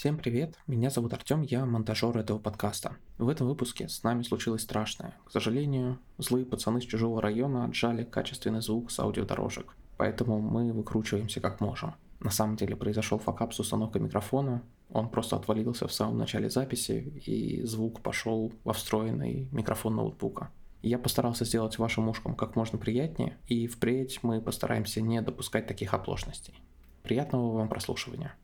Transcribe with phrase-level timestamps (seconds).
[0.00, 2.96] Всем привет, меня зовут Артем, я монтажер этого подкаста.
[3.18, 5.14] В этом выпуске с нами случилось страшное.
[5.26, 11.42] К сожалению, злые пацаны с чужого района отжали качественный звук с аудиодорожек, поэтому мы выкручиваемся
[11.42, 11.96] как можем.
[12.18, 17.20] На самом деле произошел факап с установкой микрофона, он просто отвалился в самом начале записи,
[17.26, 20.50] и звук пошел во встроенный микрофон ноутбука.
[20.80, 25.92] Я постарался сделать вашим ушкам как можно приятнее, и впредь мы постараемся не допускать таких
[25.92, 26.58] оплошностей.
[27.02, 28.34] Приятного вам прослушивания.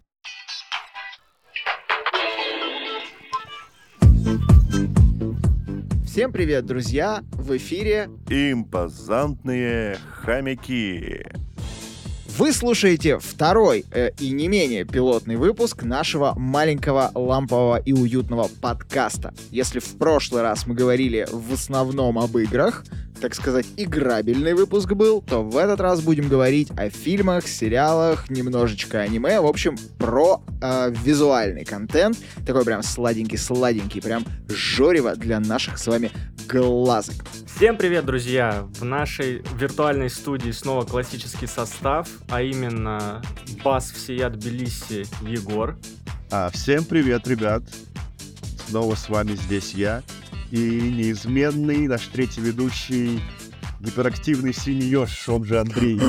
[6.17, 7.23] Всем привет, друзья!
[7.33, 11.27] В эфире Импозантные хомяки.
[12.39, 19.35] вы слушаете второй э, и не менее пилотный выпуск нашего маленького лампового и уютного подкаста.
[19.51, 22.87] Если в прошлый раз мы говорили в основном об играх,
[23.21, 29.01] так сказать, играбельный выпуск был, то в этот раз будем говорить о фильмах, сериалах, немножечко
[29.01, 35.87] аниме, в общем, про э, визуальный контент, такой прям сладенький-сладенький, прям жорево для наших с
[35.87, 36.11] вами
[36.49, 37.15] глазок.
[37.57, 38.67] Всем привет, друзья!
[38.79, 43.23] В нашей виртуальной студии снова классический состав, а именно
[43.65, 45.77] бас всея Тбилиси Егор.
[46.31, 47.63] А, всем привет, ребят.
[48.69, 50.03] Снова с вами здесь я
[50.51, 53.21] и неизменный наш третий ведущий
[53.81, 56.01] гиперактивный синий еж, он же Андрей.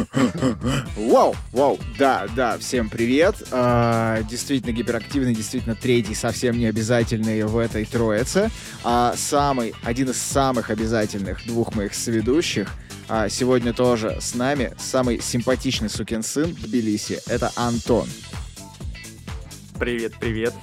[0.95, 3.35] Вау, вау, да, да, всем привет.
[3.51, 8.49] А, действительно гиперактивный, действительно третий, совсем не обязательный в этой троице.
[8.83, 12.73] А самый, один из самых обязательных двух моих соведущих
[13.09, 18.07] а, сегодня тоже с нами, самый симпатичный сукин сын Тбилиси, это Антон.
[19.79, 20.53] Привет, привет.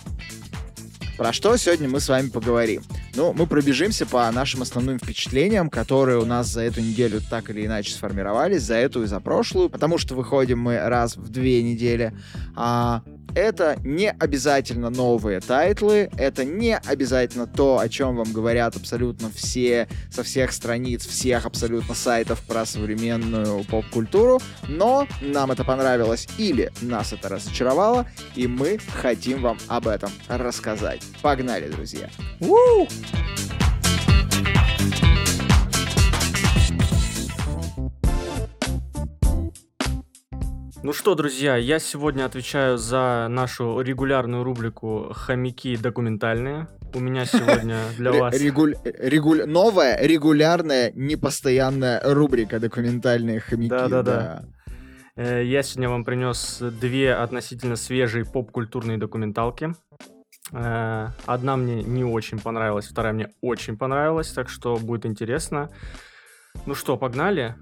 [1.17, 2.83] Про что сегодня мы с вами поговорим?
[3.17, 7.65] Ну, мы пробежимся по нашим основным впечатлениям, которые у нас за эту неделю так или
[7.65, 12.13] иначе сформировались, за эту и за прошлую, потому что выходим мы раз в две недели.
[12.57, 13.03] А,
[13.35, 19.89] это не обязательно новые тайтлы, это не обязательно то, о чем вам говорят абсолютно все,
[20.11, 27.13] со всех страниц, всех абсолютно сайтов про современную поп-культуру, но нам это понравилось или нас
[27.13, 31.03] это разочаровало, и мы хотим вам об этом рассказать.
[31.23, 32.11] Погнали, друзья!
[32.41, 32.89] Woo!
[40.83, 46.69] Ну что, друзья, я сегодня отвечаю за нашу регулярную рубрику «Хомяки документальные».
[46.95, 48.35] У меня сегодня для вас...
[48.39, 53.71] регуль- регуль- Новая, регулярная, непостоянная рубрика «Документальные хомяки».
[53.71, 54.45] Да-да-да.
[55.17, 59.73] Э, Я сегодня вам принес две относительно свежие поп-культурные документалки.
[60.55, 65.71] Э, Одна мне не очень понравилась, вторая мне очень понравилась, так что будет интересно.
[66.67, 67.57] Ну что, погнали?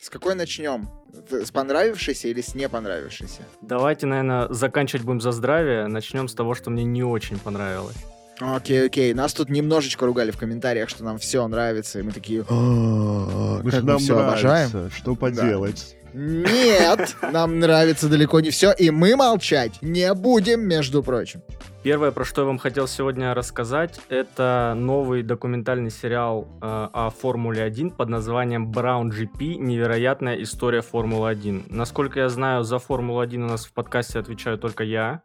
[0.00, 0.88] С какой начнем?
[1.30, 3.42] С понравившейся или с не понравившейся?
[3.62, 5.86] Давайте, наверное, заканчивать будем за здравие.
[5.86, 7.96] Начнем с того, что мне не очень понравилось.
[8.40, 9.14] Окей, окей.
[9.14, 13.70] Нас тут немножечко ругали в комментариях, что нам все нравится, и мы такие, «А, Мы
[13.70, 14.90] как же мы нам все обожаем.
[14.90, 15.96] что поделать.
[16.12, 21.42] Нет, нам нравится далеко не все, и мы молчать не будем, между прочим.
[21.84, 27.62] Первое, про что я вам хотел сегодня рассказать, это новый документальный сериал э, о Формуле
[27.62, 29.56] 1 под названием Brown GP.
[29.56, 31.64] Невероятная история Формулы 1.
[31.68, 35.20] Насколько я знаю, за Формулу 1 у нас в подкасте отвечаю только я.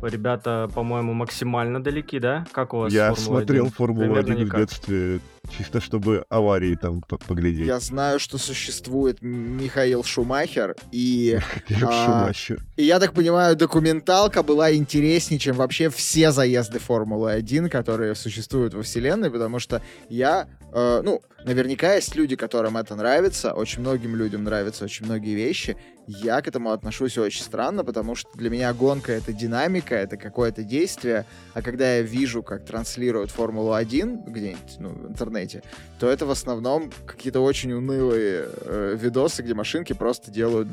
[0.00, 2.46] Ребята, по-моему, максимально далеки, да?
[2.52, 3.72] Как у вас Я Формула смотрел 1?
[3.72, 4.60] Формулу-1 Примерно в никак.
[4.60, 7.66] детстве, чисто чтобы аварии там по- поглядеть.
[7.66, 11.38] Я знаю, что существует Михаил Шумахер, и,
[11.82, 12.64] а, Шумахер.
[12.76, 18.82] и я так понимаю, документалка была интереснее, чем вообще все заезды Формулы-1, которые существуют во
[18.82, 24.44] вселенной, потому что я, э, ну, наверняка есть люди, которым это нравится, очень многим людям
[24.44, 25.76] нравятся очень многие вещи.
[26.08, 30.62] Я к этому отношусь очень странно, потому что для меня гонка— это динамика, это какое-то
[30.62, 35.62] действие, а когда я вижу, как транслируют Формулу-1 где-нибудь ну, в интернете,
[35.98, 40.68] то это в основном какие-то очень унылые э, видосы, где машинки просто делают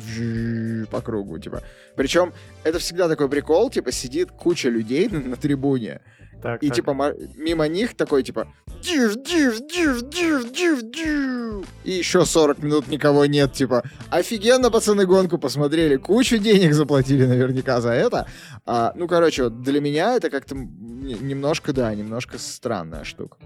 [0.89, 1.61] по кругу, типа.
[1.95, 6.01] Причем это всегда такой прикол, типа сидит куча людей на, на трибуне,
[6.41, 6.75] Так, и так.
[6.75, 8.47] типа мимо них такой типа
[8.81, 11.67] див, див, див, див, див, див.
[11.85, 17.81] И еще 40 минут никого нет, типа офигенно, пацаны, гонку посмотрели, кучу денег заплатили наверняка
[17.81, 18.27] за это.
[18.65, 23.37] А, ну, короче, вот для меня это как-то немножко, да, немножко странная штука.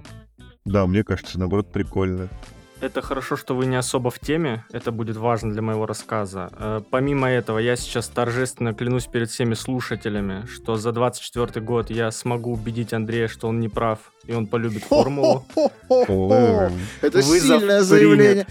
[0.67, 2.27] Да, мне кажется, наоборот, прикольно.
[2.79, 6.49] Это хорошо, что вы не особо в теме, это будет важно для моего рассказа.
[6.59, 12.11] Э, Помимо этого, я сейчас торжественно клянусь перед всеми слушателями, что за 24 год я
[12.11, 15.43] смогу убедить Андрея, что он не прав, и он полюбит формулу.
[17.01, 18.45] Это сильное заявление.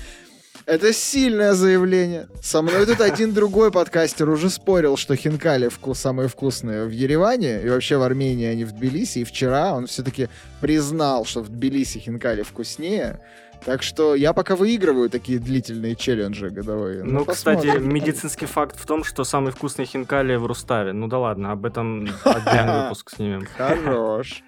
[0.66, 2.26] Это сильное заявление.
[2.42, 7.62] Со мной тут один другой подкастер уже спорил, что хинкали вкус самые вкусные в Ереване
[7.62, 9.20] и вообще в Армении, а не в Тбилиси.
[9.20, 10.28] И вчера он все-таки
[10.60, 13.20] признал, что в Тбилиси хинкали вкуснее.
[13.64, 17.04] Так что я пока выигрываю такие длительные челленджи годовые.
[17.04, 20.92] Ну, кстати, медицинский факт в том, что самый вкусный хинкали в Руставе.
[20.92, 23.46] Ну да ладно, об этом отдельный выпуск снимем.
[23.56, 24.42] Хорош.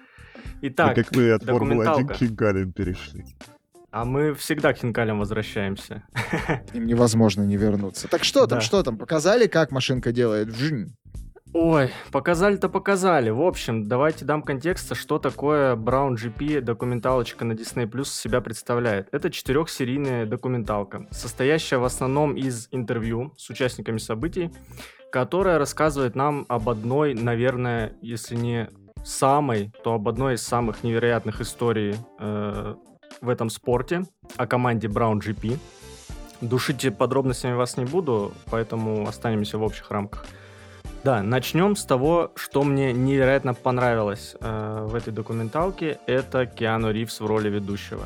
[0.61, 2.13] Итак, как мы от Формулы 1 документалка.
[2.13, 3.23] к хинкалям перешли.
[3.91, 6.03] А мы всегда к хинкалям возвращаемся.
[6.73, 8.07] Им невозможно не вернуться.
[8.07, 8.61] Так что там, Да.
[8.61, 8.97] что там?
[8.97, 10.49] Показали, как машинка делает?
[10.49, 10.93] Вжинь.
[11.51, 13.31] Ой, показали-то показали.
[13.31, 19.07] В общем, давайте дам контекста, что такое Brown GP документалочка на Disney Plus себя представляет.
[19.11, 24.51] Это четырехсерийная документалка, состоящая в основном из интервью с участниками событий,
[25.11, 28.69] которая рассказывает нам об одной, наверное, если не
[29.03, 32.75] самой, то об одной из самых невероятных историй э,
[33.21, 34.03] в этом спорте,
[34.37, 35.57] о команде Brown GP.
[36.41, 40.25] Душить подробностями вас не буду, поэтому останемся в общих рамках.
[41.03, 45.97] Да, начнем с того, что мне невероятно понравилось э, в этой документалке.
[46.07, 48.03] Это Киану Ривз в роли ведущего.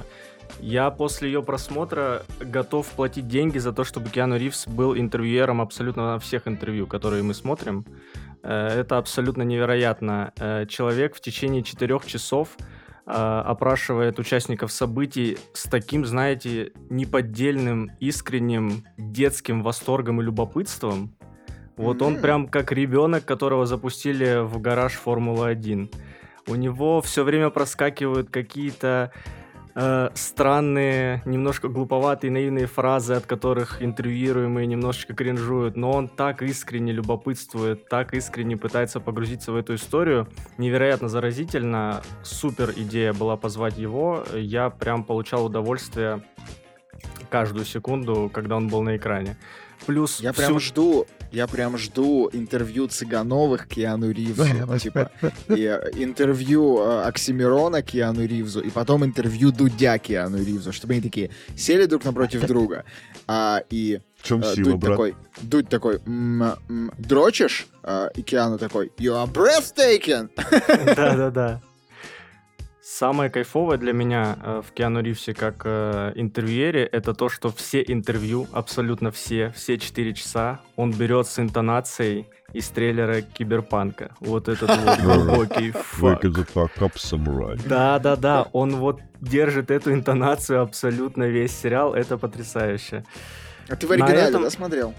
[0.60, 6.14] Я после ее просмотра готов платить деньги за то, чтобы Киану Ривз был интервьюером абсолютно
[6.14, 7.86] на всех интервью, которые мы смотрим.
[8.44, 10.32] Э, это абсолютно невероятно.
[10.38, 12.58] Э, человек в течение четырех часов
[13.06, 21.14] опрашивает участников событий с таким, знаете, неподдельным, искренним детским восторгом и любопытством.
[21.76, 22.22] Вот он М.
[22.22, 25.94] прям как ребенок, которого запустили в гараж Формулы-1.
[26.48, 29.43] У него все время проскакивают какие-то э,
[30.14, 37.88] странные, немножко глуповатые, наивные фразы, от которых интервьюируемые немножечко кринжуют, но он так искренне любопытствует,
[37.90, 40.28] так искренне пытается погрузиться в эту историю.
[40.58, 42.02] Невероятно заразительно.
[42.24, 44.24] Супер идея была позвать его.
[44.34, 46.24] Я прям получал удовольствие
[47.30, 49.38] каждую секунду, когда он был на экране.
[49.86, 54.46] Плюс Я всю- прям жду, я прям жду интервью Цыгановых Киану Ривзу,
[54.80, 55.10] типа,
[55.50, 61.02] и э, интервью э, Оксимирона Киану Ривзу, и потом интервью Дудя Киану Ривзу, чтобы они
[61.02, 62.86] такие сели друг напротив друга,
[63.28, 64.92] а, и В чем э, сила, Дудь брат?
[64.92, 67.68] такой, Дудь такой, «М, м, дрочишь?
[67.82, 70.30] А, и Киану такой, you are breathtaking!
[70.96, 71.62] Да-да-да.
[72.96, 77.82] Самое кайфовое для меня э, в Киану Ривсе как э, интервьюере это то, что все
[77.88, 84.12] интервью, абсолютно все, все 4 часа, он берет с интонацией из трейлера Киберпанка.
[84.20, 86.26] Вот этот вот глубокий Wake фак.
[86.26, 87.60] the fuck up, samurai.
[87.68, 93.04] Да-да-да, он вот держит эту интонацию абсолютно весь сериал, это потрясающе.
[93.70, 94.94] А ты в На оригинале, этом- да, смотрел?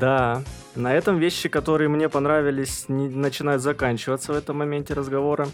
[0.00, 0.42] Да,
[0.74, 5.46] на этом вещи, которые мне понравились, не начинают заканчиваться в этом моменте разговора.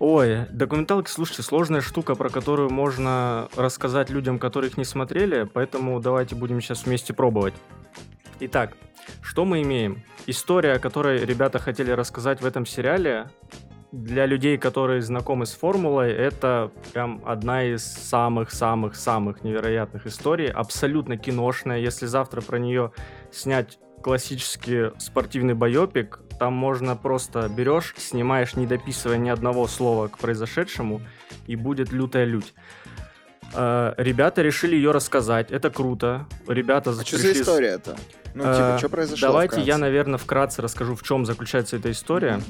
[0.00, 5.98] Ой, документалки, слушайте, сложная штука, про которую можно рассказать людям, которые их не смотрели, поэтому
[5.98, 7.54] давайте будем сейчас вместе пробовать.
[8.38, 8.76] Итак,
[9.22, 10.04] что мы имеем?
[10.28, 13.28] История, о которой ребята хотели рассказать в этом сериале,
[13.90, 20.48] для людей, которые знакомы с формулой, это прям одна из самых-самых-самых невероятных историй.
[20.48, 21.78] Абсолютно киношная.
[21.78, 22.92] Если завтра про нее
[23.32, 30.18] снять классический спортивный байопик, там можно просто берешь, снимаешь, не дописывая ни одного слова к
[30.18, 31.00] произошедшему,
[31.46, 32.54] и будет лютая лють.
[33.54, 36.26] Э, Ребята решили ее рассказать, это круто.
[36.46, 37.96] Ребята А что за пришли с- история-то?
[38.34, 39.28] Ну, типа, Э, что произошло?
[39.28, 42.40] Давайте я, наверное, вкратце расскажу, в чем заключается эта история.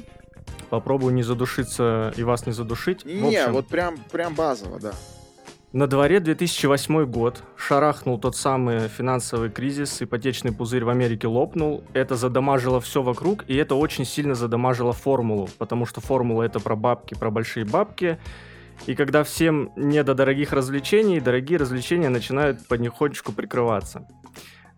[0.70, 3.02] Попробую не задушиться и вас не задушить.
[3.04, 4.92] В Не, общем, вот прям, прям базово, да.
[5.72, 7.42] На дворе 2008 год.
[7.56, 11.84] Шарахнул тот самый финансовый кризис, ипотечный пузырь в Америке лопнул.
[11.92, 16.76] Это задамажило все вокруг, и это очень сильно задамажило формулу, потому что формула это про
[16.76, 18.18] бабки, про большие бабки.
[18.86, 24.06] И когда всем не до дорогих развлечений, дорогие развлечения начинают потихонечку прикрываться.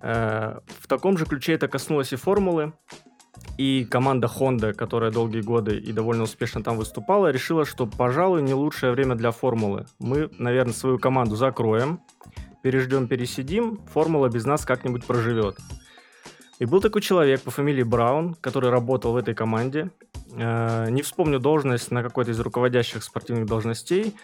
[0.00, 2.72] Э, В таком же ключе это коснулось и формулы.
[3.58, 8.54] И команда Honda, которая долгие годы и довольно успешно там выступала, решила, что, пожалуй, не
[8.54, 9.86] лучшее время для формулы.
[9.98, 12.00] Мы, наверное, свою команду закроем,
[12.62, 15.56] переждем, пересидим, формула без нас как-нибудь проживет.
[16.58, 19.90] И был такой человек по фамилии Браун, который работал в этой команде.
[20.36, 24.14] Э, Не вспомню должность на какой-то из руководящих спортивных должностей.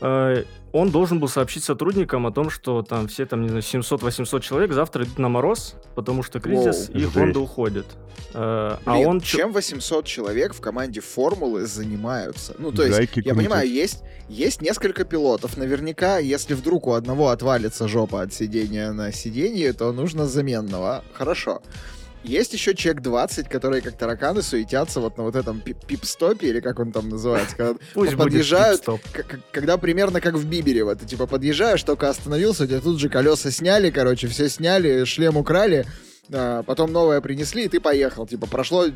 [0.00, 4.40] Э, Он должен был сообщить сотрудникам о том, что там все там, не знаю, 700-800
[4.40, 7.16] человек завтра идут на мороз, потому что кризис, Воу, и жесть.
[7.16, 7.86] Honda уходит.
[8.34, 9.20] Э, А Блин, он...
[9.20, 12.54] чем 800 человек в команде формулы занимаются?
[12.58, 13.36] Ну, то есть, Гайки я крутят.
[13.38, 15.56] понимаю, есть, есть несколько пилотов.
[15.56, 21.04] Наверняка, если вдруг у одного отвалится жопа от сидения на сиденье, то нужно заменного.
[21.12, 21.62] Хорошо.
[22.24, 26.80] Есть еще чек 20, которые как тараканы суетятся вот на вот этом пип-стопе, или как
[26.80, 28.82] он там называется, когда Пусть подъезжают,
[29.52, 33.10] когда примерно как в Бибере, вот ты типа подъезжаешь, только остановился, у тебя тут же
[33.10, 35.84] колеса сняли, короче, все сняли, шлем украли,
[36.32, 38.26] а, потом новое принесли, и ты поехал.
[38.26, 38.86] Типа, прошло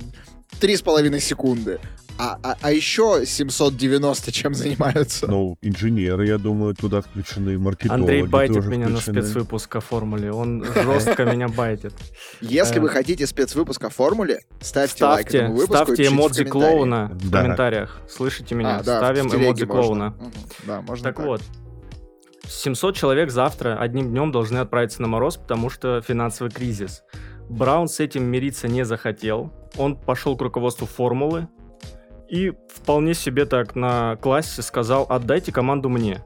[0.61, 1.79] три с половиной секунды.
[2.21, 5.29] А, а, а еще 790 чем занимаются?
[5.29, 9.21] Ну, инженеры, я думаю, туда включены, маркетологи Андрей байтит меня включены.
[9.21, 10.33] на спецвыпуск о формуле.
[10.33, 11.95] Он жестко меня байтит.
[12.41, 17.31] Если вы э, хотите спецвыпуск о формуле, ставьте лайк этому выпуску Ставьте эмодзи клоуна в
[17.31, 18.01] комментариях.
[18.09, 18.79] Слышите меня?
[18.79, 20.15] А, Ставим эмодзи клоуна.
[20.67, 21.41] Да, можно Так вот,
[22.49, 27.03] 700 человек завтра одним днем должны отправиться на мороз, потому что финансовый кризис.
[27.49, 29.53] Браун с этим мириться не захотел.
[29.77, 31.49] Он пошел к руководству формулы
[32.29, 36.23] и вполне себе так на классе сказал, отдайте команду мне.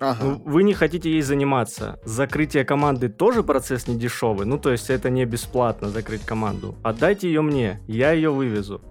[0.00, 0.24] Ага.
[0.24, 2.00] Ну, вы не хотите ей заниматься.
[2.04, 4.46] Закрытие команды тоже процесс не дешевый.
[4.46, 6.74] Ну, то есть это не бесплатно закрыть команду.
[6.82, 8.82] Отдайте ее мне, я ее вывезу.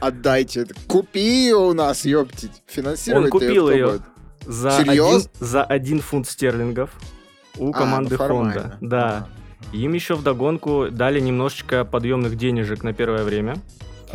[0.00, 0.66] Отдайте.
[0.88, 2.62] Купи ее у нас, ёптить.
[2.66, 3.86] Финансировать Он купил ее.
[3.86, 4.02] Будет?
[4.46, 6.90] За один, за один фунт стерлингов
[7.58, 8.74] у а, команды ну Honda.
[8.80, 9.08] Да.
[9.08, 9.28] Ага.
[9.72, 13.56] Им еще вдогонку дали немножечко подъемных денежек на первое время.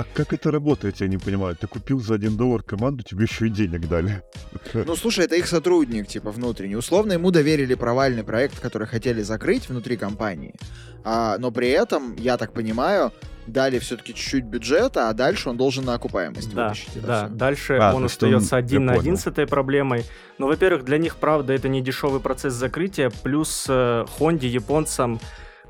[0.01, 1.55] А как это работает, я не понимаю.
[1.55, 4.23] Ты купил за один доллар команду, тебе еще и денег дали.
[4.73, 6.75] Ну, слушай, это их сотрудник, типа, внутренний.
[6.75, 10.55] Условно ему доверили провальный проект, который хотели закрыть внутри компании.
[11.03, 13.11] А, но при этом, я так понимаю,
[13.47, 17.01] дали все-таки чуть-чуть бюджета, а дальше он должен на окупаемость да, вытащить.
[17.01, 17.35] Да, все.
[17.35, 18.59] дальше а, он остается он...
[18.59, 20.05] один на один с этой проблемой.
[20.37, 25.19] Но, во-первых, для них, правда, это не дешевый процесс закрытия, плюс э, Хонде, японцам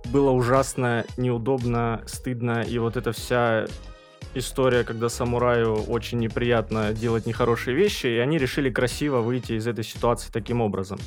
[0.06, 3.68] было ужасно неудобно, стыдно, и вот эта вся
[4.34, 9.84] история, когда самураю очень неприятно делать нехорошие вещи, и они решили красиво выйти из этой
[9.84, 11.00] ситуации таким образом.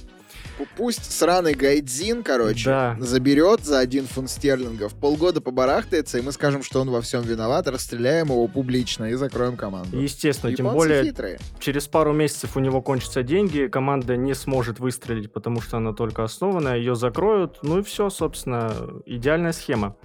[0.76, 2.96] Пусть сраный Гайдзин, короче, да.
[3.00, 7.66] заберет за один фунт стерлингов, полгода побарахтается, и мы скажем, что он во всем виноват,
[7.66, 9.98] расстреляем его публично и закроем команду.
[9.98, 11.38] Естественно, Японцы тем более хитрые.
[11.58, 16.22] через пару месяцев у него кончатся деньги, команда не сможет выстрелить, потому что она только
[16.22, 18.72] основана, ее закроют, ну и все, собственно,
[19.06, 19.96] идеальная схема.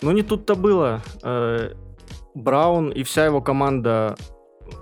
[0.00, 1.02] Но не тут-то было.
[2.36, 4.14] Браун и вся его команда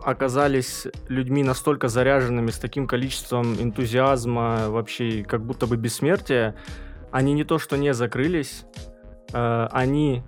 [0.03, 6.57] оказались людьми настолько заряженными, с таким количеством энтузиазма, вообще как будто бы бессмертия,
[7.13, 8.65] они не то что не закрылись,
[9.33, 10.25] э, они,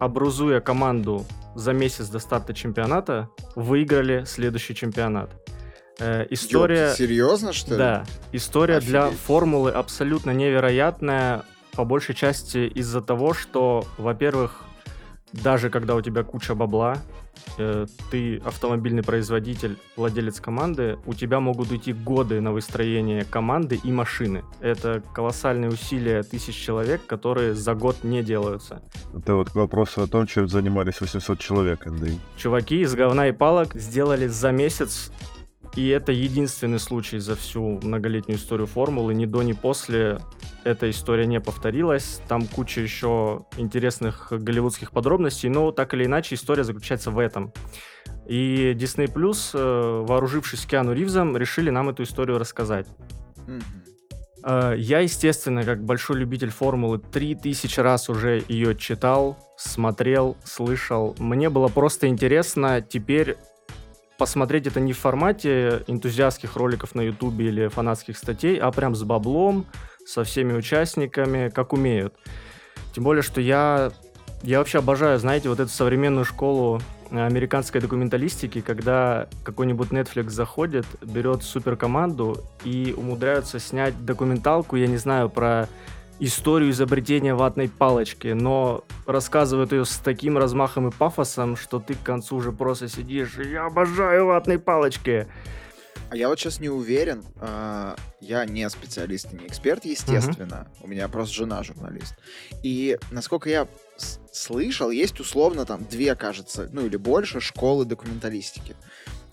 [0.00, 5.30] образуя команду за месяц до старта чемпионата, выиграли следующий чемпионат.
[6.00, 6.86] Э, история...
[6.86, 7.78] Ёпта, серьезно, что ли?
[7.78, 8.04] Да.
[8.32, 8.90] История Офигеть.
[8.90, 14.64] для формулы абсолютно невероятная, по большей части из-за того, что, во-первых,
[15.32, 16.98] даже когда у тебя куча бабла,
[17.58, 23.92] э, ты автомобильный производитель, владелец команды, у тебя могут уйти годы на выстроение команды и
[23.92, 24.44] машины.
[24.60, 28.82] Это колоссальные усилия тысяч человек, которые за год не делаются.
[29.16, 32.20] Это вот к вопросу о том, чем занимались 800 человек, Андрей.
[32.36, 35.10] Чуваки из говна и палок сделали за месяц
[35.74, 39.14] и это единственный случай за всю многолетнюю историю формулы.
[39.14, 40.20] Ни до, ни после
[40.64, 42.20] эта история не повторилась.
[42.28, 47.52] Там куча еще интересных голливудских подробностей, но так или иначе история заключается в этом.
[48.26, 52.86] И Disney Plus, э, вооружившись Киану Ривзом, решили нам эту историю рассказать.
[53.46, 53.82] Mm-hmm.
[54.76, 61.14] Я, естественно, как большой любитель формулы, 3000 раз уже ее читал, смотрел, слышал.
[61.20, 63.36] Мне было просто интересно теперь
[64.22, 69.02] посмотреть это не в формате энтузиастских роликов на ютубе или фанатских статей, а прям с
[69.02, 69.66] баблом,
[70.06, 72.14] со всеми участниками, как умеют.
[72.94, 73.90] Тем более, что я,
[74.44, 81.42] я вообще обожаю, знаете, вот эту современную школу американской документалистики, когда какой-нибудь Netflix заходит, берет
[81.42, 85.68] суперкоманду и умудряются снять документалку, я не знаю, про
[86.24, 92.02] историю изобретения ватной палочки, но рассказывают ее с таким размахом и пафосом, что ты к
[92.02, 95.26] концу уже просто сидишь, я обожаю ватные палочки.
[96.10, 100.84] А я вот сейчас не уверен, э, я не специалист и не эксперт, естественно, uh-huh.
[100.84, 102.14] у меня просто жена журналист.
[102.62, 103.66] И насколько я
[104.30, 108.76] слышал, есть условно там две, кажется, ну или больше школы документалистики.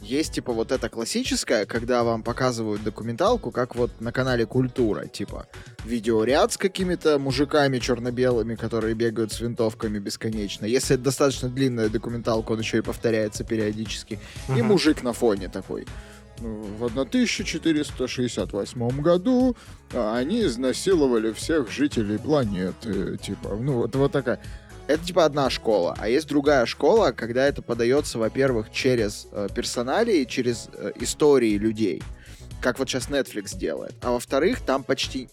[0.01, 5.47] Есть, типа, вот эта классическая, когда вам показывают документалку, как вот на канале Культура, типа,
[5.83, 10.65] видеоряд с какими-то мужиками черно-белыми, которые бегают с винтовками бесконечно.
[10.65, 14.19] Если это достаточно длинная документалка, он еще и повторяется периодически.
[14.47, 14.59] Uh-huh.
[14.59, 15.85] И мужик на фоне такой.
[16.41, 19.57] Ну, в 1468 году
[19.93, 23.17] а, они изнасиловали всех жителей планеты.
[23.17, 24.39] Типа, ну, вот, вот такая
[24.89, 30.23] это типа одна школа, а есть другая школа, когда это подается, во-первых, через э, персоналии,
[30.23, 32.01] через э, истории людей,
[32.59, 35.29] как вот сейчас Netflix делает, а во-вторых, там почти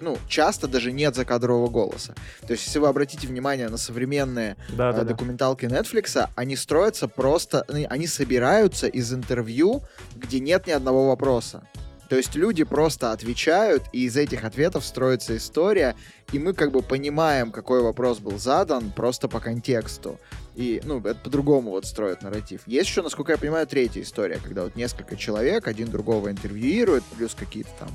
[0.00, 2.14] ну, часто даже нет закадрового голоса.
[2.46, 7.08] То есть, если вы обратите внимание на современные Да, э, да, документалки Netflix, они строятся
[7.08, 9.82] просто, они собираются из интервью,
[10.14, 11.66] где нет ни одного вопроса.
[12.10, 15.94] То есть люди просто отвечают, и из этих ответов строится история,
[16.32, 20.18] и мы как бы понимаем, какой вопрос был задан, просто по контексту.
[20.56, 22.62] И, ну, это по-другому вот строят нарратив.
[22.66, 27.36] Есть еще, насколько я понимаю, третья история, когда вот несколько человек один другого интервьюирует, плюс
[27.36, 27.90] какие-то там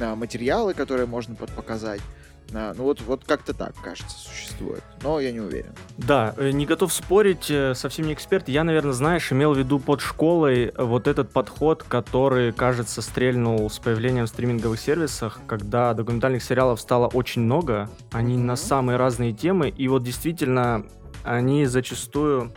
[0.00, 2.00] а, материалы, которые можно под- показать.
[2.00, 2.04] А,
[2.52, 4.82] ну вот, вот как-то так, кажется, существует.
[5.02, 5.72] Но я не уверен.
[5.98, 8.48] Да, э, не готов спорить, э, совсем не эксперт.
[8.48, 13.78] Я, наверное, знаешь, имел в виду под школой вот этот подход, который, кажется, стрельнул с
[13.78, 18.56] появлением стриминговых сервисов, когда документальных сериалов стало очень много, они на Мгм.
[18.56, 20.86] самые разные темы, и вот действительно
[21.24, 22.54] они зачастую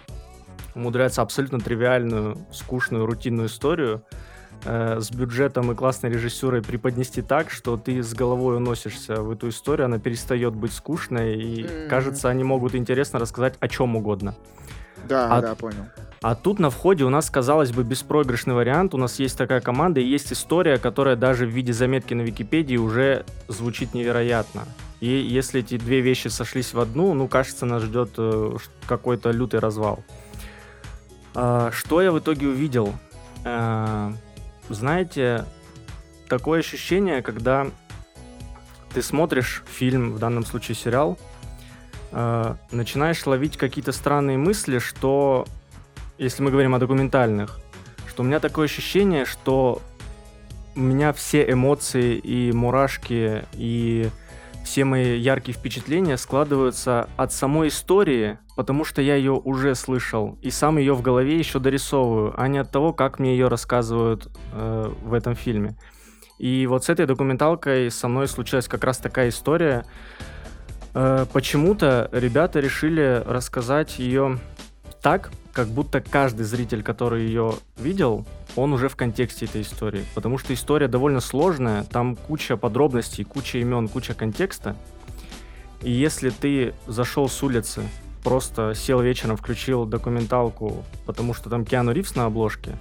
[0.73, 4.05] умудряются абсолютно тривиальную, скучную, рутинную историю
[4.65, 9.49] э, с бюджетом и классной режиссурой преподнести так, что ты с головой уносишься в эту
[9.49, 11.89] историю, она перестает быть скучной, и Мгм.
[11.89, 14.35] кажется, они могут интересно рассказать о чем угодно.
[15.07, 15.85] Да, А- да, понял.
[16.21, 18.93] А тут на входе у нас, казалось бы, беспроигрышный вариант.
[18.93, 22.77] У нас есть такая команда и есть история, которая даже в виде заметки на Википедии
[22.77, 24.65] уже звучит невероятно.
[24.99, 29.59] И если эти две вещи сошлись в одну, ну, кажется, нас ждет э, какой-то лютый
[29.59, 30.03] развал.
[31.33, 32.93] А, что я в итоге увидел?
[34.73, 35.45] Знаете,
[36.29, 37.67] такое ощущение, когда
[38.93, 41.17] ты смотришь фильм, в данном случае сериал,
[42.11, 45.45] а, начинаешь ловить какие-то странные мысли, что
[46.17, 47.59] если мы говорим о документальных,
[48.07, 49.81] что у меня такое ощущение, что
[50.75, 54.09] у меня все эмоции и мурашки и
[54.63, 60.49] все мои яркие впечатления складываются от самой истории, потому что я ее уже слышал и
[60.49, 64.93] сам ее в голове еще дорисовываю, а не от того, как мне ее рассказывают э,
[65.03, 65.77] в этом фильме.
[66.37, 69.85] И вот с этой документалкой со мной случилась как раз такая история.
[70.93, 74.39] Э, почему-то ребята решили рассказать ее
[75.01, 80.05] так, как будто каждый зритель, который ее видел, он уже в контексте этой истории.
[80.15, 84.75] Потому что история довольно сложная, там куча подробностей, куча имен, куча контекста.
[85.81, 87.83] И если ты зашел с улицы,
[88.23, 92.77] просто сел вечером, включил документалку, потому что там Киану Ривз на обложке,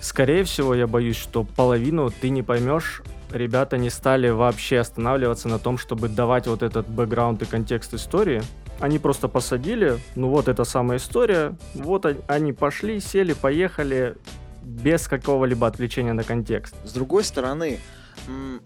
[0.00, 3.02] скорее всего, я боюсь, что половину ты не поймешь.
[3.30, 8.42] Ребята не стали вообще останавливаться на том, чтобы давать вот этот бэкграунд и контекст истории.
[8.82, 14.16] Они просто посадили, ну вот эта самая история, вот они пошли, сели, поехали,
[14.64, 16.74] без какого-либо отвлечения на контекст.
[16.84, 17.78] С другой стороны,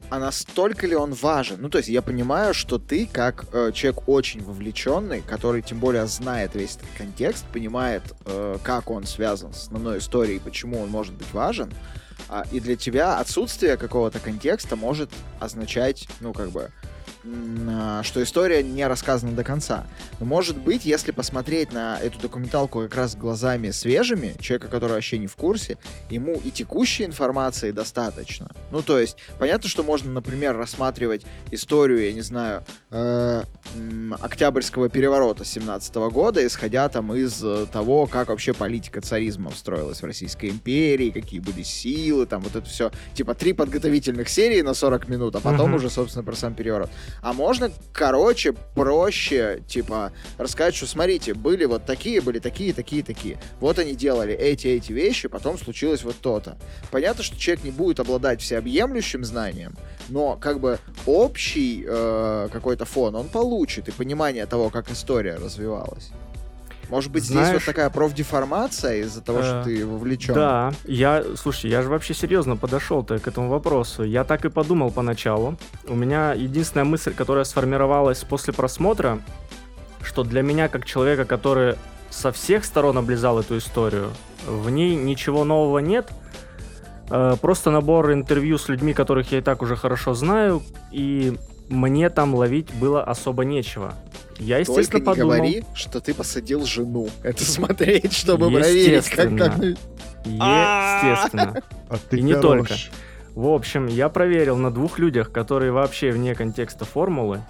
[0.08, 1.58] а настолько ли он важен?
[1.60, 6.06] Ну, то есть я понимаю, что ты, как э, человек очень вовлеченный, который тем более
[6.06, 11.12] знает весь этот контекст, понимает, э, как он связан с основной историей, почему он может
[11.12, 11.70] быть важен,
[12.30, 16.70] а, и для тебя отсутствие какого-то контекста может означать, ну, как бы,
[18.02, 19.86] что история не рассказана до конца.
[20.20, 25.18] Но может быть, если посмотреть на эту документалку как раз глазами свежими, человека, который вообще
[25.18, 25.78] не в курсе,
[26.10, 28.50] ему и текущей информации достаточно.
[28.70, 33.42] Ну, то есть, понятно, что можно, например, рассматривать историю, я не знаю, э,
[34.20, 40.04] Октябрьского переворота 17 года, исходя там из э, того, как вообще политика царизма строилась в
[40.04, 42.90] Российской империи, какие были силы, там вот это все.
[43.14, 45.76] Типа три подготовительных серии на 40 минут, а потом Мгм.
[45.76, 46.90] уже, собственно, про сам переворот.
[47.22, 53.38] А можно, короче, проще, типа, рассказать, что смотрите, были вот такие, были такие, такие, такие.
[53.60, 56.58] Вот они делали эти, эти вещи, потом случилось вот то-то.
[56.90, 59.74] Понятно, что человек не будет обладать всеобъемлющим знанием,
[60.08, 66.10] но как бы общий э, какой-то фон он получит и понимание того, как история развивалась.
[66.88, 70.34] Может быть, здесь вот Знаешь, такая профдеформация из-за того, что э, ты вовлечен.
[70.34, 74.04] Да, я, слушай, я же вообще серьезно подошел-то к этому вопросу.
[74.04, 75.56] Я так и подумал поначалу.
[75.88, 79.20] У меня единственная мысль, которая сформировалась после просмотра,
[80.02, 81.74] что для меня, как человека, который
[82.10, 84.10] со всех сторон облизал эту историю,
[84.46, 86.10] в ней ничего нового нет.
[87.10, 91.36] Э, Просто набор интервью с людьми, которых я и так уже хорошо знаю, и
[91.68, 93.94] мне там ловить было особо нечего.
[94.38, 95.36] Я, Только естественно, не подумал...
[95.36, 99.58] говори, что ты посадил жену это смотреть, чтобы проверить, как, как...
[100.24, 101.62] Естественно.
[101.88, 102.74] А ты И не только.
[103.34, 107.42] В общем, я проверил на двух людях, которые вообще вне контекста формулы.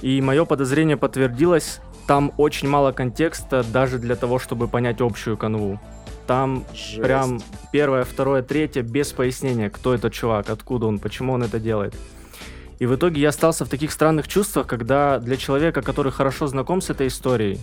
[0.00, 1.80] И мое подозрение подтвердилось.
[2.06, 5.78] Там очень мало контекста даже для того, чтобы понять общую канву.
[6.26, 7.02] Там Жесть.
[7.02, 11.94] прям первое, второе, третье без пояснения, кто этот чувак, откуда он, почему он это делает.
[12.78, 16.80] И в итоге я остался в таких странных чувствах, когда для человека, который хорошо знаком
[16.80, 17.58] с этой историей,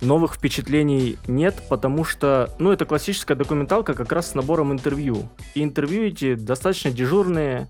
[0.00, 5.28] новых впечатлений нет, потому что, ну, это классическая документалка как раз с набором интервью.
[5.54, 7.68] И интервью эти достаточно дежурные,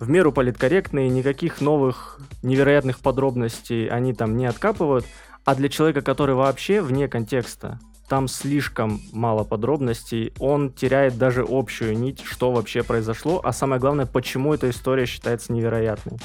[0.00, 5.06] в меру политкорректные, никаких новых невероятных подробностей они там не откапывают.
[5.44, 11.96] А для человека, который вообще вне контекста, там слишком мало подробностей, он теряет даже общую
[11.98, 16.18] нить, что вообще произошло, а самое главное, почему эта история считается невероятной.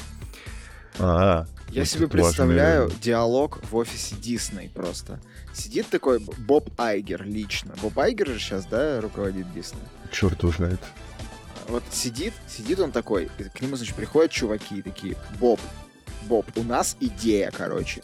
[0.98, 3.00] А, Я себе важный представляю элемент.
[3.00, 5.20] диалог в офисе Дисней просто.
[5.54, 7.74] Сидит такой Боб Айгер лично.
[7.80, 9.82] Боб Айгер же сейчас, да, руководит Дисней.
[10.12, 10.80] Черт его знает.
[11.68, 15.60] Вот сидит, сидит он такой, и к нему, значит, приходят чуваки и такие, Боб,
[16.22, 18.02] Боб, у нас идея, короче.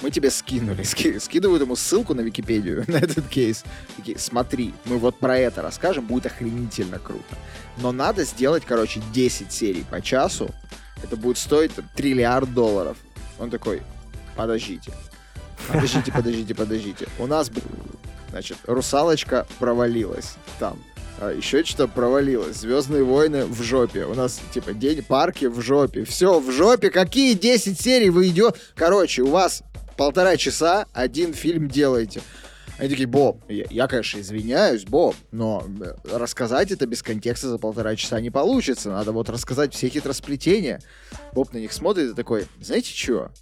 [0.00, 3.64] Мы тебе скинули, ски- скидывают ему ссылку на Википедию, на этот кейс.
[3.96, 7.36] Такие, смотри, мы вот про это расскажем, будет охренительно круто.
[7.78, 10.50] Но надо сделать, короче, 10 серий по часу.
[11.02, 12.96] Это будет стоить триллиард долларов.
[13.38, 13.82] Он такой,
[14.36, 14.92] подождите.
[15.66, 17.08] Подождите, подождите, подождите.
[17.18, 17.50] У нас,
[18.30, 20.78] значит, русалочка провалилась там.
[21.20, 22.56] А еще что-то провалилось.
[22.58, 24.04] Звездные войны в жопе.
[24.04, 26.04] У нас, типа, день парки в жопе.
[26.04, 26.90] Все в жопе.
[26.90, 28.54] Какие 10 серий вы идете?
[28.76, 29.62] Короче, у вас
[29.98, 32.22] полтора часа один фильм делаете.
[32.78, 37.58] Они такие, Боб, я, я, конечно, извиняюсь, Боб, но э, рассказать это без контекста за
[37.58, 38.90] полтора часа не получится.
[38.90, 40.80] Надо вот рассказать все хитросплетения.
[41.32, 43.32] Боб на них смотрит и такой, знаете что?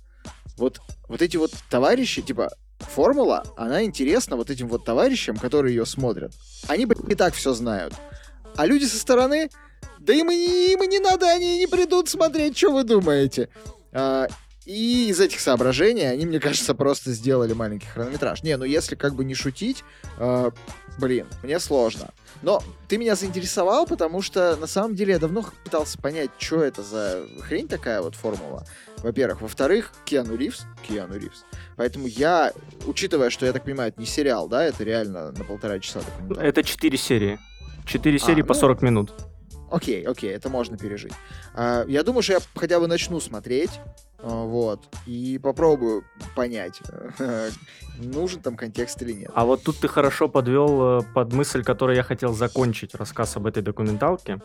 [0.57, 5.85] Вот, вот эти вот товарищи, типа, формула, она интересна вот этим вот товарищам, которые ее
[5.85, 6.33] смотрят.
[6.66, 7.92] Они, блядь, и так все знают.
[8.57, 9.51] А люди со стороны,
[9.99, 13.51] да им и, им и не надо, они не придут смотреть, что вы думаете.
[13.92, 14.29] А,
[14.66, 18.42] и из этих соображений они, мне кажется, просто сделали маленький хронометраж.
[18.42, 19.85] Не, ну если как бы не шутить,
[20.18, 20.50] а,
[20.98, 22.11] блин, мне сложно.
[22.42, 26.83] Но ты меня заинтересовал, потому что на самом деле я давно пытался понять, что это
[26.83, 28.66] за хрень такая вот формула.
[28.98, 29.40] Во-первых.
[29.40, 30.66] Во-вторых, Киану Ривз.
[30.87, 31.44] Киану Ривз.
[31.76, 32.52] Поэтому я,
[32.87, 36.42] учитывая, что, я так понимаю, это не сериал, да, это реально на полтора часа документалка.
[36.42, 37.38] Это 4 серии.
[37.85, 39.12] 4 серии по ну, 40 минут.
[39.70, 41.12] Окей, окей, это можно пережить.
[41.55, 46.81] А, я думаю, что я хотя бы начну смотреть, а, вот, и попробую понять,
[47.98, 49.31] нужен там контекст или нет.
[49.35, 53.46] А вот тут ты хорошо подвел э, под мысль, которой я хотел закончить рассказ об
[53.46, 54.40] этой документалке.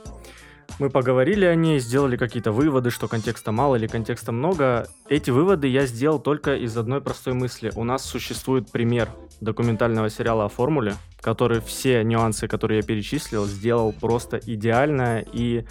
[0.79, 4.87] Мы поговорили о ней, сделали какие-то выводы, что контекста мало или контекста много.
[5.09, 7.71] Эти выводы я сделал только из одной простой мысли.
[7.75, 9.09] У нас существует пример
[9.41, 15.65] документального сериала о формуле, который все нюансы, которые я перечислил, сделал просто идеально и,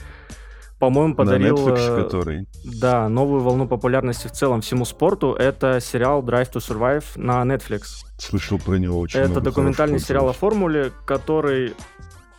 [0.80, 1.58] по-моему, подарил...
[1.58, 2.48] На Netflix, э, который...
[2.64, 5.34] Да, новую волну популярности в целом всему спорту.
[5.34, 7.82] Это сериал Drive to Survive на Netflix.
[8.18, 11.74] Слышал про него очень Это много документальный сериал о формуле, который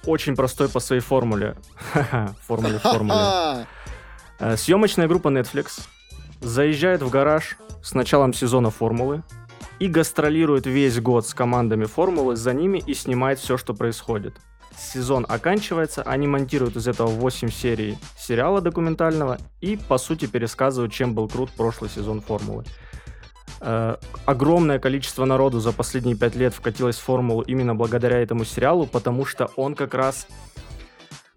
[0.08, 1.56] очень простой по своей формуле.
[2.48, 3.68] Формуле формуле.
[4.40, 5.82] Э, Съемочная группа Netflix
[6.40, 9.22] заезжает в гараж с началом сезона формулы
[9.78, 14.34] и гастролирует весь год с командами формулы за ними и снимает все, что происходит.
[14.78, 21.14] Сезон оканчивается, они монтируют из этого 8 серий сериала документального и, по сути, пересказывают, чем
[21.14, 22.66] был крут прошлый сезон формулы.
[23.60, 28.88] Э, огромное количество народу за последние пять лет вкатилось в формулу именно благодаря этому сериалу,
[28.88, 30.28] потому что он как раз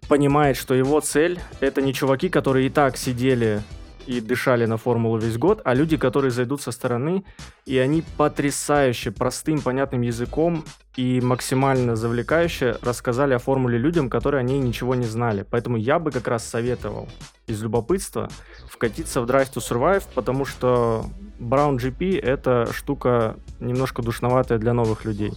[0.07, 3.61] понимает, что его цель это не чуваки, которые и так сидели
[4.07, 7.23] и дышали на формулу весь год, а люди, которые зайдут со стороны,
[7.65, 10.63] и они потрясающе простым, понятным языком
[10.95, 15.45] и максимально завлекающе рассказали о формуле людям, которые о ней ничего не знали.
[15.49, 17.09] Поэтому я бы как раз советовал
[17.47, 18.29] из любопытства
[18.69, 21.05] вкатиться в Drive to Survive, потому что
[21.39, 25.33] Brown GP это штука немножко душноватая для новых людей.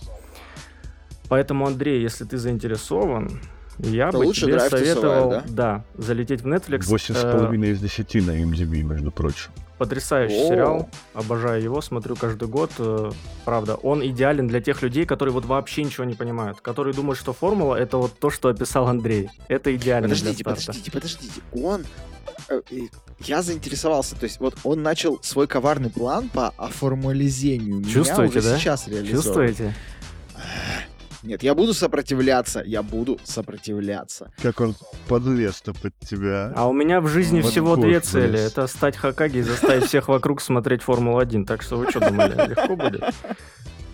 [1.28, 3.40] Поэтому, Андрей, если ты заинтересован,
[3.80, 5.44] я То бы лучше тебе советовал, да?
[5.48, 6.84] да, залететь в Netflix.
[6.86, 9.50] Восемь с Э, половиной из десяти на MDB, между прочим.
[9.78, 10.48] Потрясающий О.
[10.48, 12.72] сериал, обожаю его, смотрю каждый год.
[12.78, 13.12] э,
[13.44, 17.32] Правда, он идеален для тех людей, которые вот вообще ничего не понимают, которые думают, что
[17.32, 19.30] формула это вот то, что описал Андрей.
[19.46, 20.60] Это идеально Подождите, для старта.
[20.66, 21.40] подождите, подождите.
[21.52, 21.84] Он...
[22.48, 22.76] э, э,
[23.20, 28.50] Я заинтересовался, то есть вот он начал свой коварный план по оформализению меня Чувствуете, уже
[28.50, 28.58] да?
[28.58, 29.24] сейчас реализовывать.
[29.56, 29.74] Чувствуете?
[31.22, 34.32] Нет, я буду сопротивляться, я буду сопротивляться.
[34.40, 34.74] Как он
[35.08, 36.52] подлез-то под тебя.
[36.54, 38.04] А у меня в жизни Вот всего две влез.
[38.04, 38.38] цели.
[38.38, 41.44] Это стать Хакаги и заставить всех вокруг смотреть Формулу-1.
[41.44, 43.02] Так что вы что думали, легко будет?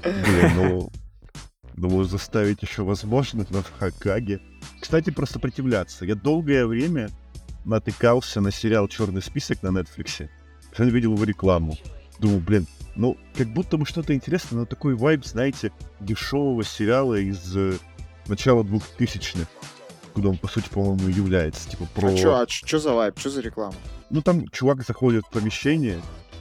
[0.02, 0.90] Блин, ну...
[1.76, 4.40] Думаю, заставить еще возможно на Хакаге.
[4.80, 6.04] Кстати, про сопротивляться.
[6.04, 7.08] Я долгое время
[7.64, 10.28] натыкался на сериал «Черный список» на Netflix.
[10.78, 11.76] Я видел его рекламу.
[12.20, 17.56] Думаю, блин, ну, как будто бы что-то интересное, но такой вайб, знаете, дешевого сериала из
[17.56, 17.74] э,
[18.26, 19.46] начала 2000-х.
[20.14, 21.68] Куда он, по сути, по-моему, и является.
[21.68, 22.08] Типа про...
[22.08, 23.74] А чё, а чё за вайп, чё за реклама?
[24.10, 26.00] Ну, там чувак заходит в помещение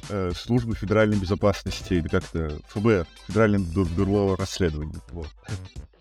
[0.10, 5.00] э, службы федеральной безопасности или как-то ФБР, Федеральное бюро, бюро расследований.
[5.12, 5.30] Вот.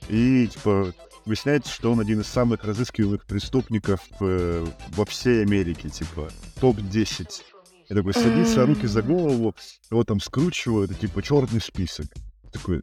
[0.08, 0.92] И, типа,
[1.24, 6.28] выясняется, что он один из самых разыскиваемых преступников э, во всей Америке, типа
[6.60, 7.42] топ-10.
[7.92, 9.54] И такой садится, руки за голову,
[9.90, 12.06] его там скручивают, и типа черный список.
[12.50, 12.80] Такой,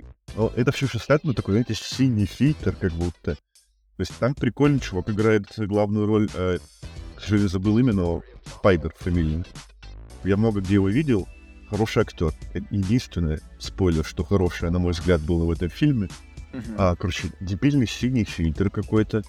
[0.56, 3.34] это все еще снято, но такой, знаете, синий фильтр, как будто.
[3.34, 6.60] То есть там прикольный чувак играет главную роль, э,
[7.16, 8.22] к сожалению, забыл имя, но
[8.62, 9.44] Пайдер фамилия.
[10.24, 11.28] Я много где его видел.
[11.72, 12.32] Хороший актер.
[12.54, 16.08] Это Единственное, спойлер, что хорошее, на мой взгляд, было в этом фильме.
[16.78, 19.24] А, короче, дебильный синий фильтр какой-то.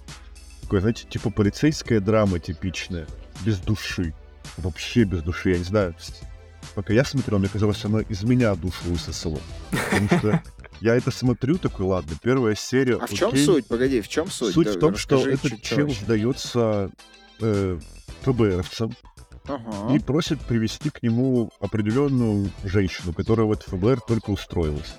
[0.61, 3.07] Такой, знаете, типа полицейская драма типичная.
[3.47, 4.13] Без души.
[4.61, 5.95] Вообще без души, я не знаю.
[6.75, 9.41] Пока я смотрел, мне казалось, она из меня душу высосала.
[9.71, 10.43] Потому что
[10.81, 12.97] я это смотрю, такой, ладно, первая серия.
[12.97, 13.67] А в чем суть?
[13.67, 14.55] Погоди, в чем суть?
[14.55, 16.05] Суть Да, в том, что этот чел чётче.
[16.05, 16.91] сдается
[17.41, 17.79] э,
[18.23, 18.95] ФБРовцам
[19.49, 19.95] Ага.
[19.95, 24.95] и просит привести к нему определенную женщину, которая в этот ФБР только устроилась.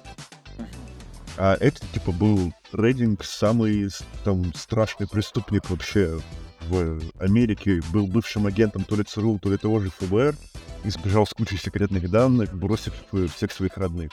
[1.37, 3.89] А это, типа, был Рейдинг, самый
[4.23, 6.19] там страшный преступник вообще
[6.67, 7.81] в Америке.
[7.91, 10.35] Был бывшим агентом то ли ЦРУ, то ли того же ФБР.
[10.83, 14.11] И сбежал с кучей секретных данных, бросив э, всех своих родных.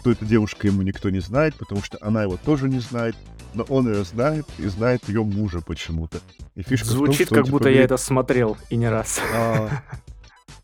[0.00, 3.14] Кто эта девушка, ему никто не знает, потому что она его тоже не знает.
[3.54, 6.20] Но он ее знает и знает ее мужа почему-то.
[6.54, 9.20] И фишка в том, Звучит, что как типа, будто я это смотрел и не раз.
[9.34, 9.70] а,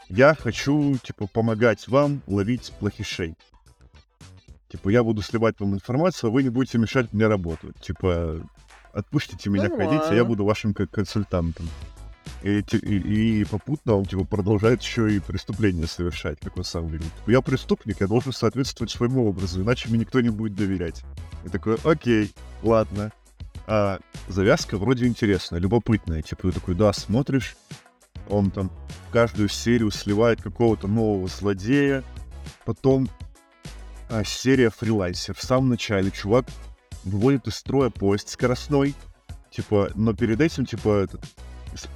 [0.08, 3.36] я хочу, типа, помогать вам ловить плохишей.
[4.68, 7.76] Типа, я буду сливать вам информацию, а вы не будете мешать мне работать.
[7.80, 8.40] Типа,
[8.98, 11.68] отпустите меня ходить, а я буду вашим консультантом.
[12.42, 17.10] И, и- и попутно он, типа, продолжает еще и преступления совершать, как он сам говорит.
[17.26, 21.02] Я преступник, я должен соответствовать своему образу, иначе мне никто не будет доверять.
[21.44, 22.32] И такой, окей,
[22.62, 23.12] ладно.
[23.66, 26.22] А завязка вроде интересная, любопытная.
[26.22, 27.56] Типа, ты такой, да, смотришь,
[28.28, 28.70] он там
[29.12, 32.04] каждую серию сливает какого-то нового злодея.
[32.64, 33.08] Потом
[34.10, 35.34] а, серия фрилансер.
[35.34, 36.46] В самом начале чувак
[37.04, 38.94] выводит из строя поезд скоростной.
[39.50, 41.24] Типа, но перед этим, типа, этот,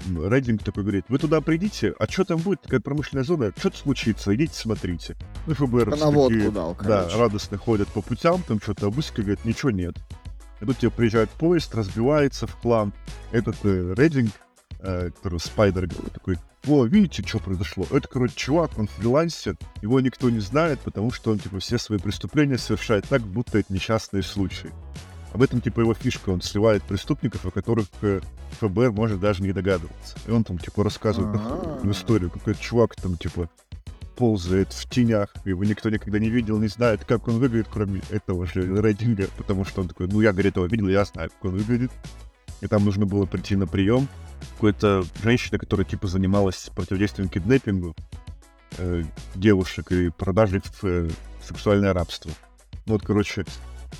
[0.06, 4.34] Рейдинг такой говорит, вы туда придите, а что там будет, такая промышленная зона, что-то случится,
[4.34, 5.16] идите смотрите.
[5.46, 9.96] Ну, ФБР наводку дал, да, радостно ходят по путям, там что-то обыскивают, ничего нет.
[10.60, 12.92] И тут тебе приезжает поезд, разбивается в хлам.
[13.32, 14.30] Этот э, Рейдинг,
[14.78, 17.86] э, который Спайдер говорит, такой, о, видите, что произошло?
[17.90, 21.98] Это, короче, чувак, он фрилансер, его никто не знает, потому что он, типа, все свои
[21.98, 24.70] преступления совершает так, будто это несчастные случаи.
[25.32, 28.20] Об этом, типа, его фишка, он сливает преступников, о которых э,
[28.60, 30.16] ФБР может даже не догадываться.
[30.26, 31.80] И он там, типа, рассказывает А.
[31.82, 33.48] ну, историю, какой-то чувак там, типа,
[34.14, 38.46] ползает в тенях, его никто никогда не видел, не знает, как он выглядит, кроме этого
[38.46, 41.56] же рейтинга, потому что он такой, ну, я, говорит, его видел, я знаю, как он
[41.56, 41.90] выглядит.
[42.60, 44.06] И там нужно было прийти на прием
[44.54, 47.94] какой-то женщина, которая, типа, занималась противодействием киднеппингу
[48.78, 51.10] э, девушек и продажей в э,
[51.42, 52.30] сексуальное рабство.
[52.86, 53.44] Ну, вот, короче,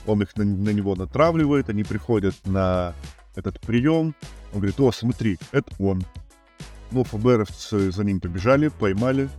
[0.07, 2.95] он их на, на него натравливает, они приходят на
[3.35, 4.15] этот прием,
[4.53, 6.05] он говорит, о, смотри, это он.
[6.91, 9.31] Ну, ФБРовцы за ним побежали, поймали.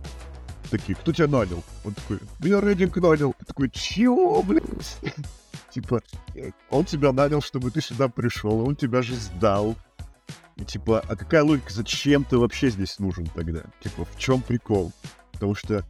[0.70, 1.62] Такие, кто тебя нанял?
[1.84, 3.34] Он такой, меня Рейдинг нанял.
[3.38, 4.98] Я такой, чего, блядь?
[5.70, 6.02] Типа,
[6.70, 9.76] он тебя нанял, чтобы ты сюда пришел, он тебя же сдал.
[10.56, 13.62] И типа, а какая логика, зачем ты вообще здесь нужен тогда?
[13.82, 14.92] Типа, в чем прикол?
[15.32, 15.84] Потому что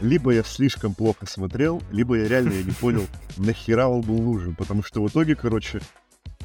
[0.00, 4.54] либо я слишком плохо смотрел, либо я реально я не понял, нахера он был нужен.
[4.54, 5.80] Потому что в итоге, короче,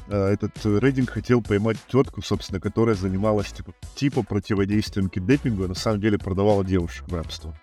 [0.08, 5.74] э, этот Рейдинг хотел поймать тетку, собственно, которая занималась типа, типа противодействием киднеппингу, а на
[5.74, 7.56] самом деле продавала девушек в рабство.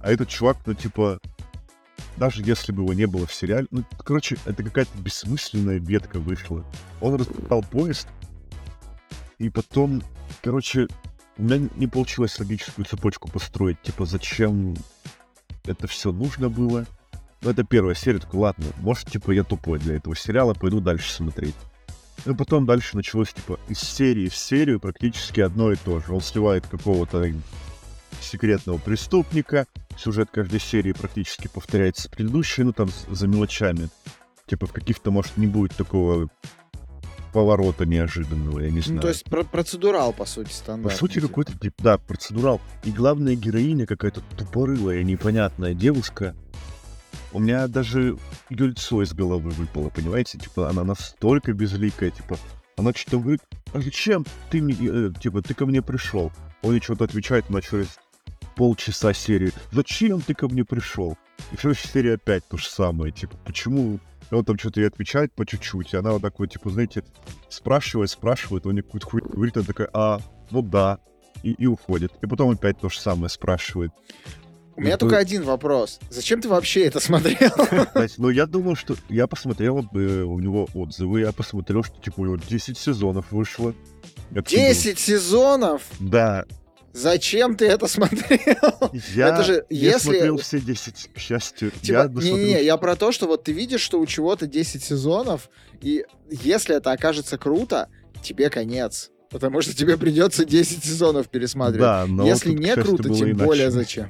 [0.00, 1.18] А этот чувак, ну, типа,
[2.16, 6.64] даже если бы его не было в сериале, ну, короче, это какая-то бессмысленная ветка вышла.
[7.00, 8.08] Он разбирал поезд,
[9.38, 10.02] и потом,
[10.42, 10.88] короче,
[11.38, 13.80] у меня не получилось логическую цепочку построить.
[13.82, 14.76] Типа, зачем
[15.64, 16.86] это все нужно было?
[17.42, 21.12] Ну, это первая серия, такой, ладно, может, типа, я тупой для этого сериала, пойду дальше
[21.12, 21.54] смотреть.
[22.24, 26.12] Ну, потом дальше началось, типа, из серии в серию практически одно и то же.
[26.12, 27.30] Он сливает какого-то
[28.20, 29.66] секретного преступника,
[29.98, 33.90] сюжет каждой серии практически повторяется с предыдущей, ну, там, за мелочами.
[34.46, 36.28] Типа, в каких-то, может, не будет такого
[37.36, 38.96] поворота неожиданного, я не знаю.
[38.96, 40.98] Ну, то есть про- процедурал, по сути, По стандартный.
[40.98, 41.28] сути, типа.
[41.28, 42.62] какой-то, да, процедурал.
[42.84, 46.34] И главная героиня какая-то тупорылая, непонятная девушка.
[47.32, 48.16] У меня даже
[48.48, 50.38] ее лицо из головы выпало, понимаете?
[50.38, 52.38] Типа, она настолько безликая, типа,
[52.78, 53.42] она что-то говорит,
[53.74, 56.32] а зачем ты мне, э, типа, ты ко мне пришел?
[56.62, 57.98] Он ей что-то отвечает на через
[58.54, 59.52] полчаса серии.
[59.72, 61.18] Зачем ты ко мне пришел?
[61.52, 63.98] И в следующей серии опять то же самое, типа, почему
[64.30, 67.04] И он там что-то ей отвечает по чуть-чуть, и она вот так вот, типа, знаете,
[67.48, 70.98] спрашивает, спрашивает, он ей какую-то хуйню говорит, она такая, а, ну да,
[71.42, 72.12] и, и уходит.
[72.22, 73.92] И потом опять то же самое спрашивает.
[74.76, 75.98] У меня только один вопрос.
[76.10, 77.50] Зачем ты вообще это смотрел?
[78.18, 78.94] Ну, я думал, что...
[79.08, 83.74] Я посмотрел э, у него отзывы, я посмотрел, что, типа, у него 10 сезонов вышло.
[84.30, 85.82] Я такой думаю, 10 сезонов?
[85.98, 86.44] Да.
[86.96, 88.90] Зачем ты это смотрел?
[89.14, 91.70] Я Это же, не если- смотрел все 10, к счастью.
[91.70, 94.82] Типа, я не-не-не, досмотрел- я про то, что вот ты видишь, что у чего-то 10
[94.82, 95.50] сезонов,
[95.82, 97.88] и если это окажется круто,
[98.22, 99.10] тебе конец.
[99.30, 101.80] Потому что тебе придется 10 сезонов пересматривать.
[101.80, 103.44] Да, но Если тут, не счастью, круто, тем иначе.
[103.44, 104.08] более зачем.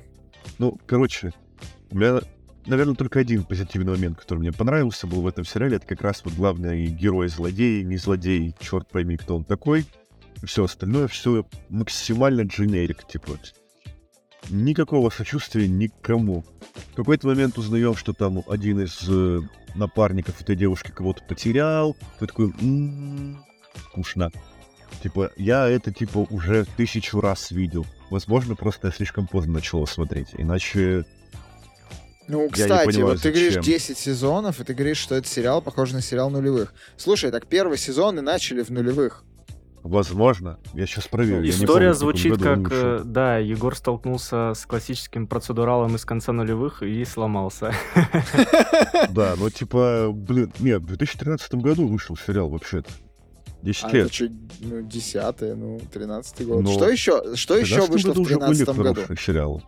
[0.59, 1.33] Ну, короче,
[1.91, 2.21] у меня,
[2.67, 5.77] наверное, только один позитивный момент, который мне понравился, был в этом сериале.
[5.77, 9.87] Это как раз вот главный герой злодей, не злодей, черт пойми, кто он такой.
[10.45, 13.39] Все остальное, все максимально дженерик, типа.
[14.51, 16.45] Никакого сочувствия никому.
[16.93, 19.41] В какой-то момент узнаем, что там один из э,
[19.75, 21.97] напарников этой девушки кого-то потерял.
[22.21, 23.45] Ты такой, «М,
[23.91, 24.31] скучно.
[25.03, 27.87] Типа, я это, типа, уже тысячу раз видел.
[28.11, 30.29] Возможно, просто я слишком поздно начал смотреть.
[30.39, 31.05] Иначе
[32.29, 33.63] Ну, кстати, понимаю, вот ты говоришь зачем.
[33.63, 36.73] 10 сезонов, и ты говоришь, что это сериал похож на сериал нулевых.
[36.97, 39.25] Слушай, так первый сезон и начали в нулевых.
[39.87, 40.59] Возможно.
[40.75, 41.43] Я сейчас проверю.
[41.43, 46.33] Я не История помню, звучит как, э, да, Егор столкнулся с классическим процедуралом из конца
[46.33, 47.73] нулевых и сломался.
[49.11, 52.91] Да, ну типа, блин, нет, в 2013 году вышел сериал вообще-то.
[53.63, 54.07] 10 А лет.
[54.07, 54.29] это что,
[54.61, 56.63] ну, 10 ну, 13 год.
[56.63, 59.17] Ну, что еще, что еще 13 вышло в году уже были 13 году?
[59.17, 59.63] сериалы.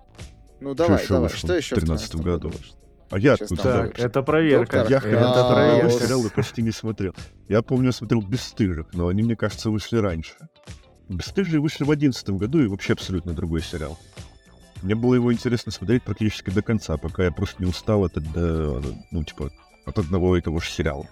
[0.61, 2.49] Ну, давай, еще давай, что еще в в 13 13 году?
[2.49, 2.59] году?
[3.11, 3.89] А я Сейчас откуда знаю?
[3.91, 4.79] Так, это проверка.
[4.81, 6.05] Доктор Я Это проверка.
[6.05, 7.15] сериалы почти не смотрел.
[7.49, 10.35] Я помню, я смотрел «Бесстыжих», но они, мне кажется, вышли раньше.
[11.09, 13.99] «Бесстыжие» вышли в 11 году, и вообще абсолютно другой сериал.
[14.83, 19.25] Мне было его интересно смотреть практически до конца, пока я просто не устал от, ну,
[19.25, 19.51] типа,
[19.87, 21.07] от одного и того же сериала.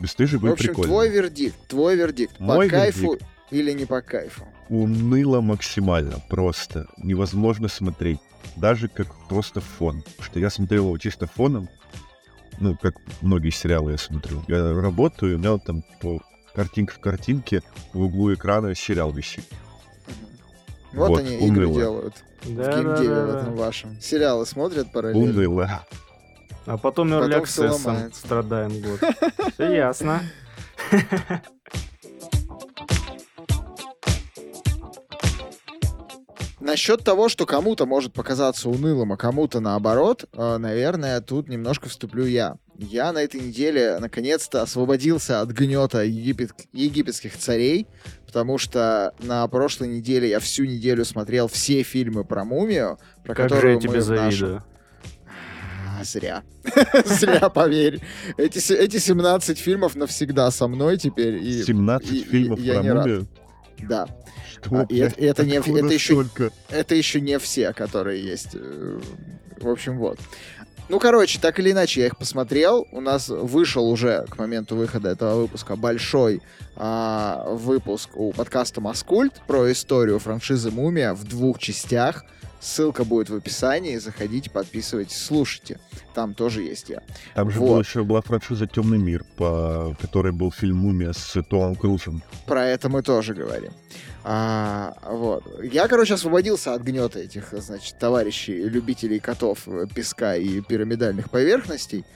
[0.00, 0.88] «Бесстыжие» В были общем, прикольные.
[0.90, 2.40] твой вердикт, твой вердикт.
[2.40, 3.26] Мой по кайфу вердикт.
[3.50, 4.44] или не по кайфу?
[4.70, 8.18] уныло максимально, просто невозможно смотреть,
[8.56, 10.02] даже как просто фон.
[10.02, 11.68] Потому что я смотрел его чисто фоном,
[12.60, 14.42] ну, как многие сериалы я смотрю.
[14.48, 16.20] Я работаю, и у меня вот там по
[16.54, 19.44] картинка в картинке в углу экрана сериал висит.
[20.92, 21.80] Вот, Вот, они игры уныло.
[21.80, 22.14] делают.
[22.42, 23.40] в Да, да, геймдеве да, в да.
[23.40, 24.00] этом вашем.
[24.00, 25.24] Сериалы смотрят параллельно.
[25.30, 25.86] Уныло.
[26.66, 29.00] А потом Early Access страдаем год.
[29.54, 30.22] Все ясно.
[36.60, 42.24] Насчет того, что кому-то может показаться унылым, а кому-то наоборот, э, наверное, тут немножко вступлю
[42.24, 42.56] я.
[42.78, 47.86] Я на этой неделе наконец-то освободился от гнета египет- египетских царей,
[48.26, 53.48] потому что на прошлой неделе я всю неделю смотрел все фильмы про мумию, про Как
[53.48, 54.62] же которую я тебе мы в нашем-.
[56.00, 56.42] А, Зря.
[57.04, 58.00] Зря, поверь.
[58.36, 61.36] Эти, эти 17 фильмов навсегда со мной теперь.
[61.42, 63.06] И, 17 и- и фильмов я про не рад.
[63.06, 63.26] мумию.
[63.88, 64.08] да.
[64.64, 66.50] Что, А, и это- это не- это еще- столько?
[66.70, 68.50] Это еще не все, которые есть.
[68.54, 69.00] Э,
[69.60, 70.18] В общем, вот.
[70.90, 72.86] Ну, короче, так или иначе, я их посмотрел.
[72.92, 76.42] У нас вышел уже к моменту выхода этого выпуска большой
[76.76, 82.24] а, выпуск у подкаста Маскульт про историю франшизы Мумия в двух частях.
[82.60, 83.96] Ссылка будет в описании.
[83.98, 85.78] Заходите, подписывайтесь, слушайте.
[86.14, 87.00] Там тоже есть я.
[87.34, 87.68] Там же Вот.
[87.68, 92.22] был еще была франшиза «Темный мир», по которой был фильм «Мумия» с Томом Крузом.
[92.46, 93.72] Про это мы тоже говорим.
[94.26, 95.44] А, вот.
[95.62, 102.06] Я, короче, освободился от гнета этих, значит, товарищей, любителей котов, э, песка и пирамидальных поверхностей.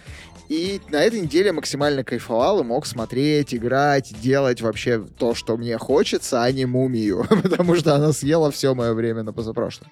[0.48, 5.76] И на этой неделе максимально кайфовал и мог смотреть, играть, делать вообще то, что мне
[5.76, 9.88] хочется, а не мумию, потому что она съела все мое время на позапрошлом.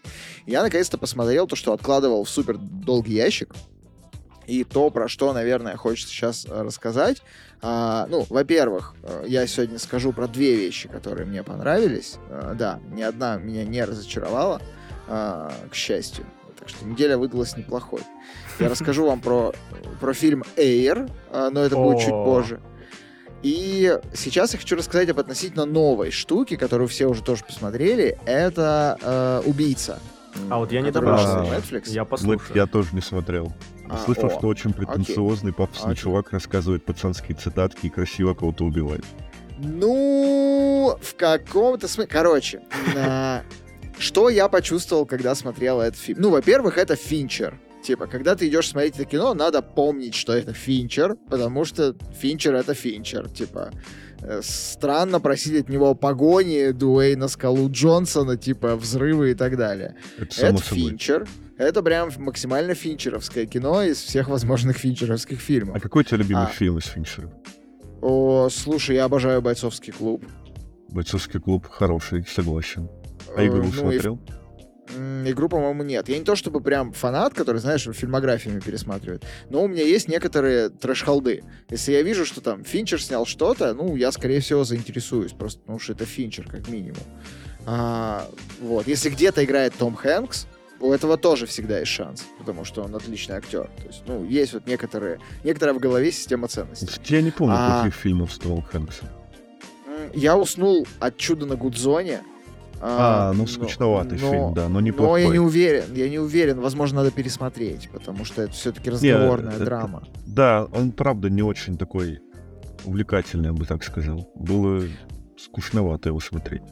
[0.46, 3.54] Я наконец-то посмотрел то, что откладывал в супер долгий ящик.
[4.46, 7.22] И то, про что, наверное, хочется сейчас э, рассказать.
[7.62, 12.16] А, ну, во-первых, э, я сегодня скажу про две вещи, которые мне понравились.
[12.30, 14.62] А, да, ни одна меня не разочаровала,
[15.08, 16.24] а, к счастью.
[16.58, 18.00] Так что неделя выдалась неплохой.
[18.60, 19.52] Я расскажу вам про,
[20.00, 21.10] про фильм Air,
[21.50, 22.60] но это будет чуть позже.
[23.42, 28.18] И сейчас я хочу рассказать об относительно новой штуке, которую все уже тоже посмотрели.
[28.24, 30.00] Это э, «Убийца».
[30.50, 31.44] А вот я не добрался.
[31.54, 31.90] Netflix.
[31.90, 32.56] Я послушаю.
[32.56, 33.52] я тоже не смотрел.
[33.88, 36.02] А, Слышал, что очень претенциозный, пафосный Окей.
[36.02, 39.04] чувак рассказывает пацанские цитатки и красиво кого-то убивает.
[39.58, 42.10] Ну, в каком-то смысле...
[42.12, 42.62] Короче,
[42.94, 43.42] на-
[43.98, 46.20] что я почувствовал, когда смотрел этот фильм?
[46.20, 47.58] Ну, во-первых, это Финчер.
[47.82, 52.54] Типа, когда ты идешь смотреть это кино, надо помнить, что это Финчер, потому что Финчер—
[52.56, 53.30] это Финчер.
[53.30, 53.70] Типа,
[54.20, 59.94] э, странно просить от него погони Дуэйна Скалу Джонсона, типа, взрывы и так далее.
[60.18, 60.96] Это это собой.
[61.58, 65.76] Это прям максимально финчеровское кино из всех возможных финчеровских фильмов.
[65.76, 66.46] А какой у тебя любимый А.
[66.48, 67.30] фильм из Финчера?
[68.02, 70.22] О, слушай, я обожаю «Бойцовский клуб».
[70.90, 72.88] Бойцовский клуб хороший, согласен.
[73.34, 74.20] А Э, игру ну и смотрел?
[74.94, 76.08] М, Игру, по-моему, нет.
[76.08, 80.68] Я не то чтобы прям фанат, который, знаешь, фильмографиями пересматривает, но у меня есть некоторые
[80.68, 81.42] трэш-холды.
[81.70, 85.80] Если я вижу, что там Финчер снял что-то, ну, я, скорее всего, заинтересуюсь, просто потому
[85.80, 87.02] что это Финчер, как минимум.
[87.64, 88.28] А,
[88.60, 88.86] вот.
[88.86, 90.46] Если где-то играет Том Хэнкс,
[90.80, 93.68] у этого тоже всегда есть шанс, потому что он отличный актер.
[93.78, 96.88] То есть, ну, есть вот некоторые, некоторая в голове система ценностей.
[97.06, 97.80] Я не помню А.
[97.82, 99.08] плохих фильмов с Томом Хэнксом.
[99.86, 102.20] М, Я уснул от чуда на Гудзоне.
[102.78, 105.22] А, ну но- скучноватый но- фильм, да, но Но неплохой.
[105.22, 109.64] я не уверен, я не уверен, возможно, надо пересмотреть, потому что это все-таки разговорная это-
[109.64, 110.02] драма.
[110.26, 112.20] Да, он правда не очень такой
[112.84, 114.30] увлекательный, я бы так сказал.
[114.34, 114.82] Было
[115.38, 116.62] скучновато его смотреть.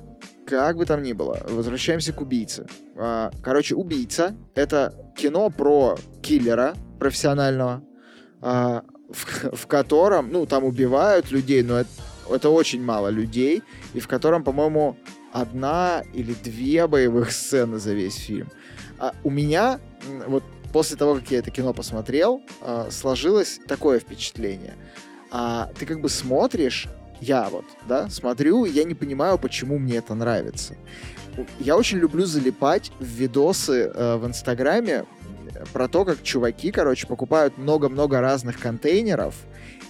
[0.46, 2.66] Как бы там ни было, возвращаемся к убийце.
[2.96, 7.82] А, Короче, убийца это кино про киллера профессионального,
[8.40, 11.90] а, в, в котором, ну, там убивают людей, но это,
[12.30, 13.62] это очень мало людей,
[13.94, 14.96] и в котором, по-моему,
[15.32, 18.48] одна или две боевых сцены за весь фильм.
[18.98, 19.80] А у меня,
[20.26, 24.74] вот после того, как я это кино посмотрел, а, сложилось такое впечатление.
[25.30, 26.88] А, ты как бы смотришь,
[27.24, 30.76] я вот, да, смотрю, и я не понимаю, почему мне это нравится.
[31.58, 35.04] Я очень люблю залипать в видосы э, в Инстаграме
[35.72, 39.34] про то, как чуваки, короче, покупают много-много разных контейнеров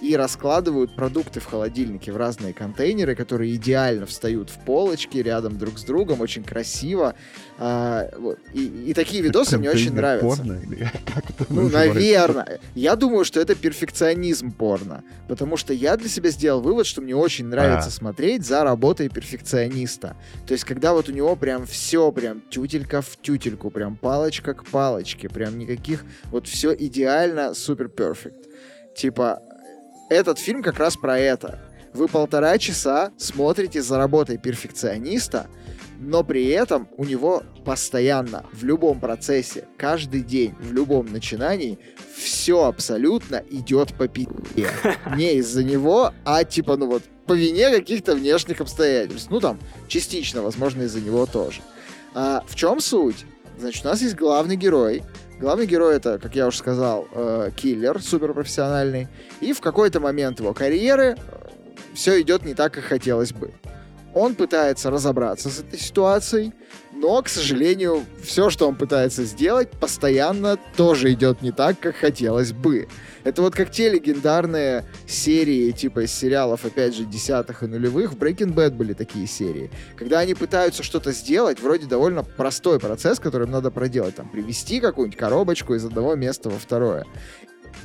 [0.01, 5.79] и раскладывают продукты в холодильнике в разные контейнеры, которые идеально встают в полочки рядом друг
[5.79, 7.15] с другом, очень красиво.
[7.57, 8.37] А, вот.
[8.53, 10.27] и, и такие видосы мне очень нравятся.
[10.43, 12.59] порно или как это Ну, наверное.
[12.73, 15.03] Я думаю, что это перфекционизм порно.
[15.27, 17.91] Потому что я для себя сделал вывод, что мне очень нравится А.
[17.91, 20.15] смотреть за работой перфекциониста.
[20.45, 24.65] То есть, когда вот у него прям все, прям тютелька в тютельку, прям палочка к
[24.65, 28.47] палочке, прям никаких, вот все идеально, супер перфект.
[28.95, 29.41] Типа,
[30.09, 31.59] этот фильм как раз про это.
[31.93, 35.47] Вы полтора часа смотрите за работой перфекциониста,
[35.97, 41.79] но при этом у него постоянно в любом процессе, каждый день, в любом начинании
[42.15, 44.69] все абсолютно идет по пи***е.
[45.15, 49.29] Не из-за него, а типа, ну вот, по вине каких-то внешних обстоятельств.
[49.31, 51.61] Ну там, частично, возможно, из-за него тоже.
[52.13, 53.25] А, в чем суть?
[53.57, 55.01] Значит, у нас есть главный герой.
[55.39, 59.09] Главный герой это, как я уже сказал, э, киллер суперпрофессиональный.
[59.41, 61.17] И в какой-то момент его карьеры
[61.93, 63.51] все идет не так, как хотелось бы.
[64.13, 66.53] Он пытается разобраться с этой ситуацией,
[66.95, 72.53] но, к сожалению, все, что он пытается сделать, постоянно тоже идет не так, как хотелось
[72.53, 72.87] бы.
[73.23, 78.13] Это вот как те легендарные серии, типа из сериалов, опять же, десятых и нулевых.
[78.13, 79.69] В Breaking Bad были такие серии.
[79.97, 84.15] Когда они пытаются что-то сделать, вроде довольно простой процесс, который им надо проделать.
[84.15, 87.05] Там, привести какую-нибудь коробочку из одного места во второе.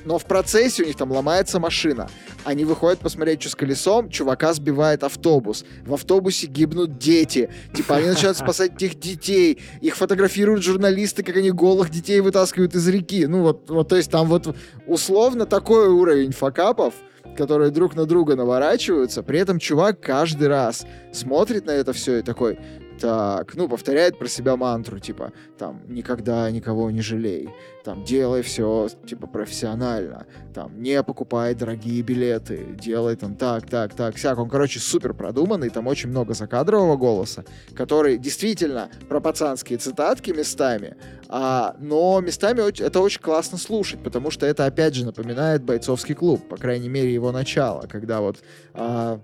[0.05, 2.09] Но в процессе у них там ломается машина.
[2.45, 5.65] Они выходят посмотреть, что с колесом, чувака сбивает автобус.
[5.85, 7.51] В автобусе гибнут дети.
[7.75, 9.59] Типа они начинают спасать этих детей.
[9.81, 13.27] Их фотографируют журналисты, как они голых детей вытаскивают из реки.
[13.27, 14.55] Ну вот, вот то есть там вот
[14.87, 16.95] условно такой уровень факапов,
[17.37, 19.23] которые друг на друга наворачиваются.
[19.23, 22.59] При этом чувак каждый раз смотрит на это все и такой,
[23.01, 27.49] так, ну, повторяет про себя мантру, типа, там, никогда никого не жалей,
[27.83, 34.17] там, делай все, типа, профессионально, там, не покупай дорогие билеты, делай там так, так, так,
[34.17, 34.39] всяк.
[34.39, 37.45] Он, короче, супер продуманный, там очень много закадрового голоса,
[37.75, 40.97] который действительно про пацанские цитатки местами,
[41.29, 46.47] а, но местами это очень классно слушать, потому что это, опять же, напоминает бойцовский клуб,
[46.49, 48.37] по крайней мере, его начало, когда вот
[48.75, 49.21] а,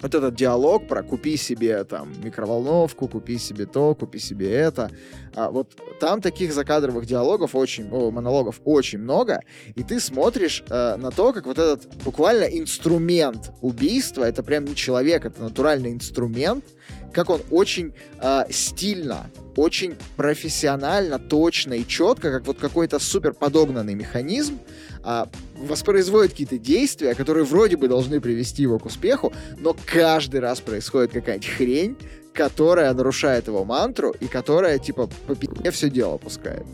[0.00, 4.90] вот этот диалог про купи себе там микроволновку, купи себе то, купи себе это.
[5.34, 9.42] А, вот там таких закадровых диалогов очень, о, монологов очень много,
[9.74, 14.74] и ты смотришь э, на то, как вот этот буквально инструмент убийства, это прям не
[14.74, 16.64] человек, это натуральный инструмент,
[17.12, 23.94] как он очень э, стильно, очень профессионально, точно и четко, как вот какой-то супер подогнанный
[23.94, 24.58] механизм,
[25.02, 30.60] а, воспроизводит какие-то действия, которые вроде бы должны привести его к успеху, но каждый раз
[30.60, 31.96] происходит какая-нибудь хрень,
[32.32, 36.64] которая нарушает его мантру и которая, типа, по пи***е все дело пускает.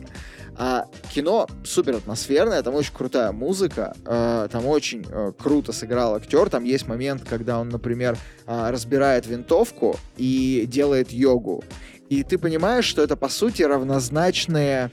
[0.56, 6.48] А кино супер атмосферное, там очень крутая музыка, э, там очень э, круто сыграл актер.
[6.48, 8.16] Там есть момент, когда он, например,
[8.46, 11.64] э, разбирает винтовку и делает йогу.
[12.08, 14.92] И ты понимаешь, что это по сути равнозначные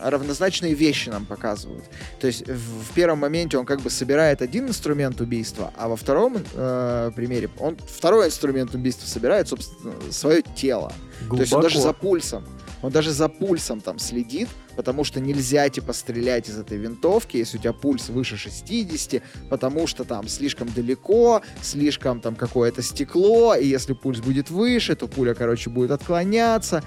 [0.00, 1.84] равнозначные вещи нам показывают.
[2.20, 5.96] То есть в, в первом моменте он как бы собирает один инструмент убийства, а во
[5.96, 10.92] втором э, примере он второй инструмент убийства собирает, собственно, свое тело.
[11.30, 12.44] То есть он даже за пульсом,
[12.82, 17.58] он даже за пульсом там следит, потому что нельзя, типа, стрелять из этой винтовки, если
[17.58, 23.66] у тебя пульс выше 60, потому что там слишком далеко, слишком там какое-то стекло, и
[23.66, 26.82] если пульс будет выше, то пуля, короче, будет отклоняться.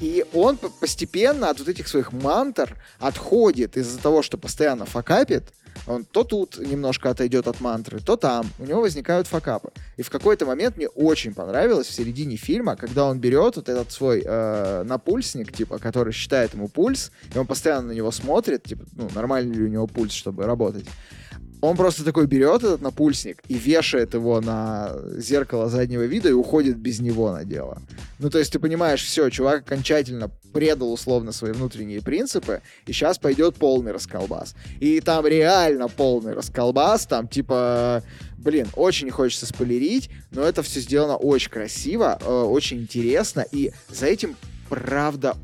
[0.00, 5.44] И он постепенно от вот этих своих мантр отходит из-за того, что постоянно факапит,
[5.86, 8.46] он то тут немножко отойдет от мантры, то там.
[8.58, 9.70] У него возникают факапы.
[9.96, 13.92] И в какой-то момент мне очень понравилось в середине фильма, когда он берет вот этот
[13.92, 18.84] свой э, напульсник, типа, который считает ему пульс, и он постоянно на него смотрит, типа,
[18.92, 20.86] ну, нормальный ли у него пульс, чтобы работать.
[21.66, 26.76] Он просто такой берет этот напульсник и вешает его на зеркало заднего вида и уходит
[26.76, 27.82] без него на дело.
[28.18, 33.18] Ну, то есть ты понимаешь, все, чувак окончательно предал условно свои внутренние принципы, и сейчас
[33.18, 34.54] пойдет полный расколбас.
[34.80, 38.02] И там реально полный расколбас, там типа,
[38.38, 44.06] блин, очень хочется спойлерить, но это все сделано очень красиво, э, очень интересно, и за
[44.06, 44.36] этим,
[44.68, 45.36] правда,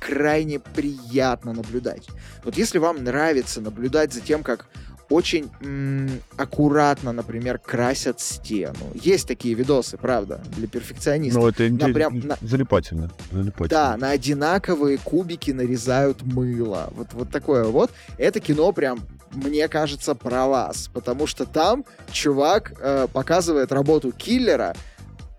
[0.00, 2.08] крайне приятно наблюдать.
[2.44, 4.66] Вот если вам нравится наблюдать за тем, как
[5.08, 8.76] очень м- аккуратно, например, красят стену.
[8.94, 11.42] Есть такие видосы, правда, для перфекционистов.
[11.42, 13.10] Ну, это На прям на- залипательно.
[13.30, 13.68] залипательно.
[13.68, 16.88] Да, на одинаковые кубики нарезают мыло.
[16.96, 17.90] Вот, вот такое вот.
[18.18, 19.00] Это кино прям,
[19.32, 20.88] мне кажется, про вас.
[20.92, 24.74] Потому что там чувак э, показывает работу киллера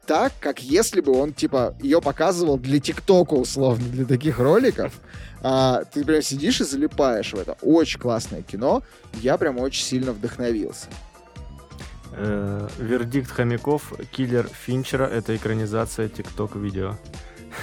[0.06, 4.94] так, как если бы он, типа, ее показывал для ТикТока, условно, для таких роликов.
[5.42, 7.58] А, ты прям сидишь и залипаешь в это.
[7.62, 8.84] Очень классное кино.
[9.14, 10.88] Я прям очень сильно вдохновился.
[12.14, 16.98] Э, вердикт хомяков Киллер Финчера это экранизация ТикТок видео.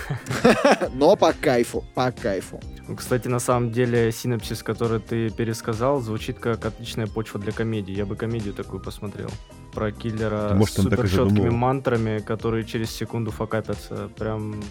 [0.94, 2.60] Но по кайфу, по кайфу.
[2.96, 7.92] Кстати, на самом деле, синопсис, который ты пересказал, звучит как отличная почва для комедии.
[7.92, 9.30] Я бы комедию такую посмотрел.
[9.72, 11.56] Про киллера может, с он так и супер четкими задумал.
[11.56, 14.08] мантрами, которые через секунду факапятся.
[14.16, 14.62] Прям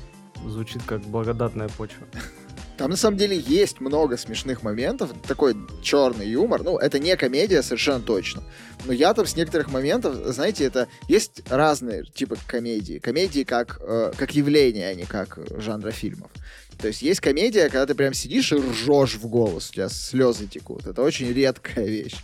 [0.45, 2.06] звучит как благодатная почва.
[2.78, 6.63] Там на самом деле есть много смешных моментов, такой черный юмор.
[6.63, 8.43] Ну, это не комедия, совершенно точно.
[8.86, 12.97] Но я там с некоторых моментов, знаете, это есть разные типы комедии.
[12.99, 16.32] Комедии как, э, как явление, а не как жанра фильмов.
[16.80, 20.47] То есть есть комедия, когда ты прям сидишь и ржешь в голос, у тебя слезы
[20.47, 20.88] текут.
[20.88, 22.15] Это очень редкая вещь.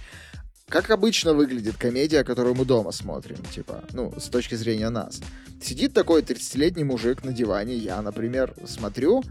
[0.69, 5.19] Как обычно выглядит комедия, которую мы дома смотрим, типа, ну, с точки зрения нас.
[5.61, 9.23] Сидит такой 30-летний мужик на диване, я, например, смотрю,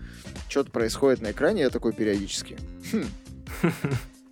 [0.49, 2.59] что-то происходит на экране, я такой периодически.
[2.91, 3.07] «Хм».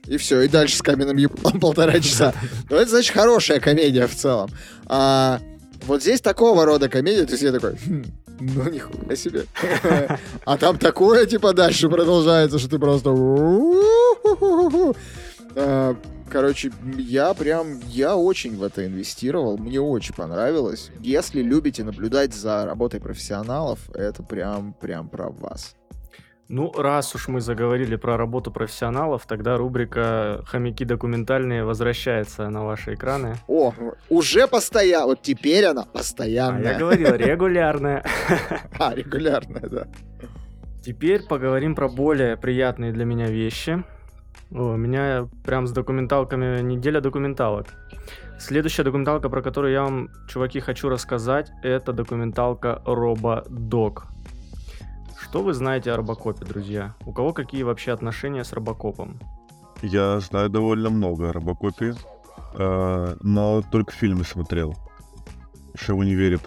[0.06, 2.32] И все, и дальше с каменным еблом полтора часа.
[2.70, 4.48] Ну, это значит хорошая комедия в целом.
[4.86, 5.40] А
[5.86, 8.04] вот здесь такого рода комедия, то есть я такой, «Хм,
[8.38, 9.46] ну нихуя себе.
[10.44, 13.10] А там такое, типа, дальше продолжается, что ты просто...
[16.26, 20.90] А, Короче, я прям, я очень в это инвестировал, мне очень понравилось.
[21.00, 25.74] Если любите наблюдать за работой профессионалов, это прям, прям про вас.
[26.48, 32.94] Ну, раз уж мы заговорили про работу профессионалов, тогда рубрика «Хомяки документальные» возвращается на ваши
[32.94, 33.34] экраны.
[33.48, 33.74] О,
[34.08, 36.74] уже постоянно, вот теперь она А постоянная.
[36.74, 38.04] я говорил, регулярная.
[38.78, 39.88] А, регулярная, да.
[40.84, 43.82] Теперь поговорим про более приятные для меня вещи.
[44.52, 47.66] О, у меня прям с документалками неделя документалок.
[48.38, 54.06] Следующая документалка, про которую я вам, чуваки, хочу рассказать, это документалка Рободок.
[55.18, 56.94] Что вы знаете о Робокопе, друзья?
[57.04, 59.18] У кого какие вообще отношения с Робокопом?
[59.82, 61.94] Я знаю довольно много о Робокопе,
[62.54, 64.74] э, но только фильмы смотрел.
[65.78, 66.38] Еще в универе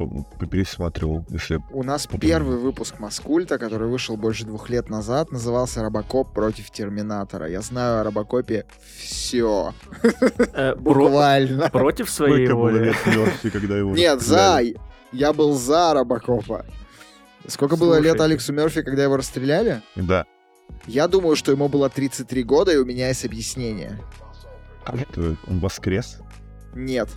[0.49, 1.61] пересматривал, если...
[1.71, 2.29] У нас Попробуем.
[2.31, 7.47] первый выпуск Маскульта, который вышел больше двух лет назад, назывался «Робокоп против Терминатора».
[7.47, 8.65] Я знаю о Робокопе
[8.97, 9.73] все.
[10.53, 11.69] Э, Буквально.
[11.69, 12.85] Против своей Сколько было воли.
[12.85, 14.61] лет Мёрфи, когда его Нет, за.
[15.11, 16.65] Я был за Робокопа.
[17.47, 18.19] Сколько было лет.
[18.19, 19.81] Алексу Мерфи, когда его расстреляли?
[19.95, 20.25] Да.
[20.87, 23.99] Я думаю, что ему было 33 года, и у меня есть объяснение.
[24.85, 26.17] Это он воскрес?
[26.73, 27.09] Нет.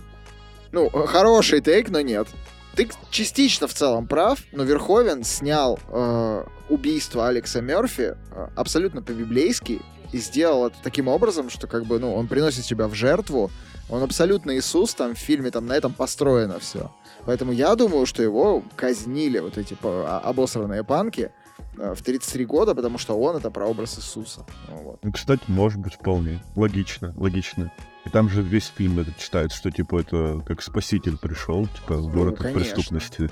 [0.73, 2.27] Ну, э, хороший тейк, но нет.
[2.75, 9.79] Ты частично в целом прав, но Верховен снял э, убийство Алекса Мерфи э, абсолютно по-библейски
[10.11, 13.51] и сделал это таким образом, что как бы, ну, он приносит себя в жертву.
[13.89, 16.91] Он абсолютно Иисус, там в фильме там на этом построено все.
[17.25, 21.31] Поэтому я думаю, что его казнили вот эти а- обосранные панки
[21.77, 24.43] э, в 33 года, потому что он это прообраз Иисуса.
[24.69, 24.99] Ну, вот.
[25.03, 26.43] Ну, кстати, может быть, вполне.
[26.55, 27.71] Логично, логично.
[28.05, 32.13] И там же весь фильм этот читает, что, типа, это как спаситель пришел, типа, в
[32.13, 32.61] город от конечно.
[32.61, 33.29] преступности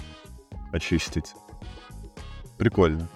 [0.72, 1.34] очистить.
[2.57, 3.07] Прикольно.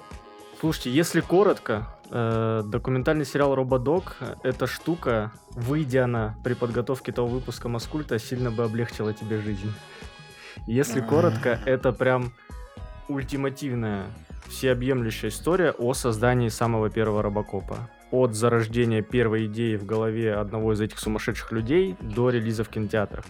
[0.59, 7.69] Слушайте, если коротко, э, документальный сериал Рободок— эта штука, выйдя она при подготовке того выпуска
[7.69, 9.71] Маскульта, сильно бы облегчила тебе жизнь.
[10.67, 12.33] Если коротко, это прям
[13.07, 14.07] ультимативная
[14.47, 17.89] всеобъемлющая история о создании самого первого Робокопа.
[18.11, 23.25] От зарождения первой идеи в голове одного из этих сумасшедших людей до релиза в кинотеатрах.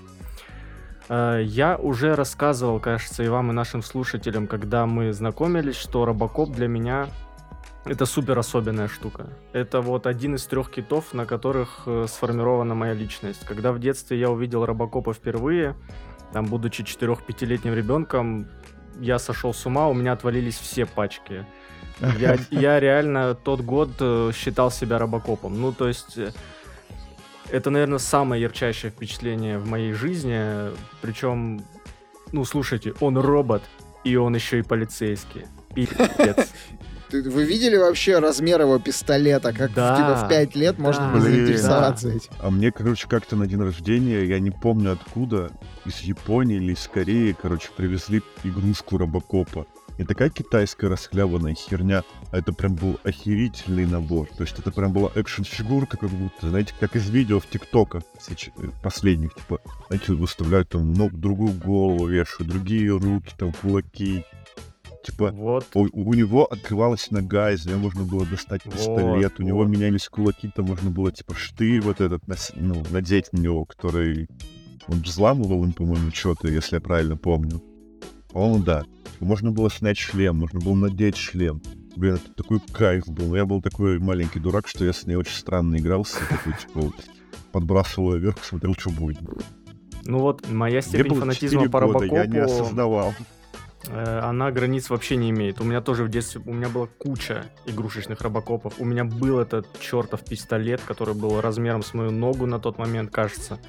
[1.10, 6.52] Э, я уже рассказывал, кажется, и вам, и нашим слушателям, когда мы знакомились, что Робокоп
[6.52, 7.08] для меня
[7.86, 9.28] это супер особенная штука.
[9.54, 13.46] Это вот один из трех китов, на которых э, сформирована моя личность.
[13.46, 15.76] Когда в детстве я увидел Робокопа впервые,
[16.34, 18.48] там, будучи 4-5-летним ребенком,
[19.00, 21.46] я сошел с ума, у меня отвалились все пачки.
[22.20, 25.60] Я, я реально тот год э, считал себя робокопом.
[25.60, 26.18] Ну, то есть,
[27.50, 30.72] это, наверное, самое ярчайшее впечатление в моей жизни.
[31.02, 31.64] Причем,
[32.32, 33.64] ну, слушайте, он робот,
[34.04, 35.46] и он еще и полицейский.
[35.74, 36.52] Пипец.
[37.12, 39.54] Вы видели вообще размер его пистолета?
[39.54, 40.84] Как да, типа в 5 лет да.
[40.84, 42.32] можно было заинтересоваться этим?
[42.40, 45.52] А мне, короче, как-то на день рождения, я не помню откуда,
[45.86, 49.66] из Японии или из Кореи, короче, привезли игрушку Робокопа.
[49.98, 54.28] Не такая китайская расхлябанная херня, а это прям был охерительный набор.
[54.36, 58.04] То есть это прям была экшн-фигурка, как будто, знаете, как из видео в ТикТоках
[58.84, 64.26] последних, типа, знаете, выставляют там ног, другую голову вешают, другие руки, там, кулаки.
[65.06, 65.68] Типа, вот.
[65.76, 69.68] у, у него открывалась нога, из нее можно было достать пистолет, вот, у него вот.
[69.68, 72.24] менялись кулаки, там можно было, типа, штырь вот этот,
[72.56, 74.28] ну, надеть на него, который
[74.88, 77.62] он взламывал им, по-моему, что-то, если я правильно помню.
[78.36, 78.84] По-моему, да.
[79.22, 81.62] Можно было снять шлем, можно было надеть шлем.
[81.96, 83.34] Блин, это такой кайф был.
[83.34, 86.18] Я был такой маленький дурак, что я с ней очень странно игрался.
[86.30, 86.96] Такой, типа, вот,
[87.54, 89.20] подбрасывал ее вверх, смотрел, что будет.
[90.04, 93.14] Ну вот, моя степень фанатизма по года, я не осознавал.
[93.88, 95.62] Э, она границ вообще не имеет.
[95.62, 98.74] У меня тоже в детстве, у меня была куча игрушечных робокопов.
[98.80, 103.12] У меня был этот чертов пистолет, который был размером с мою ногу на тот момент,
[103.12, 103.60] кажется.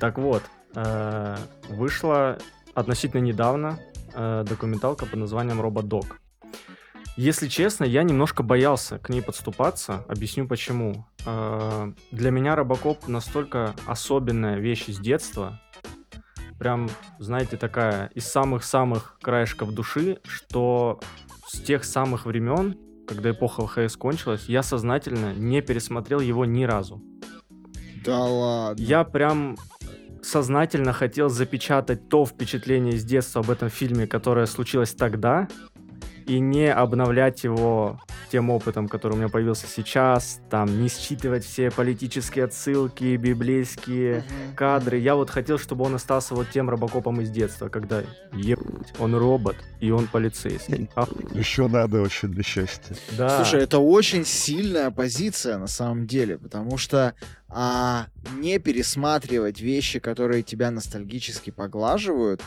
[0.00, 1.36] Так вот, э,
[1.68, 2.38] вышла
[2.76, 3.80] относительно недавно
[4.14, 6.20] э, документалка под названием «Рободок».
[7.16, 10.04] Если честно, я немножко боялся к ней подступаться.
[10.06, 11.06] Объясню почему.
[11.24, 15.58] Для меня Робокоп настолько особенная вещь из детства,
[16.58, 21.00] прям, знаете, такая из самых-самых краешков души, что
[21.48, 22.76] с тех самых времен,
[23.08, 27.02] когда эпоха ВХС кончилась, я сознательно не пересмотрел его ни разу.
[28.04, 28.82] Да ладно.
[28.82, 29.56] Я прям
[30.26, 35.48] сознательно хотел запечатать то впечатление из детства об этом фильме, которое случилось тогда,
[36.26, 38.00] и не обновлять его
[38.30, 44.54] тем опытом, который у меня появился сейчас, там, не считывать все политические отсылки, библейские uh-huh.
[44.56, 44.98] кадры.
[44.98, 48.02] Я вот хотел, чтобы он остался вот тем робокопом из детства, когда,
[48.32, 50.90] ебать, он робот, и он полицейский.
[50.96, 51.08] Ах.
[51.32, 52.96] Еще надо очень для счастья.
[53.16, 53.36] Да.
[53.36, 57.14] Слушай, это очень сильная позиция на самом деле, потому что
[57.48, 62.42] а, не пересматривать вещи, которые тебя ностальгически поглаживают,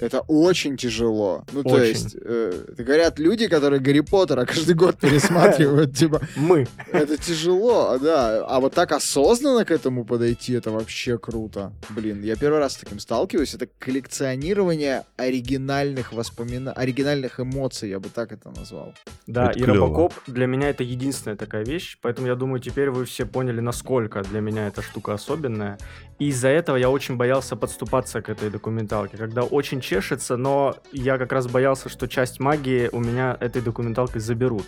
[0.00, 1.44] это очень тяжело.
[1.52, 1.70] Ну, очень.
[1.70, 6.20] то есть, э, говорят люди, которые Гарри Поттера каждый год пересматривают, типа...
[6.36, 6.66] Мы.
[6.92, 8.44] Это тяжело, да.
[8.46, 11.72] А вот так осознанно к этому подойти, это вообще круто.
[11.90, 13.54] Блин, я первый раз с таким сталкиваюсь.
[13.54, 18.94] Это коллекционирование оригинальных воспоминаний, оригинальных эмоций, я бы так это назвал.
[19.26, 19.86] Да, это и клево.
[19.86, 24.22] Робокоп для меня это единственная такая вещь, поэтому я думаю, теперь вы все поняли, насколько
[24.22, 25.78] для меня эта штука особенная.
[26.18, 31.16] И из-за этого я очень боялся подступаться к этой документалке, когда очень чешется, но я
[31.16, 34.66] как раз боялся, что часть магии у меня этой документалкой заберут.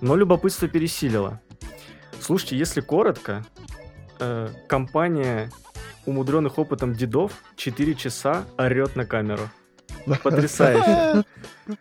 [0.00, 1.40] Но любопытство пересилило.
[2.20, 3.44] Слушайте, если коротко,
[4.20, 5.50] э, компания
[6.06, 9.50] умудренных опытом дедов 4 часа орет на камеру.
[10.22, 11.24] Потрясающе.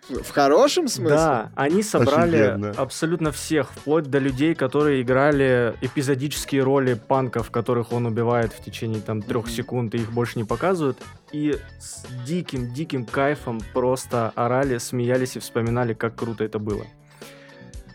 [0.09, 1.15] В хорошем смысле?
[1.15, 2.71] Да, они собрали Офигенно.
[2.77, 9.01] абсолютно всех, вплоть до людей, которые играли эпизодические роли панков, которых он убивает в течение
[9.01, 10.99] там трех секунд, и их больше не показывают.
[11.31, 16.85] И с диким-диким кайфом просто орали, смеялись и вспоминали, как круто это было.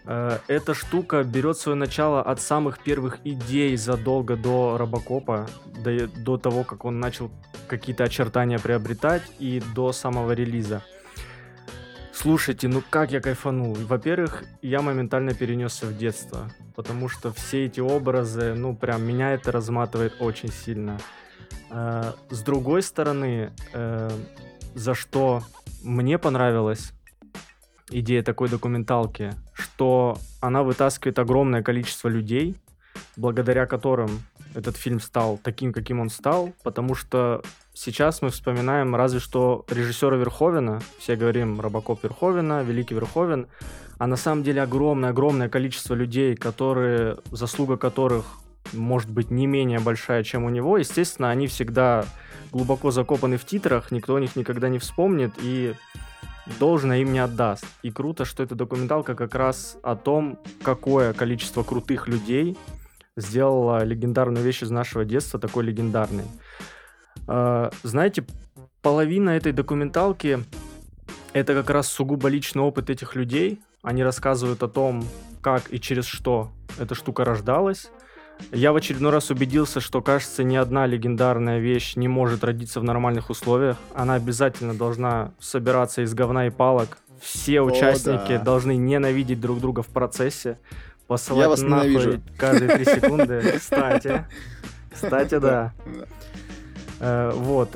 [0.06, 5.46] Э, эта штука берет свое начало от самых первых идей задолго до Робокопа,
[5.82, 7.30] до, до того, как он начал
[7.66, 10.82] какие-то очертания приобретать и до самого релиза.
[12.12, 13.74] Слушайте, ну как я кайфанул.
[13.74, 19.52] Во-первых, я моментально перенесся в детство, потому что все эти образы, ну прям меня это
[19.52, 20.98] разматывает очень сильно.
[21.70, 24.10] Э, с другой стороны, э,
[24.74, 25.42] за что
[25.82, 26.92] мне понравилось
[27.90, 32.56] идея такой документалки, что она вытаскивает огромное количество людей,
[33.16, 34.10] благодаря которым
[34.54, 37.42] этот фильм стал таким, каким он стал, потому что
[37.74, 43.48] сейчас мы вспоминаем разве что режиссера Верховена, все говорим Робокоп Верховена, Великий Верховен,
[43.98, 48.24] а на самом деле огромное-огромное количество людей, которые, заслуга которых
[48.72, 52.04] может быть не менее большая, чем у него, естественно, они всегда
[52.50, 55.74] глубоко закопаны в титрах, никто о них никогда не вспомнит, и
[56.58, 57.64] должно им не отдаст.
[57.82, 62.56] И круто, что эта документалка как раз о том, какое количество крутых людей
[63.16, 66.26] сделало легендарную вещь из нашего детства такой легендарной.
[67.28, 68.24] Э, знаете,
[68.82, 70.44] половина этой документалки
[71.32, 73.60] это как раз сугубо личный опыт этих людей.
[73.82, 75.06] Они рассказывают о том,
[75.42, 77.90] как и через что эта штука рождалась.
[78.52, 82.84] Я в очередной раз убедился, что, кажется, ни одна легендарная вещь не может родиться в
[82.84, 83.76] нормальных условиях.
[83.94, 86.98] Она обязательно должна собираться из говна и палок.
[87.20, 88.38] Все участники да.
[88.38, 90.58] должны ненавидеть друг друга в процессе.
[91.06, 92.20] Посылать Я вас нахуй ненавижу.
[92.38, 93.54] каждые три секунды.
[93.58, 94.26] Кстати.
[94.92, 95.72] Кстати, да.
[97.00, 97.70] Э, Вот.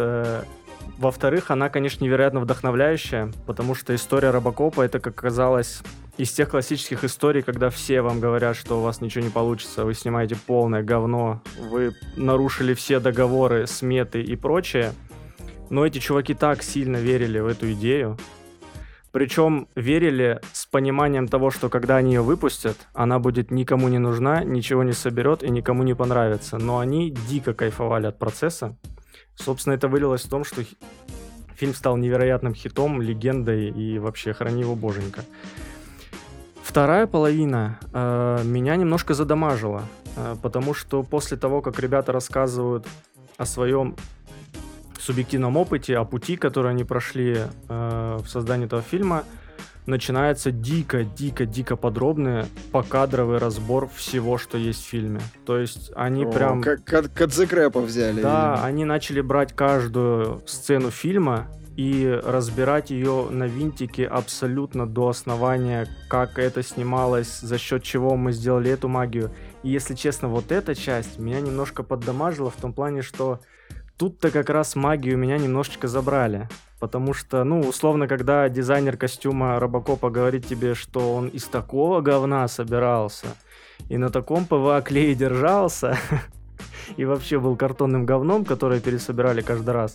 [1.01, 5.81] Во-вторых, она, конечно, невероятно вдохновляющая, потому что история Робокопа это, как оказалось,
[6.19, 9.95] из тех классических историй, когда все вам говорят, что у вас ничего не получится, вы
[9.95, 14.93] снимаете полное говно, вы нарушили все договоры, сметы и прочее.
[15.71, 18.19] Но эти чуваки так сильно верили в эту идею,
[19.11, 24.45] причем верили с пониманием того, что когда они ее выпустят, она будет никому не нужна,
[24.45, 26.59] ничего не соберет и никому не понравится.
[26.59, 28.77] Но они дико кайфовали от процесса.
[29.45, 30.62] Собственно, это вылилось в том, что
[31.55, 35.24] фильм стал невероятным хитом, легендой и вообще храни его боженька.
[36.62, 39.82] Вторая половина э, меня немножко задамажила,
[40.16, 42.86] э, потому что после того, как ребята рассказывают
[43.38, 43.97] о своем
[45.01, 47.38] субъективном опыте, о пути, который они прошли
[47.68, 49.24] э, в создании этого фильма,
[49.91, 55.20] начинается дико, дико, дико подробный покадровый разбор всего, что есть в фильме.
[55.45, 56.62] То есть они О, прям...
[56.62, 58.22] Как Кад- Кадзекрэпа взяли.
[58.22, 58.64] Да, видимо.
[58.64, 66.38] они начали брать каждую сцену фильма и разбирать ее на винтики абсолютно до основания, как
[66.38, 69.30] это снималось, за счет чего мы сделали эту магию.
[69.62, 73.41] И если честно, вот эта часть меня немножко поддамажила в том плане, что
[74.01, 76.49] тут-то как раз магию меня немножечко забрали.
[76.79, 82.49] Потому что, ну, условно, когда дизайнер костюма Робокопа говорит тебе, что он из такого говна
[82.49, 83.27] собирался,
[83.91, 85.99] и на таком ПВА-клее держался,
[86.97, 89.95] и вообще был картонным говном, которое пересобирали каждый раз,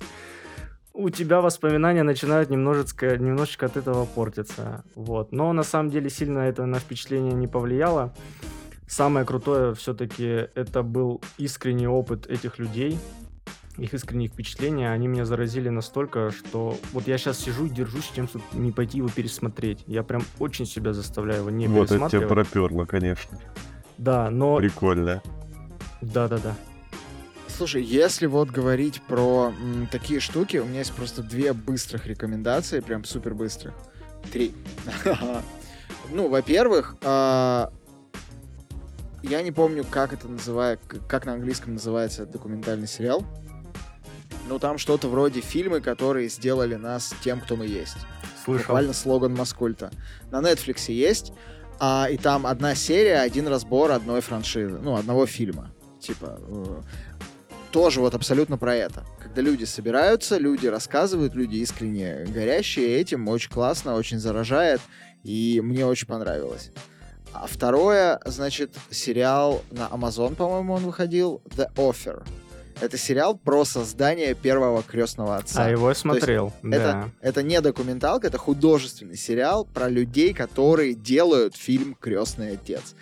[0.94, 4.84] у тебя воспоминания начинают немножечко, немножечко от этого портиться.
[4.94, 5.32] Вот.
[5.32, 8.14] Но на самом деле сильно это на впечатление не повлияло.
[8.88, 13.00] Самое крутое все-таки это был искренний опыт этих людей,
[13.78, 18.28] их искренние впечатления, они меня заразили настолько, что вот я сейчас сижу и держусь тем,
[18.28, 19.84] чтобы не пойти его пересмотреть.
[19.88, 22.30] Я прям очень себя заставляю его не Вот это тебя пересматривать.
[22.30, 23.40] проперло, конечно.
[23.98, 24.58] Да, но...
[24.58, 25.22] Прикольно.
[26.02, 26.56] Да-да-да.
[27.48, 32.82] Слушай, если вот говорить про м, такие штуки, у меня есть просто две быстрых рекомендации,
[32.82, 33.74] прям супер быстрых.
[34.32, 34.54] Три.
[36.12, 37.72] Ну, во-первых, а,
[39.24, 43.26] я не помню, как это называет, как на английском называется документальный сериал.
[44.48, 47.98] Ну, там что-то вроде фильмы, которые сделали нас тем, кто мы есть.
[48.44, 48.68] Слышал.
[48.68, 49.92] Буквально слоган Маскульта.
[50.32, 51.34] На Netflix есть,
[51.80, 55.72] а, и там одна серия, один разбор одной франшизы, ну, одного фильма.
[56.00, 56.82] Типа, э,
[57.72, 59.04] тоже вот абсолютно про это.
[59.20, 64.80] Когда люди собираются, люди рассказывают, люди искренне горящие этим, очень классно, очень заражает,
[65.24, 66.72] и мне очень понравилось.
[67.34, 72.26] А второе, значит, сериал на Amazon, по-моему, он выходил, The Offer.
[72.82, 75.66] Это сериал про создание первого крестного отца.
[75.66, 76.76] А его я смотрел, да.
[76.76, 82.96] Это, это не документалка, это художественный сериал про людей, которые делают фильм Крестный отец.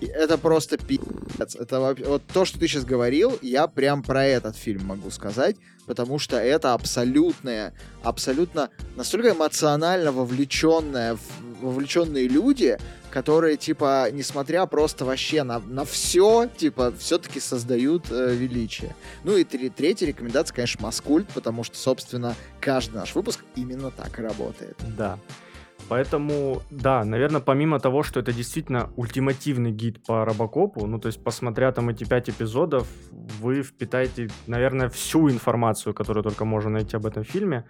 [0.00, 1.58] И это просто пи***ц.
[1.58, 5.56] Это вообще- вот то, что ты сейчас говорил, я прям про этот фильм могу сказать,
[5.86, 7.72] потому что это абсолютные,
[8.04, 12.78] абсолютно настолько эмоционально вовлеченная, в- вовлеченные люди,
[13.10, 18.94] которые, типа, несмотря просто вообще на, на все, типа, все-таки создают э, величие.
[19.24, 24.18] Ну и три- третья рекомендация, конечно, Маскульт, потому что, собственно, каждый наш выпуск именно так
[24.18, 24.76] и работает.
[24.96, 25.18] Да.
[25.88, 31.22] Поэтому, да, наверное, помимо того, что это действительно ультимативный гид по Робокопу, ну, то есть,
[31.22, 32.86] посмотря там эти пять эпизодов,
[33.40, 37.64] вы впитаете, наверное, всю информацию, которую только можно найти об этом фильме.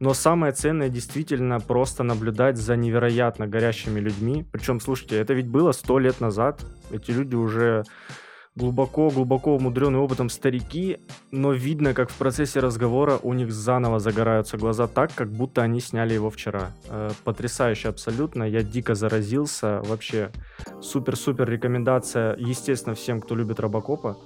[0.00, 4.46] Но самое ценное действительно просто наблюдать за невероятно горящими людьми.
[4.52, 6.64] Причем, слушайте, это ведь было сто лет назад.
[6.92, 7.84] Эти люди уже
[8.58, 10.98] глубоко-глубоко умудренные опытом старики,
[11.30, 15.80] но видно, как в процессе разговора у них заново загораются глаза так, как будто они
[15.80, 16.72] сняли его вчера.
[16.88, 20.30] Э, потрясающе абсолютно, я дико заразился, вообще
[20.80, 24.16] супер-супер рекомендация, естественно, всем, кто любит Робокопа.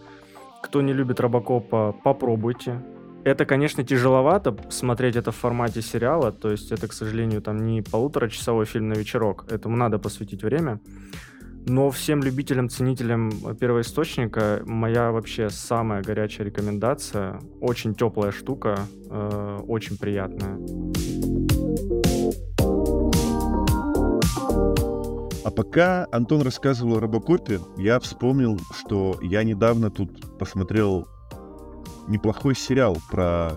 [0.63, 2.83] Кто не любит Робокопа, попробуйте.
[3.25, 7.81] Это, конечно, тяжеловато смотреть это в формате сериала, то есть это, к сожалению, там не
[7.81, 10.81] полуторачасовой фильм на вечерок, этому надо посвятить время.
[11.65, 17.39] Но всем любителям, ценителям первоисточника моя вообще самая горячая рекомендация.
[17.61, 20.59] Очень теплая штука, э, очень приятная.
[25.45, 31.07] А пока Антон рассказывал о Робокопе, я вспомнил, что я недавно тут посмотрел
[32.09, 33.53] неплохой сериал про,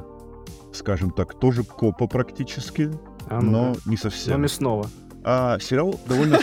[0.74, 2.92] скажем так, тоже копа практически,
[3.30, 3.80] А, ну но да.
[3.86, 4.42] не Но совсем.
[4.42, 4.90] мясного.
[5.24, 6.40] А сериал довольно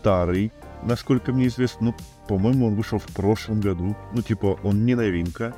[0.00, 0.52] старый,
[0.82, 1.86] насколько мне известно.
[1.86, 1.94] Ну,
[2.28, 3.96] по-моему, он вышел в прошлом году.
[4.12, 5.54] Ну, типа, он не новинка.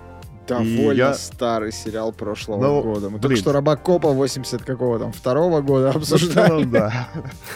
[0.47, 3.07] Довольно я- старый сериал прошлого Ну, года.
[3.11, 3.39] Мы только блин.
[3.41, 6.65] что Робокопа 80 какого там, второго года Ну, обсуждали.
[6.65, 7.09] да.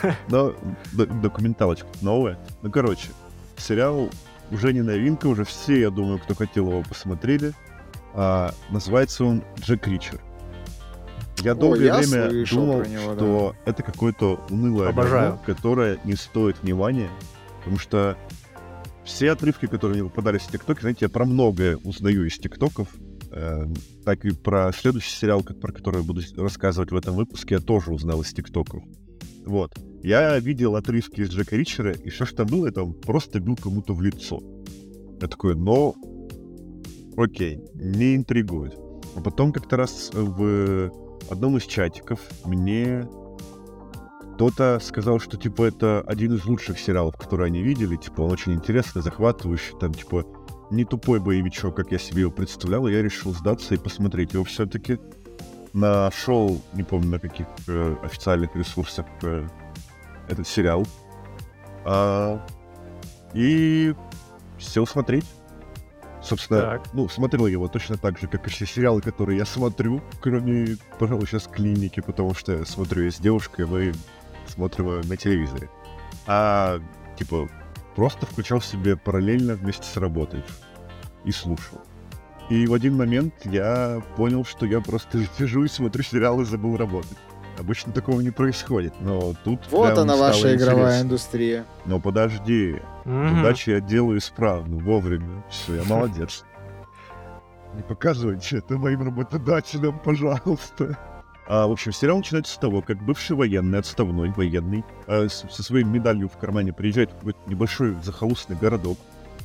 [0.28, 0.54] Но
[0.92, 2.36] документалочка новая.
[2.62, 3.08] Ну, короче,
[3.56, 4.08] сериал
[4.50, 7.52] уже не новинка, уже все, я думаю, кто хотел его, посмотрели.
[8.14, 10.20] А, называется он Джек Ричер.
[11.42, 15.32] Я О, долгое я время думал, него, что это какое-то унылое Обожаю.
[15.32, 17.08] говно, которое не стоит внимания,
[17.60, 18.16] потому что
[19.04, 22.88] все отрывки, которые мне попадались в ТикТоке, знаете, я про многое узнаю из ТикТоков,
[23.30, 23.66] э,
[24.04, 27.92] так и про следующий сериал, про который я буду рассказывать в этом выпуске, я тоже
[27.92, 28.82] узнал из ТикТоков.
[29.46, 29.72] Вот.
[30.02, 33.56] Я видел отрывки из Джека Ричера, и все, что там было, это он просто бил
[33.56, 34.40] кому-то в лицо.
[35.20, 35.94] Я такой, но...
[37.20, 38.74] Окей, не интригует.
[39.14, 40.90] А потом как-то раз в
[41.28, 43.06] одном из чатиков мне
[44.34, 47.96] кто-то сказал, что, типа, это один из лучших сериалов, которые они видели.
[47.96, 49.78] Типа, он очень интересный, захватывающий.
[49.78, 50.24] Там, типа,
[50.70, 52.88] не тупой боевичок, как я себе его представлял.
[52.88, 54.98] Я решил сдаться и посмотреть его все-таки.
[55.74, 59.46] Нашел, не помню на каких э, официальных ресурсах э,
[60.26, 60.86] этот сериал.
[61.84, 62.42] А,
[63.34, 63.94] и
[64.58, 65.26] сел смотреть.
[66.22, 66.92] Собственно, Так.
[66.92, 71.26] ну, смотрел его точно так же, как и все сериалы, которые я смотрю, кроме, пожалуй,
[71.26, 73.92] сейчас клиники, потому что я смотрю я с девушкой, мы
[74.46, 75.70] смотрим его на телевизоре.
[76.26, 76.80] А,
[77.18, 77.48] типа,
[77.96, 80.42] просто включал себе параллельно вместе с работой
[81.24, 81.80] и слушал.
[82.50, 86.76] И в один момент я понял, что я просто сижу и смотрю сериал и забыл
[86.76, 87.16] работать.
[87.60, 91.02] Обычно такого не происходит, но тут Вот прям она, стало ваша игровая интересно.
[91.02, 91.64] индустрия.
[91.84, 93.40] Но подожди, Мгм.
[93.40, 95.42] Удачи я делаю исправно, вовремя.
[95.50, 96.44] Все, я молодец.
[97.74, 100.98] Не показывайте это моим работодателям, пожалуйста.
[101.48, 105.62] А, в общем, сериал начинается с того, как бывший военный, отставной военный, а, с- со
[105.62, 108.98] своей медалью в кармане приезжает в какой-то небольшой захолустный городок.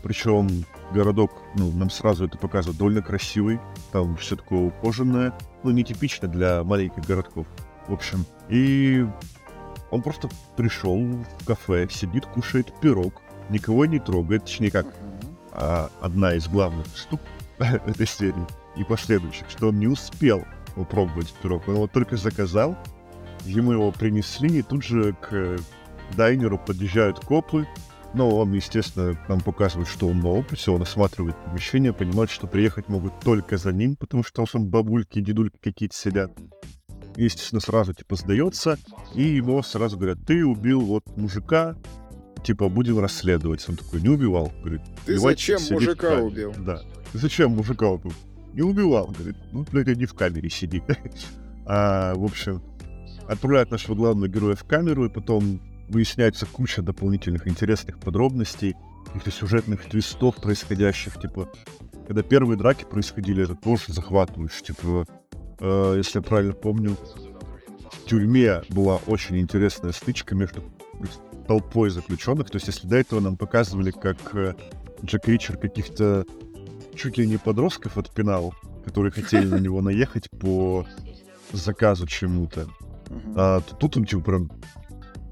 [0.03, 0.47] Причем
[0.93, 3.59] городок, ну, нам сразу это показывают, довольно красивый.
[3.91, 7.47] Там все такое ухоженное, ну, нетипично для маленьких городков.
[7.87, 9.05] В общем, и
[9.91, 10.99] он просто пришел
[11.39, 14.87] в кафе, сидит, кушает пирог, никого не трогает, точнее как,
[15.51, 17.21] а, одна из главных штук
[17.59, 20.43] этой серии и последующих, что он не успел
[20.75, 21.67] попробовать пирог.
[21.67, 22.77] Он его только заказал,
[23.45, 25.57] ему его принесли, и тут же к
[26.15, 27.67] дайнеру подъезжают копы.
[28.13, 32.87] Но он, естественно, нам показывает, что он на опыте, он осматривает помещение, понимает, что приехать
[32.87, 36.31] могут только за ним, потому что там бабульки и дедульки какие-то сидят.
[37.15, 38.77] Естественно, сразу, типа, сдается,
[39.13, 41.75] и ему сразу говорят, ты убил вот мужика,
[42.43, 43.67] типа, будем расследовать.
[43.69, 44.51] Он такой, не убивал.
[44.61, 46.47] Говорит, Ты «Убивать зачем мужика камере».
[46.47, 46.53] убил?
[46.65, 46.81] Да.
[47.11, 48.13] Ты зачем мужика убил?
[48.53, 49.07] Не убивал.
[49.07, 50.83] Говорит, ну, блядь, иди в камере сиди.
[51.65, 52.61] а, в общем,
[53.27, 59.85] отправляют нашего главного героя в камеру, и потом выясняется куча дополнительных интересных подробностей, каких-то сюжетных
[59.85, 61.49] твистов происходящих, типа,
[62.07, 65.05] когда первые драки происходили, это тоже захватывающе, типа,
[65.59, 66.95] э, если я правильно помню,
[67.91, 70.63] в тюрьме была очень интересная стычка между
[71.47, 72.49] толпой заключенных.
[72.49, 74.55] То есть, если до этого нам показывали, как э,
[75.03, 76.25] Джек Ричер каких-то
[76.95, 78.53] чуть ли не подростков отпинал,
[78.83, 80.85] которые хотели на него наехать по
[81.51, 82.67] заказу чему-то,
[83.35, 84.51] а, то тут он типа прям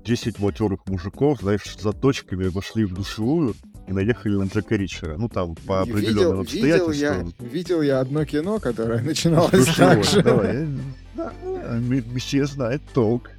[0.03, 3.55] 10 матерых мужиков, знаешь, с заточками вошли в душевую
[3.87, 5.17] и наехали на Джека Ричера.
[5.17, 7.49] Ну, там, по определенным Видел, видел, я, обстоятельствам.
[7.49, 10.21] видел я одно кино, которое начиналось Слушай, так же.
[10.23, 10.67] давай,
[11.15, 13.29] да, м- Месье знает толк.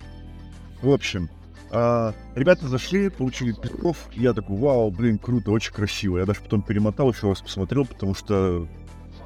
[0.83, 1.31] В общем,
[1.71, 6.19] а, ребята зашли, получили пивков, и я такой, вау, блин, круто, очень красиво.
[6.19, 8.69] Я даже потом перемотал, еще раз посмотрел, потому что,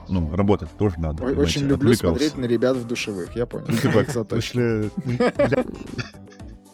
[0.08, 1.24] ну, работать тоже надо.
[1.24, 3.66] Ой, Очень люблю смотреть на ребят в душевых, я понял.
[3.68, 4.04] Ну, типа,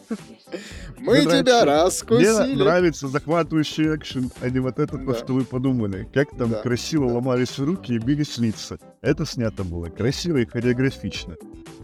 [1.05, 2.55] Мы мне тебя нравится- Мне раскусили.
[2.63, 5.15] нравится захватывающий экшен, а не вот это, то, Да.
[5.15, 6.07] что вы подумали.
[6.13, 6.61] Как там Да.
[6.61, 8.77] красиво ломались руки и бились лица.
[9.01, 11.35] Это снято было красиво и хореографично.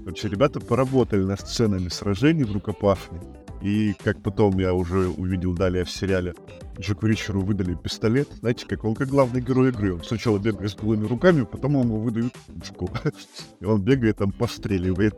[0.04, 3.20] Короче, ребята поработали над сценами сражений в рукопашной.
[3.62, 6.34] И как потом я уже увидел далее в сериале,
[6.80, 8.28] Джеку Ричеру выдали пистолет.
[8.40, 9.94] Знаете, как он как главный герой игры.
[9.94, 12.90] Он сначала бегает с голыми руками, потом ему выдают пушку.
[13.60, 15.14] И он бегает там, постреливает.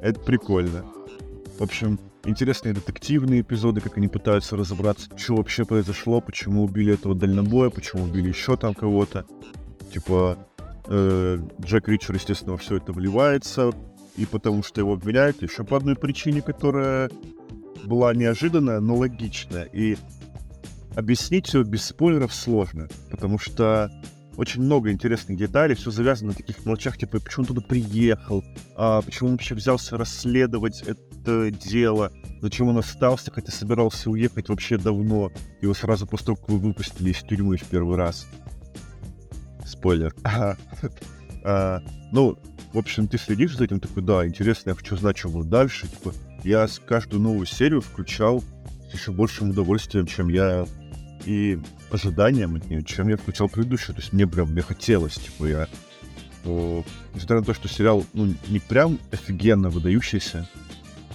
[0.00, 0.86] Это прикольно.
[1.58, 7.14] В общем, интересные детективные эпизоды, как они пытаются разобраться, что вообще произошло, почему убили этого
[7.14, 9.24] дальнобоя, почему убили еще там кого-то.
[9.92, 10.38] Типа,
[10.86, 13.72] э, Джек Ричер, естественно, во все это вливается,
[14.16, 17.10] и потому что его обвиняют еще по одной причине, которая
[17.84, 19.64] была неожиданная, но логичная.
[19.64, 19.96] И
[20.94, 23.90] объяснить все без спойлеров сложно, потому что
[24.36, 29.00] очень много интересных деталей, все завязано на таких мелочах, типа, почему он туда приехал, а
[29.02, 31.00] почему он вообще взялся расследовать это
[31.50, 36.58] дело, зачем он остался, хотя собирался уехать вообще давно, его сразу после того, как вы
[36.58, 38.26] выпустили из тюрьмы в первый раз.
[39.64, 40.14] Спойлер.
[41.48, 42.36] А, ну,
[42.72, 45.86] в общем, ты следишь за этим, такой, да, интересно, я хочу знать, что будет дальше.
[45.86, 46.12] Типа,
[46.42, 48.42] я каждую новую серию включал
[48.90, 50.66] с еще большим удовольствием, чем я
[51.24, 51.58] и
[51.90, 53.94] ожиданием от нее, чем я включал предыдущую.
[53.94, 55.68] То есть мне прям мне хотелось, типа, я...
[56.44, 60.48] О, несмотря на то, что сериал, ну, не прям офигенно выдающийся,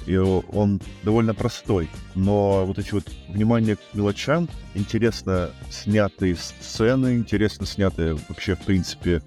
[0.06, 7.66] и он довольно простой, но вот эти вот внимание к мелочам, интересно снятые сцены, интересно
[7.66, 9.22] снятые вообще, в принципе,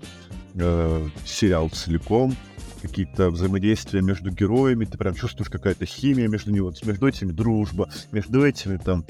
[0.55, 2.37] э, сериал целиком,
[2.83, 7.89] какие-то взаимодействия между героями, ты прям чувствуешь какая-то химия между ними, вот между этими дружба,
[8.13, 9.07] между этими там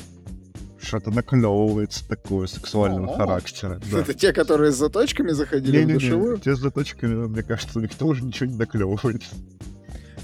[0.80, 3.16] что-то наклевывается такое сексуального О-о-о.
[3.16, 3.80] характера.
[3.90, 4.00] Да.
[4.00, 6.36] Это те, которые с заточками заходили не, в душевую?
[6.36, 9.22] Не, те с заточками, мне кажется, никто уже ничего не наклевывает.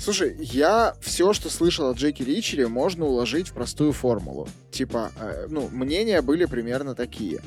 [0.00, 4.48] Слушай, я все, что слышал от Джеки Ричери, можно уложить в простую формулу.
[4.70, 7.40] Типа, э, ну, мнения были примерно такие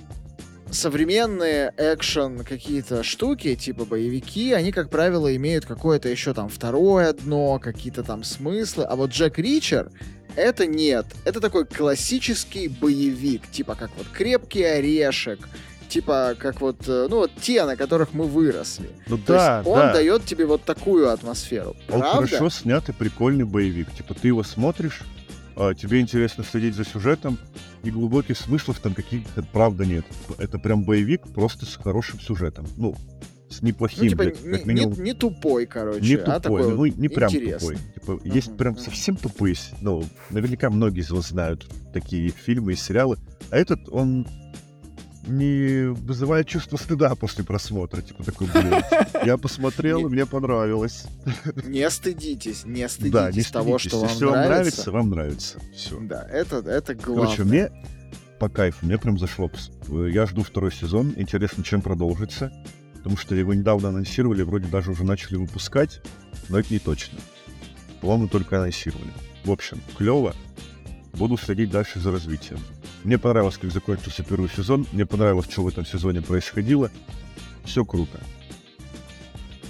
[0.70, 7.60] современные экшен какие-то штуки, типа боевики, они, как правило, имеют какое-то еще там второе дно,
[7.60, 8.84] какие-то там смыслы.
[8.84, 9.92] А вот Джек Ричер
[10.36, 11.06] это нет.
[11.26, 15.40] Это такой классический боевик, типа как вот крепкий орешек,
[15.94, 18.90] типа как вот, э, ну вот те, на которых мы выросли.
[19.08, 19.94] Ну То да, есть он да.
[19.94, 21.76] дает тебе вот такую атмосферу.
[21.90, 23.92] Он хорошо снятый, прикольный боевик.
[23.94, 25.02] Типа ты его смотришь,
[25.56, 27.38] а, тебе интересно следить за сюжетом,
[27.84, 30.06] и глубоких смыслов там каких-то правда нет.
[30.40, 32.66] Это прям боевик просто с хорошим сюжетом.
[32.76, 32.96] Ну,
[33.50, 34.94] с неплохим, ну, типа, блядь, как не, минимум.
[34.96, 37.76] Не, не тупой, короче, не тупой, а такой ну, не прям интересный.
[37.76, 37.94] тупой.
[37.94, 42.76] Типа, uh-huh, есть прям совсем тупые, ну, наверняка многие из вас знают такие фильмы и
[42.76, 43.20] сериалы,
[43.52, 44.26] а этот, он
[45.28, 48.02] не вызывает чувство стыда после просмотра.
[48.02, 48.84] Типа такой, блин,
[49.24, 51.06] я посмотрел, и мне понравилось.
[51.66, 55.60] Не стыдитесь, не стыдитесь да, не того, что вам Если вам нравится, вам нравится.
[55.74, 56.00] Все.
[56.02, 57.26] Да, это, это главное.
[57.26, 57.72] Короче, мне
[58.40, 59.50] по кайфу, мне прям зашло.
[59.88, 62.52] Я жду второй сезон, интересно, чем продолжится.
[62.96, 66.02] Потому что его недавно анонсировали, вроде даже уже начали выпускать,
[66.48, 67.20] но это не точно.
[68.00, 69.12] По-моему, только анонсировали.
[69.44, 70.34] В общем, клево.
[71.14, 72.60] Буду следить дальше за развитием.
[73.04, 74.88] Мне понравилось, как закончился первый сезон.
[74.94, 76.90] Мне понравилось, что в этом сезоне происходило.
[77.66, 78.20] Все круто.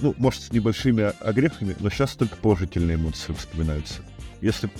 [0.00, 4.02] Ну, может, с небольшими огрехами, но сейчас только положительные эмоции вспоминаются.
[4.40, 4.70] Если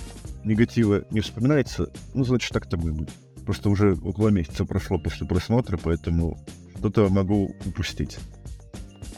[0.43, 3.11] негатива не вспоминается, ну, значит, так тому и будет.
[3.45, 6.39] Просто уже около месяца прошло после просмотра, поэтому
[6.77, 8.17] что-то могу упустить.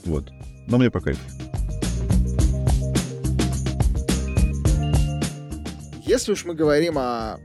[0.06, 0.32] Вот.
[0.68, 1.22] Но мне по кайфу.
[6.06, 7.40] Если уж мы говорим о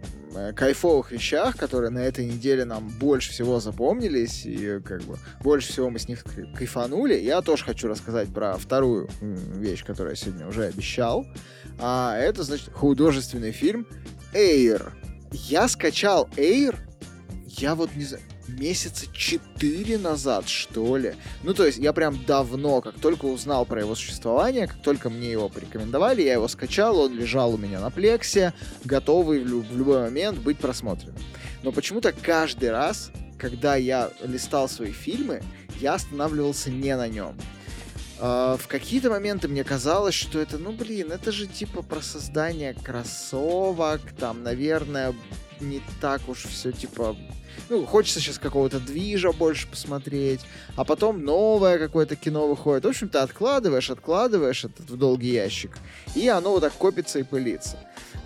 [0.54, 5.90] кайфовых вещах, которые на этой неделе нам больше всего запомнились, и как бы больше всего
[5.90, 6.24] мы с них
[6.56, 11.26] кайфанули, я тоже хочу рассказать про вторую вещь, которую я сегодня уже обещал.
[11.78, 13.86] А это, значит, художественный фильм
[14.34, 14.92] Air.
[15.32, 16.76] Я скачал Air,
[17.46, 21.14] я вот не знаю, месяца четыре назад, что ли.
[21.42, 25.30] Ну, то есть я прям давно, как только узнал про его существование, как только мне
[25.30, 28.52] его порекомендовали, я его скачал, он лежал у меня на плексе,
[28.84, 31.14] готовый в, люб- в любой момент быть просмотрен.
[31.62, 35.42] Но почему-то каждый раз, когда я листал свои фильмы,
[35.80, 37.36] я останавливался не на нем.
[38.22, 42.72] Uh, в какие-то моменты мне казалось, что это, ну блин, это же типа про создание
[42.72, 45.12] кроссовок, там, наверное,
[45.58, 47.16] не так уж все типа
[47.68, 50.40] ну, хочется сейчас какого-то движа больше посмотреть,
[50.76, 52.84] а потом новое какое-то кино выходит.
[52.84, 55.76] В общем, ты откладываешь, откладываешь этот в долгий ящик,
[56.14, 57.76] и оно вот так копится и пылится.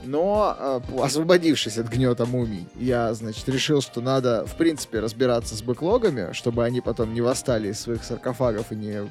[0.07, 5.63] Но, э, освободившись от гнета мумий, я, значит, решил, что надо, в принципе, разбираться с
[5.63, 9.11] бэклогами, чтобы они потом не восстали из своих саркофагов и не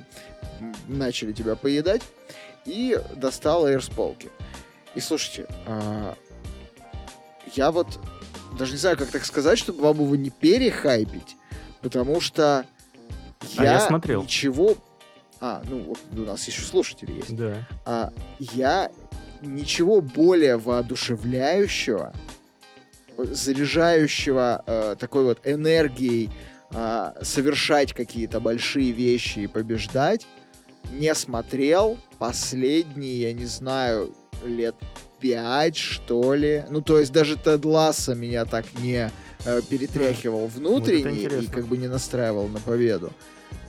[0.87, 2.01] начали тебя поедать,
[2.65, 4.29] и достал полки.
[4.95, 6.13] И слушайте, э,
[7.55, 7.99] я вот
[8.57, 11.35] даже не знаю, как так сказать, чтобы вам его не перехайпить,
[11.81, 12.65] потому что
[13.53, 14.23] я, а я смотрел.
[14.23, 14.75] ничего...
[15.41, 17.35] А, ну, вот у нас еще слушатели есть.
[17.35, 17.67] Да.
[17.85, 18.89] А, я
[19.45, 22.13] ничего более воодушевляющего,
[23.17, 26.29] заряжающего э, такой вот энергией
[26.71, 30.27] э, совершать какие-то большие вещи и побеждать,
[30.91, 34.75] не смотрел последние, я не знаю, лет
[35.19, 36.63] 5, что ли.
[36.69, 39.11] Ну, то есть даже Тед Ласса меня так не
[39.45, 43.11] э, перетряхивал внутренне вот и как бы не настраивал на победу,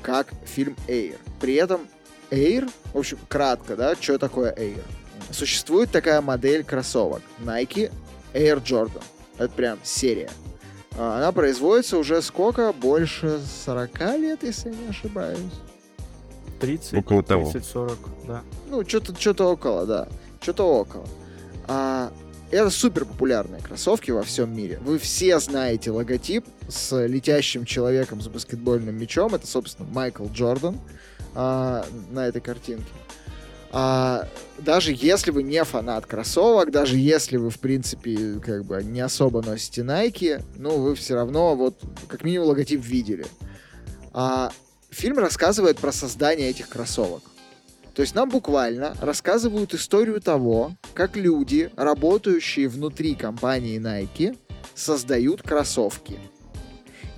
[0.02, 1.16] как фильм Air.
[1.40, 1.88] При этом
[2.30, 4.82] Air, в общем, кратко, да, что такое Air?
[5.30, 7.92] Существует такая модель кроссовок Nike
[8.32, 9.02] Air Jordan.
[9.38, 10.30] Это прям серия.
[10.96, 12.72] А, Она производится уже сколько?
[12.72, 15.38] Больше 40 лет, если я не ошибаюсь.
[16.60, 17.50] 30, Около того.
[17.50, 18.42] 30-40, да.
[18.70, 20.08] Ну, что-то что около, да.
[20.40, 21.06] Что-то около.
[21.68, 22.10] А,
[22.50, 24.78] это супер популярные кроссовки во всем мире.
[24.82, 29.34] Вы все знаете логотип с летящим человеком с баскетбольным мячом.
[29.34, 30.78] Это, собственно, Майкл Джордан
[31.34, 32.84] а, на этой картинке.
[32.94, 33.25] А,
[33.72, 39.42] даже если вы не фанат кроссовок, даже если вы, в принципе, как бы не особо
[39.42, 43.26] носите Nike, ну, вы все равно вот как минимум логотип видели.
[44.12, 44.50] А,
[44.90, 47.22] фильм рассказывает про создание этих кроссовок.
[47.94, 54.36] То есть нам буквально рассказывают историю того, как люди, работающие внутри компании Nike,
[54.74, 56.18] создают кроссовки.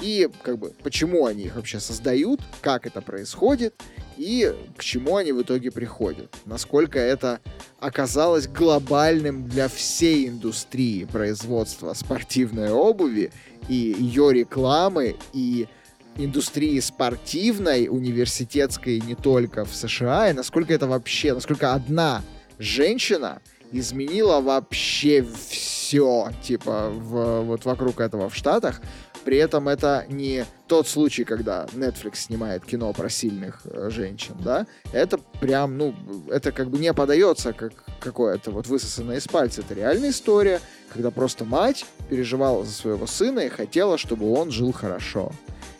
[0.00, 3.74] И как бы почему они их вообще создают, как это происходит
[4.18, 6.34] и к чему они в итоге приходят.
[6.44, 7.40] Насколько это
[7.78, 13.30] оказалось глобальным для всей индустрии производства спортивной обуви
[13.68, 15.68] и ее рекламы и
[16.16, 22.22] индустрии спортивной, университетской не только в США, и насколько это вообще, насколько одна
[22.58, 23.40] женщина
[23.70, 28.80] изменила вообще все, типа, в, вот вокруг этого в Штатах.
[29.24, 34.66] При этом это не тот случай, когда Netflix снимает кино про сильных э, женщин, да?
[34.92, 35.94] Это прям, ну,
[36.30, 39.62] это как бы не подается как какое-то вот высосанное из пальца.
[39.62, 40.60] Это реальная история,
[40.92, 45.32] когда просто мать переживала за своего сына и хотела, чтобы он жил хорошо.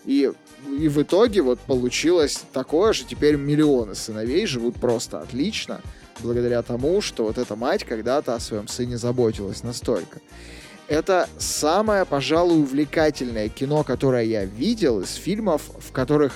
[0.04, 0.32] И,
[0.66, 5.80] и в итоге вот получилось такое, что теперь миллионы сыновей живут просто отлично,
[6.20, 10.20] благодаря тому, что вот эта мать когда-то о своем сыне заботилась настолько.
[10.88, 16.32] Это самое, пожалуй, увлекательное кино, которое я видел из фильмов, в которых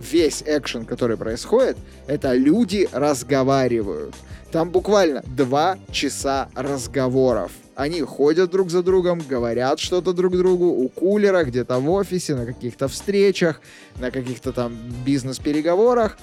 [0.00, 4.14] весь экшен, который происходит, это люди разговаривают.
[4.52, 7.52] Там буквально два часа разговоров.
[7.74, 12.46] Они ходят друг за другом, говорят что-то друг другу у кулера, где-то в офисе, на
[12.46, 13.60] каких-то встречах,
[13.98, 16.18] на каких-то там бизнес-переговорах.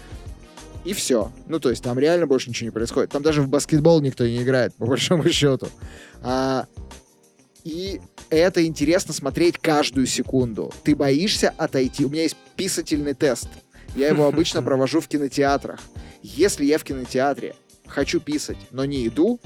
[0.85, 1.31] И все.
[1.47, 3.11] Ну, то есть там реально больше ничего не происходит.
[3.11, 5.67] Там даже в баскетбол никто не играет, по большому счету.
[6.21, 6.67] А,
[7.64, 10.74] и это интересно смотреть каждую секунду.
[10.84, 12.05] Ты боишься отойти.
[12.05, 13.47] У меня есть писательный тест.
[13.95, 15.80] Я его обычно провожу в кинотеатрах.
[16.24, 17.55] Если я в кинотеатре
[17.88, 19.39] хочу писать, но не иду,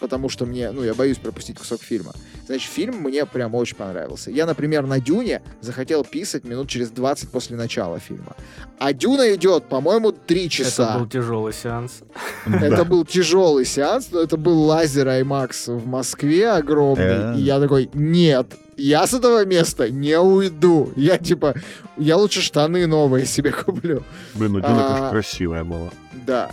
[0.00, 2.12] потому что мне, ну, я боюсь пропустить кусок фильма.
[2.46, 4.30] Значит, фильм мне прям очень понравился.
[4.30, 8.36] Я, например, на Дюне захотел писать минут через 20 после начала фильма.
[8.78, 10.90] А Дюна идет, по-моему, 3 часа.
[10.90, 12.00] Это был тяжелый сеанс.
[12.46, 17.34] Это был тяжелый сеанс, но это был лазер IMAX в Москве огромный.
[17.34, 17.34] Э.
[17.36, 20.92] И я такой, нет, я с этого места не уйду.
[20.96, 21.54] Я типа,
[21.96, 24.04] я лучше штаны новые себе куплю.
[24.34, 24.88] Блин, ну Дюна, А.
[24.88, 25.90] конечно, красивая была.
[26.26, 26.50] Да.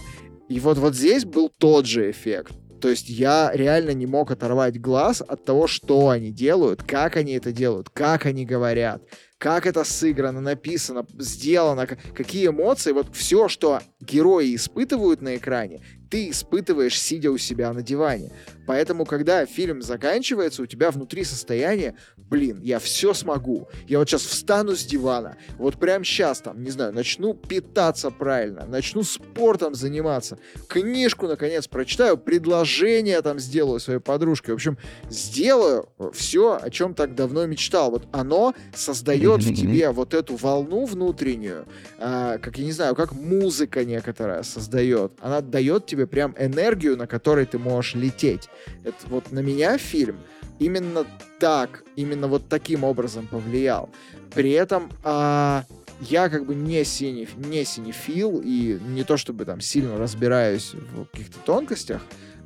[0.49, 2.51] И вот, вот здесь был тот же эффект.
[2.82, 7.34] То есть я реально не мог оторвать глаз от того, что они делают, как они
[7.34, 9.01] это делают, как они говорят,
[9.38, 12.91] как это сыграно, написано, сделано, какие эмоции.
[12.91, 18.32] Вот все, что герои испытывают на экране, ты испытываешь, сидя у себя на диване.
[18.66, 23.68] Поэтому, когда фильм заканчивается, у тебя внутри состояние, блин, я все смогу.
[23.88, 28.66] Я вот сейчас встану с дивана, вот прям сейчас там, не знаю, начну питаться правильно,
[28.66, 30.38] начну спортом заниматься,
[30.68, 34.51] книжку, наконец, прочитаю, предложение там сделаю своей подружке.
[34.51, 34.78] В общем,
[35.09, 37.91] сделаю все, о чем так давно мечтал.
[37.91, 41.66] Вот оно создает в тебе вот эту волну внутреннюю,
[41.99, 45.13] а, как, я не знаю, как музыка некоторая создает.
[45.20, 48.49] Она дает тебе прям энергию, на которой ты можешь лететь.
[48.84, 50.20] Это вот на меня фильм
[50.60, 51.06] именно
[51.39, 53.89] так, именно вот таким образом повлиял.
[54.34, 55.64] При этом а,
[56.01, 61.06] я как бы не, синеф, не синефил и не то чтобы там сильно разбираюсь в
[61.06, 62.01] каких-то тонкостях,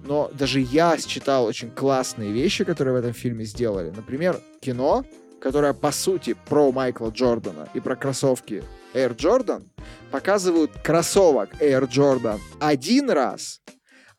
[0.06, 3.90] но даже я считал очень классные вещи, которые в этом фильме сделали.
[3.90, 5.06] Например, кино,
[5.42, 9.68] которое по сути про Майкла Джордана и про кроссовки Air Jordan,
[10.12, 13.62] показывают кроссовок Air Jordan один раз,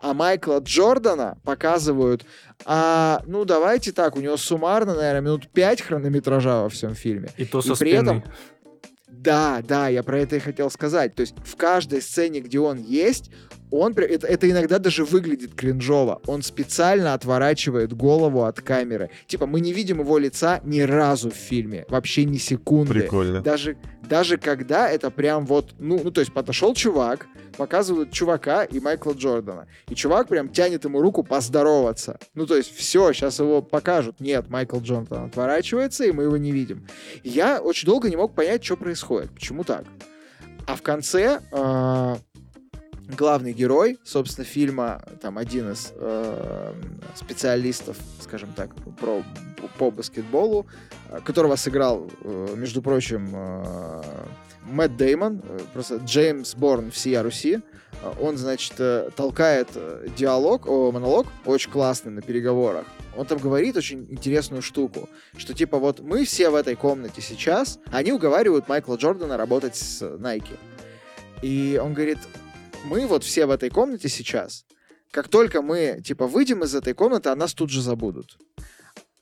[0.01, 2.25] а Майкла Джордана показывают,
[2.65, 7.29] а, ну давайте так, у него суммарно, наверное, минут 5 хронометража во всем фильме.
[7.37, 7.99] И то И со при спины.
[8.11, 8.25] этом-
[9.09, 11.15] Да, да, я про это и хотел сказать.
[11.15, 13.31] То есть в каждой сцене, где он есть,
[13.71, 16.21] он, это, это иногда даже выглядит кринжово.
[16.27, 19.11] Он специально отворачивает голову от камеры.
[19.27, 21.85] Типа, мы не видим его лица ни разу в фильме.
[21.89, 22.95] Вообще ни секунды.
[22.95, 23.43] Прикольно.
[23.43, 23.77] Даже,
[24.09, 29.13] даже когда это прям вот, ну, ну, то есть подошел чувак, показывают чувака и Майкла
[29.13, 29.67] Джордана.
[29.89, 32.19] И чувак прям тянет ему руку поздороваться.
[32.35, 34.21] Ну, то есть все, сейчас его покажут.
[34.21, 36.87] Нет, Майкл Джордан отворачивается, и мы его не видим.
[37.23, 39.31] Я очень долго не мог понять, что происходит.
[39.33, 39.85] Почему так?
[40.67, 42.19] А в конце а,
[43.17, 46.75] главный герой, собственно, фильма, там один из э,
[47.15, 49.23] специалистов, скажем так, про,
[49.79, 50.67] по баскетболу,
[51.09, 54.03] э, которого сыграл, э, между прочим, э,
[54.65, 57.61] Мэтт Деймон, э, просто Джеймс Борн всея Руси.
[58.03, 59.69] Э, Он, значит, э, толкает
[60.17, 62.87] диалог, о, монолог, очень классный на переговорах.
[63.17, 67.79] Он там говорит очень интересную штуку, что типа вот мы все в этой комнате сейчас,
[67.91, 70.57] они уговаривают Майкла Джордана работать с Nike.
[71.43, 72.19] И он говорит,
[72.85, 74.65] мы вот все в этой комнате сейчас,
[75.11, 78.39] как только мы, типа, выйдем из этой комнаты, о нас тут же забудут.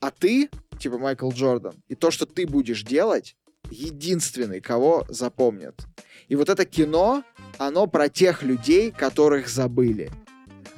[0.00, 3.36] А ты, типа, Майкл Джордан, и то, что ты будешь делать,
[3.70, 5.86] единственный, кого запомнят.
[6.28, 7.24] И вот это кино,
[7.58, 10.10] оно про тех людей, которых забыли.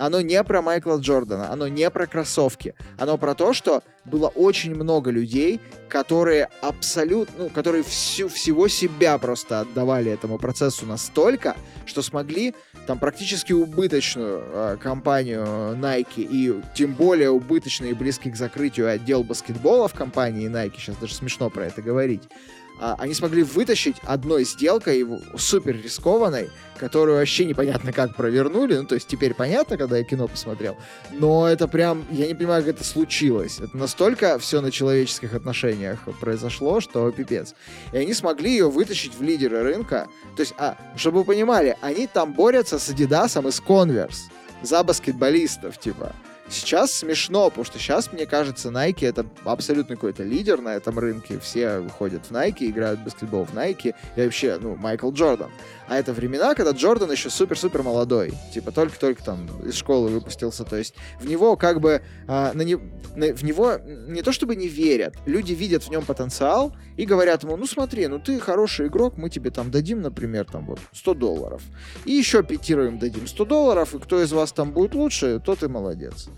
[0.01, 2.75] Оно не про Майкла Джордана, оно не про кроссовки.
[2.99, 5.61] Оно про то, что было очень много людей,
[5.91, 11.55] которые абсолютно, ну, которые всю, всего себя просто отдавали этому процессу настолько,
[11.85, 12.55] что смогли
[12.87, 15.45] там практически убыточную э, компанию
[15.77, 20.97] Nike и тем более убыточный и близкий к закрытию отдел баскетбола в компании Nike, сейчас
[20.97, 27.45] даже смешно про это говорить, а, они смогли вытащить одной сделкой супер рискованной, которую вообще
[27.45, 28.77] непонятно как провернули.
[28.77, 30.77] Ну, то есть теперь понятно, когда я кино посмотрел.
[31.13, 33.61] Но это прям, я не понимаю, как это случилось.
[33.61, 37.55] Это настолько все на человеческих отношениях произошло, что пипец.
[37.93, 40.09] И они смогли ее вытащить в лидеры рынка.
[40.37, 44.31] То есть, а, чтобы вы понимали, они там борются с Адидасом и с Converse
[44.63, 46.15] за баскетболистов, типа.
[46.51, 51.39] Сейчас смешно, потому что сейчас, мне кажется, Nike это абсолютно какой-то лидер на этом рынке.
[51.39, 53.95] Все выходят в Nike, играют в баскетбол в Nike.
[54.17, 55.51] И вообще, ну, Майкл Джордан.
[55.91, 58.33] А это времена, когда Джордан еще супер-супер молодой.
[58.55, 60.63] Типа только-только там из школы выпустился.
[60.63, 62.03] То есть в него как бы...
[62.29, 62.77] А, на не,
[63.17, 63.77] на, в него
[64.07, 65.17] не то чтобы не верят.
[65.27, 69.31] Люди видят в нем потенциал и говорят ему, ну смотри, ну ты хороший игрок, мы
[69.31, 71.61] тебе там дадим, например, там вот 100 долларов.
[72.05, 75.67] И еще пятируем дадим 100 долларов, и кто из вас там будет лучше, тот и
[75.67, 76.29] молодец.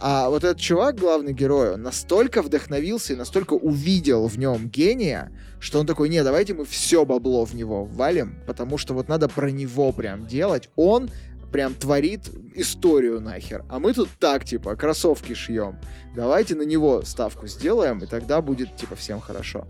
[0.00, 5.32] А вот этот чувак, главный герой, он настолько вдохновился и настолько увидел в нем гения,
[5.58, 9.28] что он такой, не, давайте мы все бабло в него валим, потому что вот надо
[9.28, 10.70] про него прям делать.
[10.76, 11.10] Он
[11.50, 13.64] прям творит историю нахер.
[13.68, 15.78] А мы тут так, типа, кроссовки шьем.
[16.14, 19.66] Давайте на него ставку сделаем, и тогда будет, типа, всем хорошо.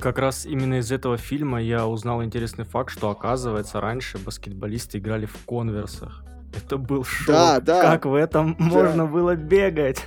[0.00, 5.26] Как раз именно из этого фильма я узнал интересный факт, что, оказывается, раньше баскетболисты играли
[5.26, 6.24] в конверсах.
[6.52, 7.26] Это был шок.
[7.28, 7.82] Да, да.
[7.82, 8.64] Как в этом да.
[8.64, 9.98] можно было бегать?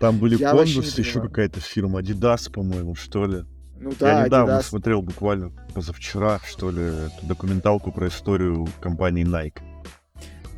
[0.00, 3.44] Там были Converse, еще какая-то фирма, Adidas, по-моему, что ли.
[3.78, 4.62] Ну да, Я недавно Adidas.
[4.62, 9.60] смотрел буквально позавчера, что ли, эту документалку про историю компании Nike.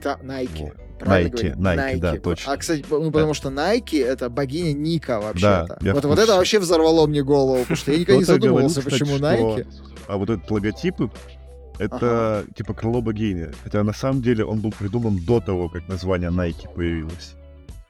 [0.03, 0.65] Та, Nike.
[0.65, 0.75] Вот.
[0.99, 1.81] Правильно Nike, говорю?
[1.81, 2.53] Nike, да, точно.
[2.53, 5.79] А, кстати, ну, потому что Nike— это богиня Ника вообще-то.
[5.81, 8.83] я в вот, вот это вообще взорвало мне голову, потому что я никогда не задумывался,
[8.83, 9.67] почему Nike.
[10.09, 10.97] А вот этот логотип,
[11.79, 13.49] это типа крыло богини.
[13.65, 17.35] Хотя на самом деле он был придуман до того, как название Nike появилось.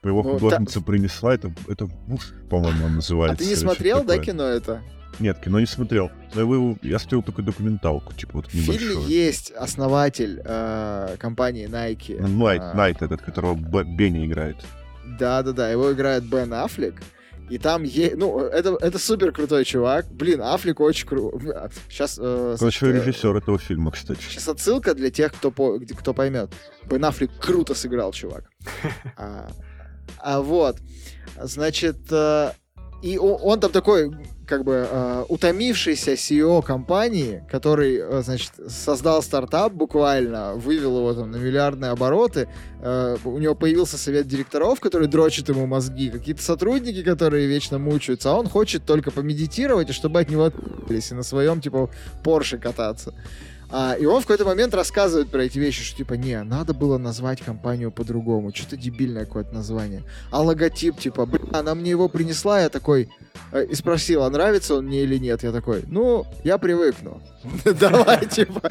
[0.02, 3.44] По его Ну, художница принесла это, это муж, по-моему, он А называется.
[3.44, 4.80] ты не смотрел, да, кино это?
[5.18, 6.10] Нет, кино не смотрел.
[6.34, 9.08] Но его, я смотрел только документалку, типа вот В фильме небольшую.
[9.08, 12.24] есть основатель э, компании Nike.
[12.24, 14.56] Найт, А, Найт этот, которого Бенни играет.
[15.18, 17.02] Да-да-да, его играет Бен Аффлек.
[17.50, 18.16] И там есть...
[18.16, 20.06] Ну, это, это супер крутой чувак.
[20.10, 21.40] Блин, Аффлек очень крутой.
[21.88, 22.18] Сейчас...
[22.20, 24.20] Э, еще э, режиссер этого фильма, кстати.
[24.20, 26.50] Сейчас отсылка для тех, кто, по, где- кто поймет.
[26.84, 28.44] Бен Аффлек круто сыграл, чувак.
[29.16, 29.50] А,
[30.18, 30.78] а вот,
[31.42, 32.52] значит, э,
[33.00, 34.10] и он, там такой,
[34.44, 41.30] как бы, э, утомившийся CEO компании, который, э, значит, создал стартап буквально, вывел его там
[41.30, 42.48] на миллиардные обороты,
[42.80, 48.30] э, у него появился совет директоров, который дрочит ему мозги, какие-то сотрудники, которые вечно мучаются,
[48.30, 51.90] а он хочет только помедитировать, и чтобы от него отпились, и на своем, типа,
[52.24, 53.14] Порше кататься.
[53.70, 56.96] А, и он в какой-то момент рассказывает про эти вещи, что типа, не, надо было
[56.96, 60.04] назвать компанию по-другому, что-то дебильное какое-то название.
[60.30, 63.10] А логотип, типа, блин, она мне его принесла, я такой,
[63.52, 65.42] э, и спросил, а нравится он мне или нет.
[65.42, 67.20] Я такой, ну, я привыкну.
[67.64, 68.70] Давай, типа.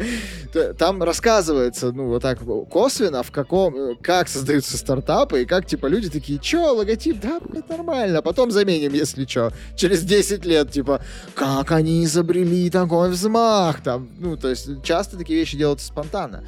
[0.77, 5.87] Там рассказывается, ну, вот так косвенно, в каком, э, как создаются стартапы, и как, типа,
[5.87, 9.51] люди такие, чё, логотип, да, нормально, потом заменим, если чё.
[9.75, 11.01] Через 10 лет, типа,
[11.35, 16.45] как они изобрели такой взмах, там, ну, то есть часто такие вещи делаются спонтанно.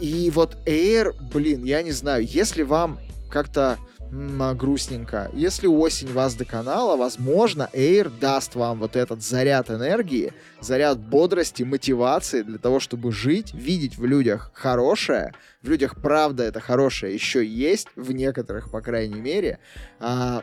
[0.00, 2.98] И вот Air, блин, я не знаю, если вам
[3.30, 3.78] как-то
[4.10, 10.32] м, а, грустненько, если осень вас доконала, возможно, Air даст вам вот этот заряд энергии,
[10.60, 16.60] заряд бодрости, мотивации для того, чтобы жить, видеть в людях хорошее, в людях правда это
[16.60, 19.58] хорошее еще есть, в некоторых, по крайней мере,
[20.00, 20.42] а,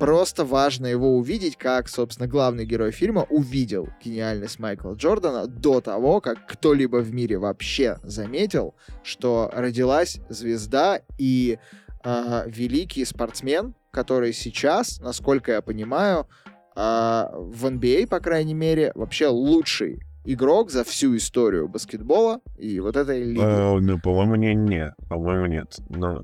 [0.00, 6.22] просто важно его увидеть, как, собственно, главный герой фильма увидел гениальность Майкла Джордана до того,
[6.22, 11.58] как кто-либо в мире вообще заметил, что родилась звезда и
[12.02, 16.26] э, великий спортсмен, который сейчас, насколько я понимаю,
[16.74, 22.96] э, в NBA, по крайней мере, вообще лучший игрок за всю историю баскетбола и вот
[22.96, 23.40] этой лиги.
[23.42, 25.76] Э, ну, по-моему, не, не, по-моему, нет.
[25.90, 26.22] Но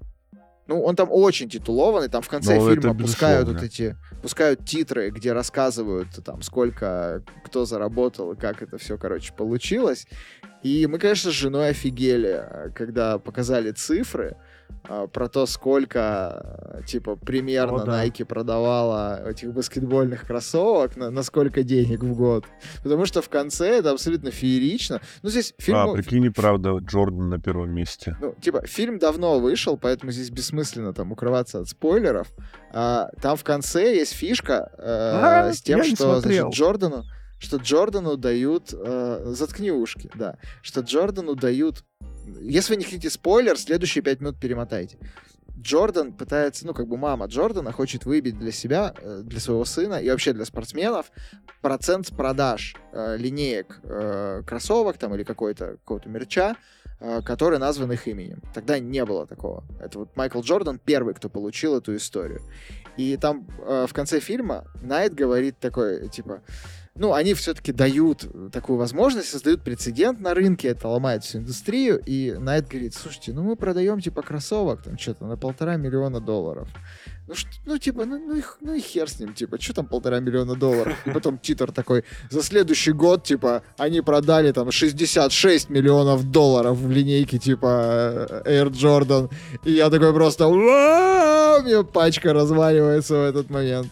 [0.67, 5.11] Ну, он там очень титулованный, там в конце Ну, фильма пускают вот эти, пускают титры,
[5.11, 10.07] где рассказывают там, сколько кто заработал и как это все, короче, получилось.
[10.63, 14.37] И мы, конечно, с женой офигели, э, когда показали цифры
[15.13, 18.07] про то, сколько, э, типа, примерно О, да.
[18.07, 22.45] Nike продавала этих баскетбольных кроссовок, на, на сколько денег в год.
[22.83, 25.01] Потому что в конце это абсолютно феерично.
[25.23, 25.77] Ну, здесь фильм...
[25.77, 28.17] А, прикинь, правда, Джордан на первом месте.
[28.21, 32.29] Ну, типа, фильм давно вышел, поэтому здесь бессмысленно там укрываться от спойлеров.
[32.73, 37.05] А, там в конце есть фишка э, А, с тем, что значит, Джордану,
[37.39, 41.85] что Джордану дают, э, заткни ушки, да, что Джордану дают,
[42.41, 44.99] если вы не хотите спойлер, следующие пять минут перемотайте.
[45.59, 49.95] Джордан пытается, ну, как бы мама Джордана хочет выбить для себя, э, для своего сына
[49.95, 51.11] и вообще для спортсменов
[51.63, 56.57] процент продаж э, линеек э, кроссовок там или какой-то какого-то мерча,
[57.01, 58.43] э, который назван их именем.
[58.55, 59.65] Тогда не было такого.
[59.81, 62.43] Это вот Майкл Джордан первый, кто получил эту историю.
[62.99, 66.43] И там э, в конце фильма Найт говорит такой, типа,
[66.99, 72.33] ну, они все-таки дают такую возможность, создают прецедент на рынке, это ломает всю индустрию, и
[72.39, 76.69] Найт говорит, слушайте, ну мы продаем, типа, кроссовок, там, что-то на полтора миллиона долларов.
[77.29, 79.87] Ну, что, ну типа, ну, ну, и, ну и хер с ним, типа, что там
[79.87, 80.97] полтора миллиона долларов?
[81.07, 86.91] И потом титр такой, за следующий год, типа, они продали там 66 миллионов долларов в
[86.91, 89.31] линейке, типа, э, Air Jordan.
[89.65, 93.89] И я такой просто, у меня пачка разваливается в этот момент.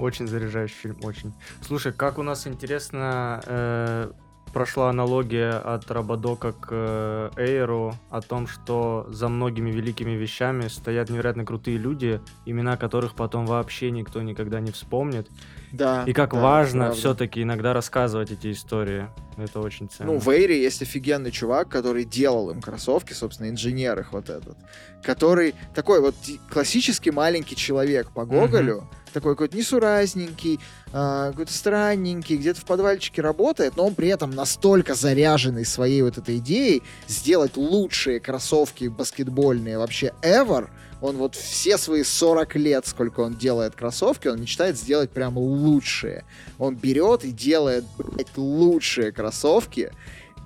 [0.00, 1.34] Очень заряжающий фильм, очень.
[1.60, 4.10] Слушай, как у нас интересно э,
[4.50, 11.10] прошла аналогия от Рободока к э, Эйру о том, что за многими великими вещами стоят
[11.10, 15.28] невероятно крутые люди, имена которых потом вообще никто никогда не вспомнит.
[15.72, 16.04] Да.
[16.06, 19.08] И как да, важно все-таки иногда рассказывать эти истории.
[19.36, 20.12] Это очень ценно.
[20.12, 24.56] Ну, в Эйре есть офигенный чувак, который делал им кроссовки, собственно, инженер их вот этот,
[25.02, 26.14] который такой вот
[26.50, 30.60] классический маленький человек по Гоголю, такой какой-то несуразненький,
[30.92, 36.18] а, какой-то странненький, где-то в подвальчике работает, но он при этом настолько заряженный своей вот
[36.18, 40.68] этой идеей сделать лучшие кроссовки баскетбольные вообще ever,
[41.00, 46.24] он вот все свои 40 лет, сколько он делает кроссовки, он мечтает сделать прям лучшие.
[46.58, 49.92] Он берет и делает, блядь, лучшие кроссовки,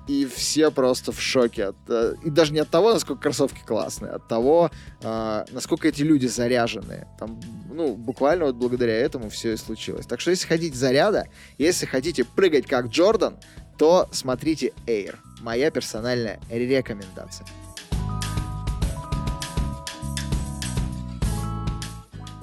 [0.07, 1.65] и все просто в шоке.
[1.65, 4.69] От, э, и даже не от того, насколько кроссовки классные, а от того,
[5.01, 7.07] э, насколько эти люди заряженные.
[7.19, 7.39] Там,
[7.71, 10.05] ну, буквально вот благодаря этому все и случилось.
[10.05, 11.27] Так что если хотите заряда,
[11.57, 13.37] если хотите прыгать как Джордан,
[13.77, 15.15] то смотрите Air.
[15.41, 17.45] Моя персональная рекомендация.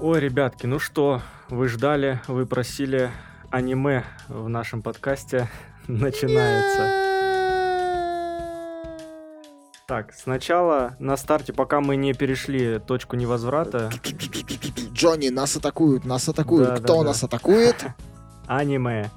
[0.05, 3.13] Ой, ребятки, ну что, вы ждали, вы просили
[3.53, 5.49] аниме в нашем подкасте.
[5.87, 6.91] Начинается.
[9.87, 13.91] Так, сначала на старте, пока мы не перешли точку невозврата,
[14.93, 16.69] Джонни, нас атакуют, нас атакуют.
[16.69, 17.05] Да, Кто да, да.
[17.05, 17.85] нас атакует?
[18.49, 19.09] аниме.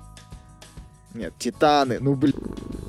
[1.16, 2.00] Нет, Титаны.
[2.02, 2.36] Ну, блин,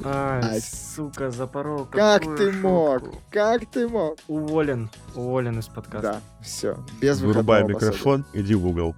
[0.04, 0.60] Ай, Ай.
[0.60, 1.84] сука, запорол.
[1.86, 2.68] как ты шутку.
[2.68, 3.02] мог?
[3.30, 4.18] Как ты мог?
[4.26, 6.12] Уволен, уволен из подкаста.
[6.14, 6.76] Да, все.
[7.00, 8.94] Без Вырубай микрофон, иди в угол.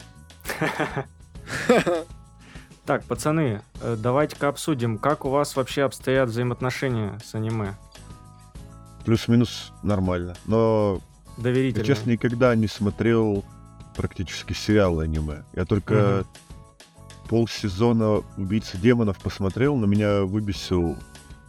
[2.85, 7.75] Так, пацаны, э, давайте-ка обсудим, как у вас вообще обстоят взаимоотношения с аниме.
[9.05, 10.35] Плюс-минус нормально.
[10.47, 11.03] Но
[11.37, 11.85] я, Доверительно.
[11.85, 13.45] честно, никогда не смотрел
[13.95, 15.45] практически сериалы аниме.
[15.55, 16.25] Я только
[17.29, 20.97] полсезона «Убийцы демонов» посмотрел, но меня выбесил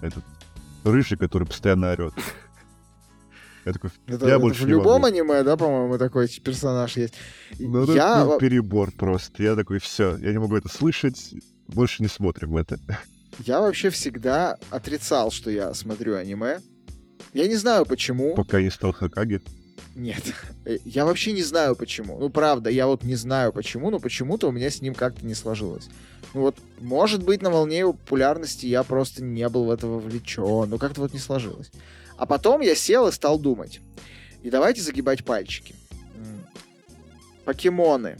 [0.01, 0.23] этот
[0.83, 2.13] рыжий, который постоянно орет.
[3.65, 5.05] Я такой, Это, я это больше в любом могу.
[5.13, 7.13] аниме, да, по-моему, такой персонаж есть.
[7.59, 9.43] Ну, это я, во- перебор просто.
[9.43, 11.33] Я такой, все, я не могу это слышать,
[11.67, 12.79] больше не смотрим это.
[13.39, 16.59] я вообще всегда отрицал, что я смотрю аниме.
[17.33, 18.33] Я не знаю почему.
[18.33, 19.41] Пока не стал Хакаги.
[19.95, 20.21] Нет.
[20.65, 22.17] Э, Я вообще не знаю почему.
[22.19, 25.33] Ну, правда, я вот не знаю почему, но почему-то у меня с ним как-то не
[25.35, 25.89] сложилось.
[26.33, 30.69] Ну вот, может быть, на волне его популярности я просто не был в это вовлечен,
[30.69, 31.71] но как-то вот не сложилось.
[32.17, 33.79] А потом я сел и стал думать.
[34.43, 35.73] И давайте загибать пальчики.
[37.45, 38.17] Покемоны,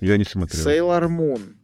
[0.00, 0.62] Я не смотрел.
[0.64, 1.56] Сейлор Мун,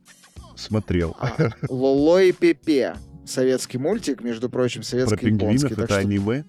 [0.57, 1.17] Смотрел.
[1.19, 2.97] а, Лоло и Пепе.
[3.27, 5.29] Советский мультик, между прочим, Про советско-японский.
[5.39, 6.45] пингвинов так это что- аниме.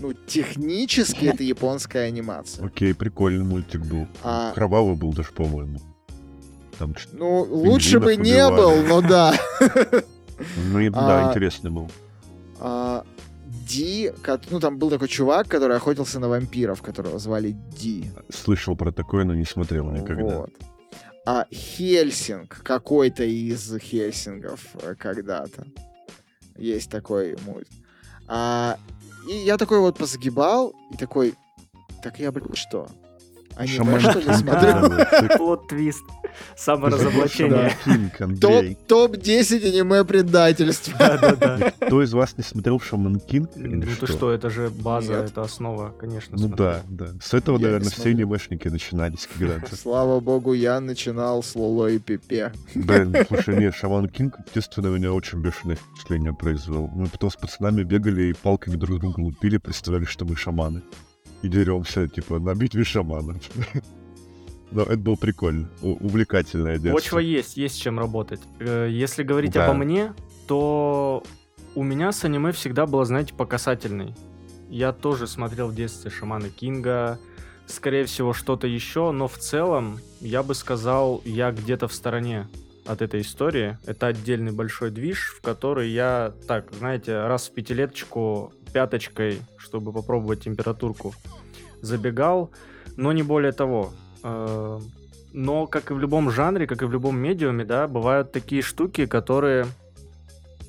[0.00, 2.64] Ну, технически это японская анимация.
[2.66, 4.06] Окей, прикольный мультик был.
[4.22, 5.78] А, Кровавый был даже, по-моему.
[6.78, 9.34] Там ну, лучше бы не был, но да.
[10.72, 11.90] Ну, да, А, интересный был.
[12.58, 13.04] А,
[13.68, 14.10] Ди,
[14.50, 18.10] ну, там был такой чувак, который охотился на вампиров, которого звали Ди.
[18.30, 20.38] Слышал про такое, но не смотрел никогда.
[20.38, 20.50] Вот.
[21.26, 25.66] А Хельсинг, какой-то из Хельсингов э, когда-то.
[26.56, 27.68] Есть такой мульт.
[28.26, 28.78] А,
[29.28, 31.34] и я такой вот позагибал, и такой,
[32.02, 32.88] так я, блин, что?
[33.56, 34.88] Аниме, Shaman что ли, смотрю?
[34.88, 36.02] да, Plot twist.
[36.56, 37.72] Саморазоблачение.
[37.84, 38.78] Shaman King, Топ, Андрей.
[38.86, 40.94] топ-10 аниме предательств.
[40.98, 41.72] Да-да-да.
[41.80, 43.50] Кто из вас не смотрел Shaman King?
[43.56, 46.36] Ну ты что, это же база, это основа, конечно.
[46.38, 47.08] Ну да, да.
[47.22, 49.76] С этого, наверное, все анимешники начинались когда-то.
[49.76, 52.52] Слава богу, я начинал с Лоло и Пипе.
[52.74, 56.88] Да, слушай, не, Shaman King, естественно, меня очень бешеное впечатление произвел.
[56.88, 60.82] Мы потом с пацанами бегали и палками друг друга лупили, представляли, что мы шаманы.
[61.42, 63.36] И деремся, типа, на битве шаманов.
[64.70, 66.92] Но это было прикольно, увлекательное детство.
[66.92, 68.40] Почва есть, есть чем работать.
[68.60, 69.64] Э, Если говорить Да.
[69.66, 70.12] обо мне,
[70.46, 71.22] то
[71.74, 74.14] у меня с аниме всегда было, знаете, по касательной.
[74.68, 77.18] Я тоже смотрел в детстве Шамана Кинга,
[77.66, 82.48] скорее всего, что-то еще, но в целом, я бы сказал, я где-то в стороне
[82.86, 83.78] от этой истории.
[83.86, 90.44] Это отдельный большой движ, в который я, так, знаете, раз в пятилеточку пяточкой, чтобы попробовать
[90.44, 91.12] температурку,
[91.82, 92.50] забегал,
[92.96, 93.92] но не более того.
[94.22, 94.80] Э,
[95.32, 99.06] Но, как и в любом жанре, как и в любом медиуме, да, бывают такие штуки,
[99.06, 99.66] которые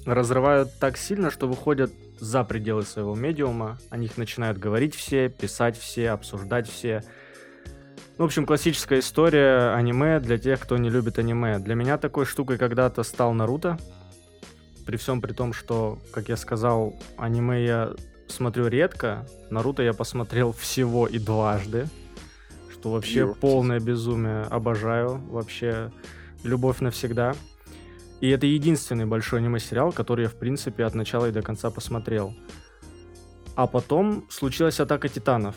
[0.06, 3.80] разрывают так сильно, что выходят за пределы своего медиума.
[3.90, 7.03] О них начинают говорить все, писать все, обсуждать все.
[8.18, 11.57] В общем, классическая история аниме для тех, кто не любит аниме.
[11.57, 13.80] Для меня такой штукой когда-то стал Наруто.
[14.86, 17.94] При всем при том, что, как я сказал, аниме я
[18.28, 19.26] смотрю редко.
[19.49, 21.88] Наруто я посмотрел всего и дважды.
[22.81, 23.39] Что вообще Ёптить.
[23.39, 24.41] полное безумие.
[24.49, 25.21] Обожаю.
[25.29, 25.91] Вообще
[26.43, 27.35] любовь навсегда.
[28.21, 32.33] И это единственный большой аниме-сериал, который я, в принципе, от начала и до конца посмотрел.
[33.55, 35.55] А потом случилась Атака Титанов.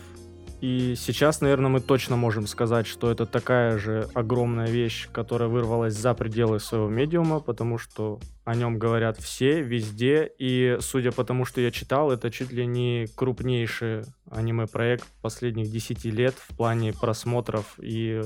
[0.60, 5.94] И сейчас, наверное, мы точно можем сказать, что это такая же огромная вещь, которая вырвалась
[5.94, 10.30] за пределы своего медиума, потому что о нем говорят все, везде.
[10.38, 14.04] И судя по тому, что я читал, это чуть ли не крупнейший
[14.34, 18.22] аниме-проект последних 10 лет в плане просмотров и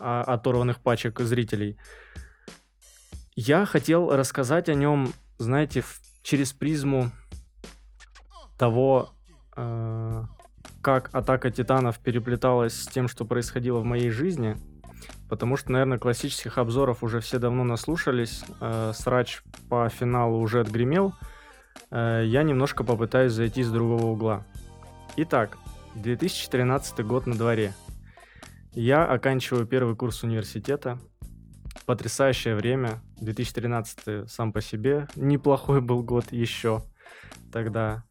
[0.00, 1.78] а, оторванных пачек зрителей.
[3.34, 7.10] Я хотел рассказать о нем, знаете, в- через призму
[8.58, 9.14] того,
[9.56, 10.24] э,
[10.82, 14.56] как атака титанов переплеталась с тем, что происходило в моей жизни.
[15.28, 18.44] Потому что, наверное, классических обзоров уже все давно наслушались.
[18.60, 21.14] э, срач по финалу уже отгремел.
[21.90, 24.44] Э, я немножко попытаюсь зайти с другого угла.
[25.20, 25.58] Итак,
[25.96, 27.74] 2013 год на дворе.
[28.72, 31.00] Я оканчиваю первый курс университета.
[31.86, 33.00] Потрясающее время.
[33.20, 35.08] 2013 сам по себе.
[35.16, 36.84] Неплохой был год еще
[37.52, 38.04] тогда.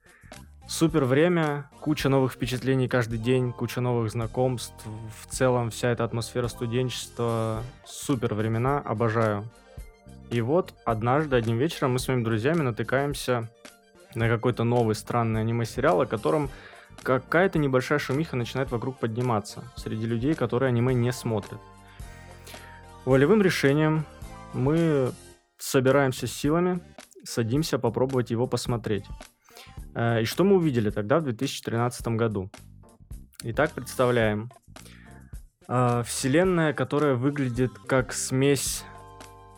[0.68, 4.86] Супер время, куча новых впечатлений каждый день, куча новых знакомств.
[4.86, 7.64] В целом вся эта атмосфера студенчества.
[7.86, 9.50] Супер времена, обожаю.
[10.30, 13.50] И вот однажды, одним вечером мы с моими друзьями натыкаемся
[14.14, 16.50] на какой-то новый странный аниме-сериал, о котором
[17.04, 21.60] какая-то небольшая шумиха начинает вокруг подниматься среди людей, которые аниме не смотрят.
[23.06, 24.06] Волевым решением
[24.54, 25.12] мы
[25.58, 26.82] собираемся с силами,
[27.24, 29.06] садимся попробовать его посмотреть.
[29.96, 32.50] Э, И что мы увидели тогда в 2013 году?
[33.44, 34.52] Итак, представляем.
[35.68, 38.84] Э, Вселенная, которая выглядит как смесь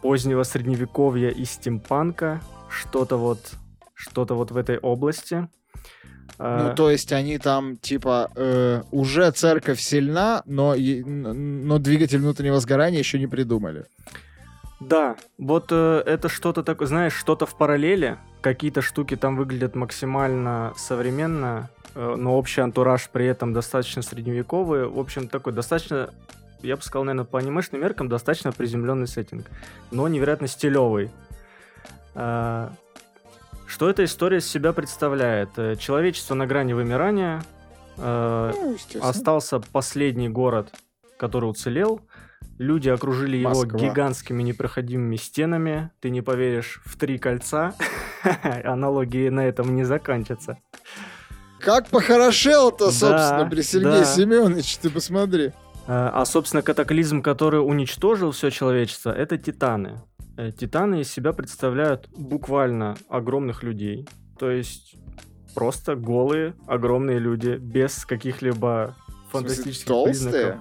[0.02, 3.53] позднего средневековья и стимпанка, что-то вот,
[3.94, 5.49] что-то вот в этой области.
[6.38, 12.60] Э, Ну, то есть они там, типа, э, уже церковь сильна, но, но двигатель внутреннего
[12.60, 13.86] сгорания еще не придумали.
[14.80, 18.18] Да, вот э, это что-то такое, знаешь, что-то в параллели.
[18.42, 24.88] Какие-то штуки там выглядят максимально современно, э, но общий антураж при этом достаточно средневековый.
[24.88, 26.10] В общем, такой достаточно,
[26.62, 29.48] я бы сказал, наверное, по анимешным меркам достаточно приземленный сеттинг,
[29.92, 31.12] но невероятно стилевый.
[32.16, 32.70] Э,
[33.70, 35.50] Что эта история из себя представляет?
[35.58, 37.44] Э, Человечество на грани вымирания,
[37.98, 38.78] э, Ну.
[39.04, 40.74] Остался последний город,
[41.18, 42.02] который уцелел.
[42.58, 43.80] Люди окружили его Москва.
[43.80, 45.91] гигантскими непроходимыми стенами.
[46.02, 47.76] Ты не поверишь, в три кольца.
[48.66, 50.58] Аналогии на этом не заканчиваются.
[51.60, 54.06] Как похорошел-то, Да, собственно, при Сергее да.
[54.06, 55.52] Семенович, ты посмотри.
[55.88, 60.02] А, а, собственно, катаклизм, который уничтожил все человечество, это титаны.
[60.40, 64.07] Э, Титаны из себя представляют буквально огромных людей.
[64.38, 64.95] То есть
[65.56, 68.95] Просто голые, огромные люди, без каких-либо
[69.32, 70.60] фантастических признаков.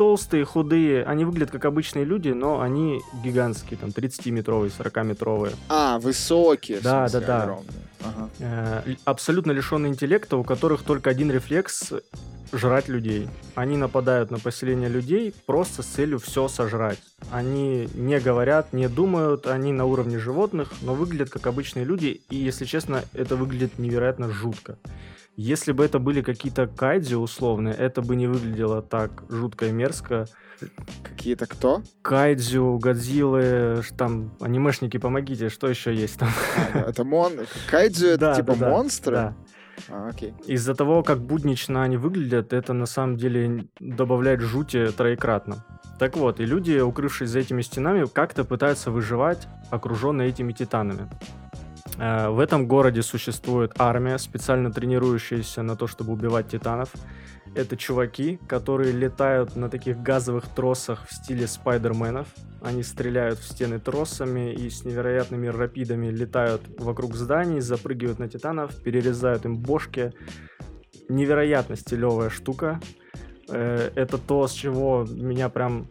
[0.00, 5.54] Толстые, худые, они выглядят как обычные люди, но они гигантские, там 30-метровые, 40-метровые.
[5.68, 6.80] А, высокие.
[6.80, 7.42] Да, смысле, да, да.
[7.42, 7.70] огромные.
[8.02, 8.30] Ага.
[8.38, 11.92] Э, абсолютно лишенные интеллекта, у которых только один рефлекс
[12.50, 13.28] жрать людей.
[13.54, 16.98] Они нападают на поселение людей просто с целью все сожрать.
[17.30, 22.36] Они не говорят, не думают, они на уровне животных, но выглядят как обычные люди, и,
[22.36, 24.78] если честно, это выглядит невероятно жутко.
[25.36, 30.26] Если бы это были какие-то кайдзи условные, это бы не выглядело так жутко и мерзко.
[31.02, 31.82] Какие-то кто?
[32.02, 36.28] Кайдзю, Годзиллы, там, анимешники, помогите, что еще есть там?
[36.28, 37.32] А, да, это мон...
[37.70, 39.14] Кайдзю это Да, типа да, монстры?
[39.14, 39.34] Да.
[39.88, 40.34] А, окей.
[40.46, 45.64] Из-за того, как буднично они выглядят, это на самом деле добавляет жути троекратно.
[45.98, 51.08] Так вот, и люди, укрывшись за этими стенами, как-то пытаются выживать, окруженные этими титанами.
[51.98, 56.90] Э, В этом городе существует армия, специально тренирующаяся на то, чтобы убивать титанов.
[57.54, 62.28] Это чуваки, которые летают на таких газовых тросах в стиле спайдерменов.
[62.62, 68.76] Они стреляют в стены тросами и с невероятными рапидами летают вокруг зданий, запрыгивают на титанов,
[68.82, 70.12] перерезают им бошки.
[71.08, 72.80] Невероятно стилевая штука.
[73.48, 75.88] Э, Это то, с чего меня прям...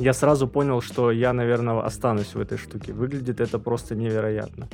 [0.00, 2.94] Я сразу понял, что я, наверное, останусь в этой штуке.
[2.94, 4.68] Выглядит это просто невероятно.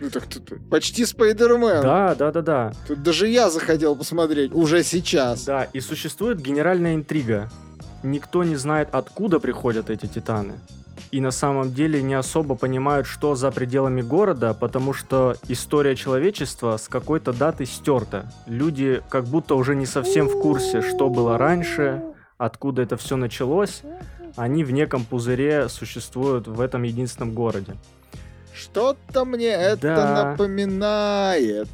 [0.00, 1.82] Ну так тут почти Спайдермен.
[1.82, 2.72] Да, да, да, да.
[2.88, 5.44] Тут даже я захотел посмотреть уже сейчас.
[5.44, 7.48] Да, и существует генеральная интрига.
[8.02, 10.54] Никто не знает, откуда приходят эти титаны.
[11.12, 16.76] И на самом деле не особо понимают, что за пределами города, потому что история человечества
[16.76, 18.32] с какой-то даты стерта.
[18.46, 22.02] Люди как будто уже не совсем в курсе, что было раньше,
[22.36, 23.82] откуда это все началось.
[24.36, 27.76] Они в неком пузыре существуют в этом единственном городе.
[28.54, 30.24] Что-то мне это Да.
[30.30, 31.68] напоминает.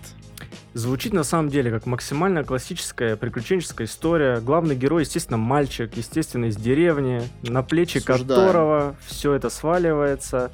[0.75, 4.39] Звучит на самом деле как максимально классическая приключенческая история.
[4.41, 8.29] Главный герой, естественно, мальчик, естественно, из деревни, на плечи Осуждаем.
[8.29, 10.53] которого все это сваливается.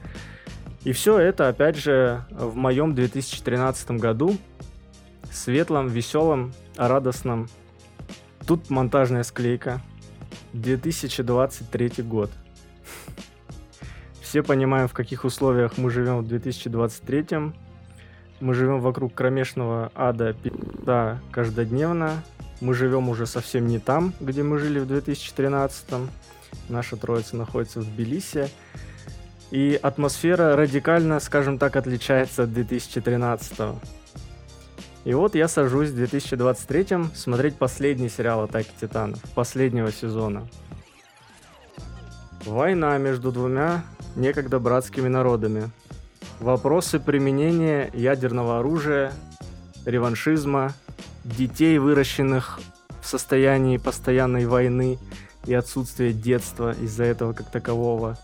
[0.85, 4.37] И все это, опять же, в моем 2013 году.
[5.31, 7.49] Светлом, веселом, радостном.
[8.47, 9.81] Тут монтажная склейка.
[10.55, 12.31] 2023 год.
[14.23, 17.53] Все понимаем, в каких условиях мы живем в 2023.
[18.41, 22.23] Мы живем вокруг кромешного ада пи***а каждодневно.
[22.61, 25.87] Мы живем уже совсем не там, где мы жили в 2013.
[26.69, 28.49] Наша троица находится в Тбилиси.
[29.51, 33.59] И атмосфера радикально, скажем так, отличается от 2013.
[35.05, 40.49] И вот я сажусь в 2023 смотреть последний сериал «Атаки Титанов», последнего сезона.
[42.47, 43.85] Война между двумя
[44.17, 45.71] некогда братскими народами.
[46.41, 49.13] Вопросы применения ядерного оружия,
[49.85, 50.73] реваншизма,
[51.25, 52.61] детей, выращенных
[53.03, 54.99] в состоянии постоянной войны
[55.47, 58.19] и отсутствия детства из-за этого как такового.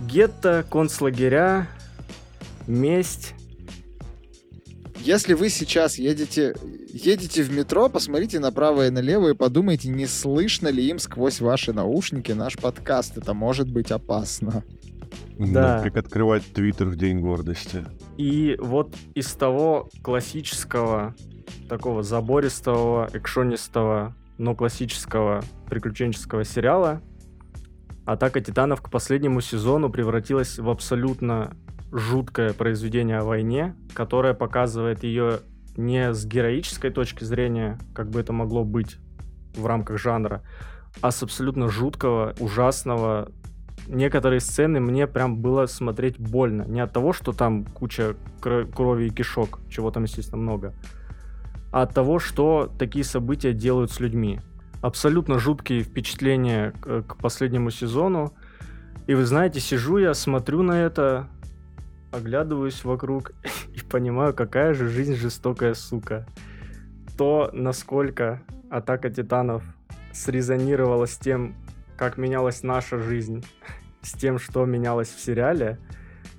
[0.00, 1.66] Гетто, концлагеря,
[2.68, 3.34] месть.
[5.00, 6.54] Если вы сейчас едете,
[6.92, 11.72] едете в метро, посмотрите направо и налево и подумайте, не слышно ли им сквозь ваши
[11.72, 13.16] наушники наш подкаст.
[13.16, 14.64] Это может быть опасно.
[15.38, 15.80] Да.
[15.82, 17.86] Как открывать твиттер в День гордости.
[18.16, 21.14] И вот из того классического,
[21.68, 27.00] такого забористого, экшонистого, но классического приключенческого сериала
[28.04, 31.56] «Атака Титанов» к последнему сезону превратилась в абсолютно
[31.92, 35.40] жуткое произведение о войне, которое показывает ее
[35.76, 38.98] не с героической точки зрения, как бы это могло быть
[39.54, 40.42] в рамках жанра,
[41.00, 43.30] а с абсолютно жуткого, ужасного.
[43.86, 46.62] Некоторые сцены мне прям было смотреть больно.
[46.62, 50.74] Не от того, что там куча кро- крови и кишок, чего там, естественно, много,
[51.72, 54.40] а от того, что такие события делают с людьми.
[54.82, 58.34] Абсолютно жуткие впечатления к последнему сезону.
[59.06, 61.28] И вы знаете, сижу я, смотрю на это,
[62.12, 63.32] оглядываюсь вокруг
[63.74, 66.26] и понимаю, какая же жизнь жестокая сука.
[67.16, 69.62] То, насколько Атака Титанов
[70.12, 71.56] срезонировала с тем,
[71.96, 73.44] как менялась наша жизнь,
[74.02, 75.78] с тем, что менялось в сериале,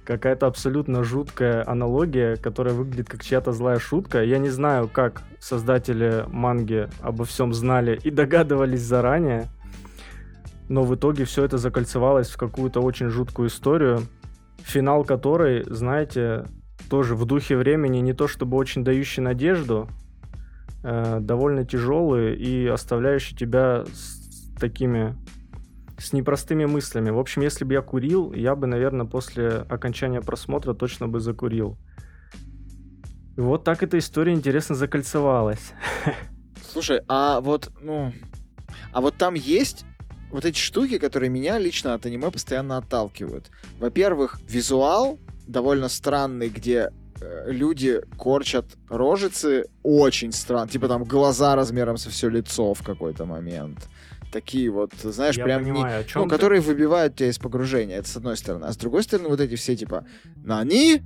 [0.06, 4.24] какая-то абсолютно жуткая аналогия, которая выглядит как чья-то злая шутка.
[4.24, 9.50] Я не знаю, как создатели манги обо всем знали и догадывались заранее,
[10.68, 14.02] но в итоге все это закольцевалось в какую-то очень жуткую историю,
[14.70, 16.46] финал которой, знаете,
[16.90, 19.90] тоже в духе времени не то чтобы очень дающий надежду,
[20.84, 25.16] э, довольно тяжелый и оставляющий тебя с такими
[25.98, 27.10] с непростыми мыслями.
[27.10, 31.78] В общем, если бы я курил, я бы, наверное, после окончания просмотра точно бы закурил.
[33.36, 35.74] Вот так эта история интересно закольцевалась.
[36.72, 38.14] Слушай, а вот, ну...
[38.94, 39.86] А вот там есть
[40.32, 43.50] вот эти штуки, которые меня лично от аниме постоянно отталкивают.
[43.80, 46.92] Во-первых, визуал довольно странный, где
[47.22, 50.70] э, люди корчат рожицы очень странно.
[50.70, 53.88] Типа там глаза размером со все лицо в какой-то момент.
[54.32, 57.98] Такие вот, знаешь, Я прям не, понимаю, чем ну, которые выбивают тебя из погружения.
[57.98, 58.66] Это с одной стороны.
[58.66, 61.02] А с другой стороны, вот эти все типа «Нани?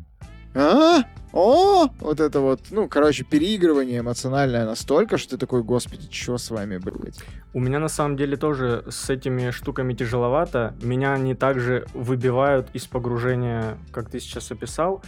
[0.55, 1.03] А?
[1.31, 6.49] О!» Вот это вот, ну, короче, переигрывание эмоциональное настолько, что ты такой, господи, что с
[6.51, 7.19] вами, блядь?
[7.53, 10.75] У меня на самом деле тоже с этими штуками тяжеловато.
[10.81, 15.03] Меня они также выбивают из погружения, как ты сейчас описал.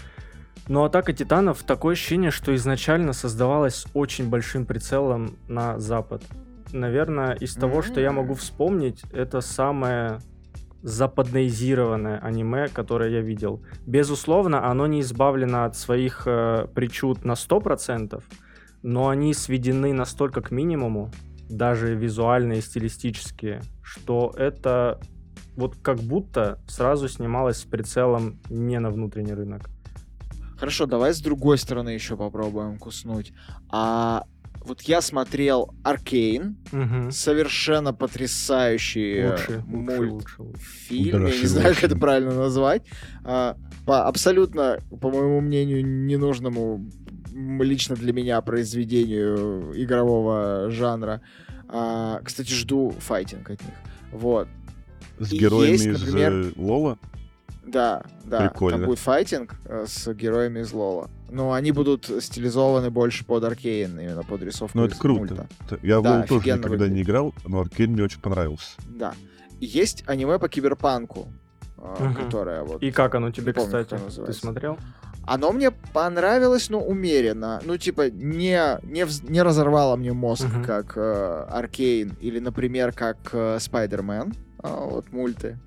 [0.68, 6.24] Но атака титанов такое ощущение, что изначально создавалась с очень большим прицелом на запад.
[6.72, 10.20] Наверное, из того, что я могу вспомнить, это самое
[10.86, 13.64] западноизированное аниме, которое я видел.
[13.88, 18.24] Безусловно, оно не избавлено от своих э, причуд на 100%,
[18.84, 21.10] но они сведены настолько к минимуму,
[21.50, 25.00] даже визуальные и стилистические, что это
[25.56, 29.70] вот как будто сразу снималось с прицелом не на внутренний рынок.
[30.60, 33.34] Хорошо, давай с другой стороны еще попробуем куснуть.
[33.72, 34.26] А
[34.66, 37.12] вот я смотрел Аркейн, Мгм.
[37.12, 40.12] совершенно потрясающий Лучше, э, лучше, мульт.
[40.12, 40.60] лучше, лучше.
[40.62, 42.84] фильм, я не знаю, как это правильно назвать,
[43.24, 43.56] а,
[43.86, 46.84] по абсолютно, по моему мнению, ненужному
[47.34, 51.22] лично для меня произведению игрового жанра.
[51.68, 53.74] А, кстати, жду файтинг от них.
[54.12, 54.48] Вот.
[55.20, 56.98] С И героями есть, из например, э, Лола?
[57.66, 58.78] Да, да, Прикольно.
[58.80, 61.10] там будет файтинг э, с героями из LoL а.
[61.30, 65.20] Но они будут стилизованы больше под Arcane, именно под рисовку Ну, это круто.
[65.20, 65.48] мульта.
[65.82, 67.06] Я в Да, тоже никогда не выглядит.
[67.08, 68.72] играл, но Arcane мне очень понравился.
[68.88, 69.14] Да.
[69.60, 71.28] Есть аниме по киберпанку,
[71.78, 72.16] э, Мгм.
[72.16, 72.84] которое вот...
[72.84, 74.00] И как оно тебе, Не помню, кстати?
[74.26, 74.78] Ты смотрел?
[75.28, 77.60] Оно мне понравилось, но умеренно.
[77.66, 80.64] Ну, типа, не, не, вз- не разорвало мне мозг, Мгм.
[80.64, 85.58] как э, Arcane, или, например, как э, Spider-Man, а, вот мульты.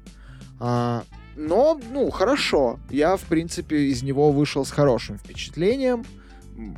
[0.60, 1.02] А,
[1.38, 2.80] но, ну, хорошо.
[2.90, 6.04] Я, в принципе, из него вышел с хорошим впечатлением.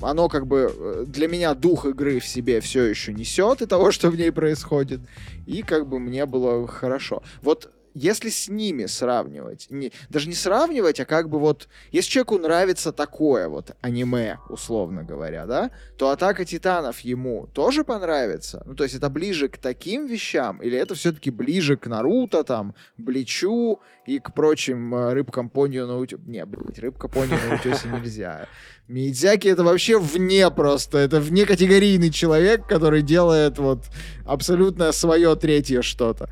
[0.03, 3.91] Оно как бы э, для меня дух игры в себе все еще несет и того,
[3.91, 5.01] что в ней происходит.
[5.47, 7.23] И как бы мне было хорошо.
[7.41, 12.39] Вот если с ними сравнивать, не, даже не сравнивать, а как бы вот, если человеку
[12.39, 18.62] нравится такое вот аниме, условно говоря, да, то Атака Титанов ему тоже понравится.
[18.64, 22.74] Ну, то есть это ближе к таким вещам, или это все-таки ближе к Наруто, там,
[22.97, 26.22] Бличу и к прочим э, рыбкам понью на утесе.
[26.27, 28.48] Не, блядь, рыбка понью на утесе нельзя.
[28.89, 33.85] Мидзяки это вообще вне просто, это вне категорийный человек, который делает вот
[34.24, 36.28] абсолютно свое третье что-то.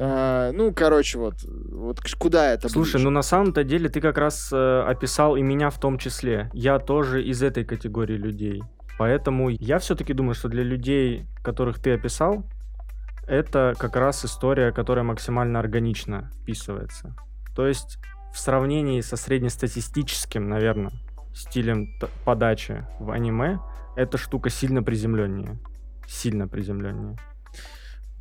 [0.00, 3.04] А, ну, короче, вот, вот куда это Слушай, ближе?
[3.04, 6.50] ну на самом-то деле ты как раз э, описал и меня в том числе.
[6.52, 8.62] Я тоже из этой категории людей.
[8.98, 12.44] Поэтому я все-таки думаю, что для людей, которых ты описал,
[13.26, 17.14] это как раз история, которая максимально органично вписывается.
[17.54, 17.98] То есть
[18.32, 20.92] в сравнении со среднестатистическим, наверное,
[21.34, 21.88] стилем
[22.24, 23.58] подачи в аниме,
[23.96, 25.58] эта штука сильно приземленнее.
[26.06, 27.16] Сильно приземленнее.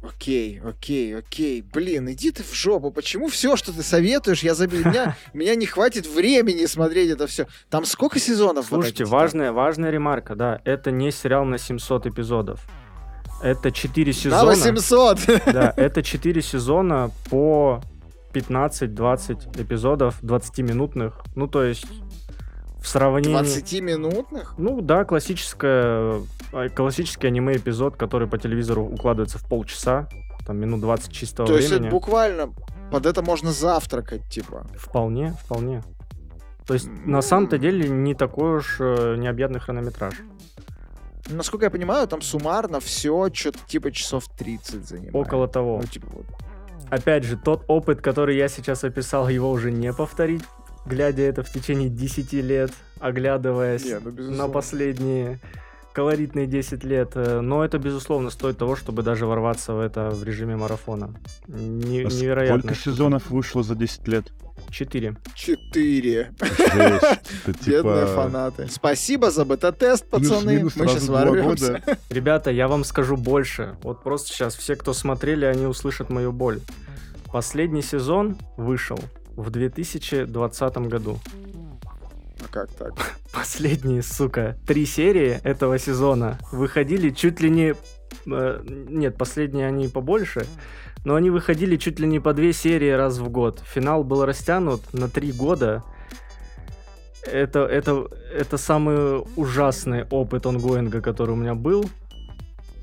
[0.02, 1.62] Окей, окей, окей.
[1.62, 2.92] Блин, иди ты в жопу.
[2.92, 4.86] Почему все, что ты советуешь, я забил?
[4.86, 7.48] Меня, меня не хватит времени смотреть это все.
[7.70, 8.68] Там сколько сезонов?
[8.68, 10.62] Слушайте, «Атаке важная, важная ремарка, да.
[10.66, 12.62] Это не сериал на 700 эпизодов.
[13.42, 14.46] Это 4 Титанов?
[14.48, 15.16] На сезона.
[15.16, 15.44] 800!
[15.54, 17.82] Да, это 4 сезона по
[18.34, 21.22] 15-20 эпизодов, 20-минутных.
[21.36, 21.88] Ну, то есть,
[22.88, 23.38] в сравнении...
[23.38, 24.56] 20-минутных?
[24.58, 26.22] Ну да, классическое,
[26.54, 30.08] э, классический аниме-эпизод, который по телевизору укладывается в полчаса,
[30.46, 31.92] там минут 20 чистого То есть это времени.
[31.92, 32.54] буквально
[32.90, 34.66] под это можно завтракать, типа.
[34.78, 35.84] Вполне, вполне.
[36.66, 40.14] То есть, на самом-то деле, не такой уж э, необъятный хронометраж.
[41.30, 45.16] Насколько я понимаю, там суммарно все что-то типа часов 30 занимает.
[45.16, 45.80] Около того.
[45.82, 46.26] Ну, типа вот.
[46.90, 50.44] Опять же, тот опыт, который я сейчас описал, его уже не повторить,
[50.88, 55.40] глядя это в течение 10 лет, оглядываясь Не, ну, на последние
[55.94, 57.12] колоритные 10 лет.
[57.16, 61.14] э, Но это, безусловно, стоит того, чтобы даже ворваться в это в режиме марафона.
[61.48, 62.60] Не- А невероятно.
[62.60, 64.32] Сколько сезонов вышло за 10 лет?
[64.70, 65.16] 4.
[65.34, 66.34] Четыре.
[66.40, 67.04] Жесть.
[67.46, 68.08] Это Бедные типа...
[68.16, 68.68] фанаты.
[68.70, 70.64] Спасибо за бета-тест, пацаны.
[70.64, 71.82] Мы сейчас ворвемся.
[72.10, 73.76] Ребята, я вам скажу больше.
[73.82, 76.60] Вот просто сейчас все, кто смотрели, они услышат мою боль.
[77.32, 79.00] Последний сезон вышел
[79.38, 81.20] в 2020 году.
[82.44, 82.94] А как так?
[83.32, 87.76] Последние, сука, три серии этого сезона выходили чуть ли не...
[88.26, 90.46] э, нет, последние они побольше,
[91.06, 93.62] но они выходили чуть ли не по две серии раз в год.
[93.66, 95.84] Финал был растянут на три года.
[97.24, 101.86] Это, это, это самый ужасный опыт онгоинга, который у меня был.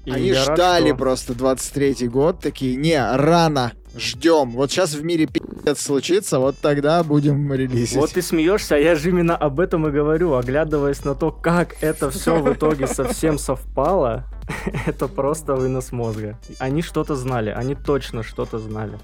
[0.05, 1.05] И Они ждали рад, что...
[1.05, 4.51] просто 23-й год, такие, не, рано, ждем.
[4.51, 7.97] Вот сейчас в мире пи***ц случится, вот тогда будем релизить.
[7.97, 11.83] Вот ты смеешься, а я же именно об этом и говорю, оглядываясь на то, как
[11.83, 14.25] это все в итоге совсем совпало,
[14.87, 16.39] это просто вынос мозга.
[16.59, 18.99] Они что-то знали, они точно что-то знали.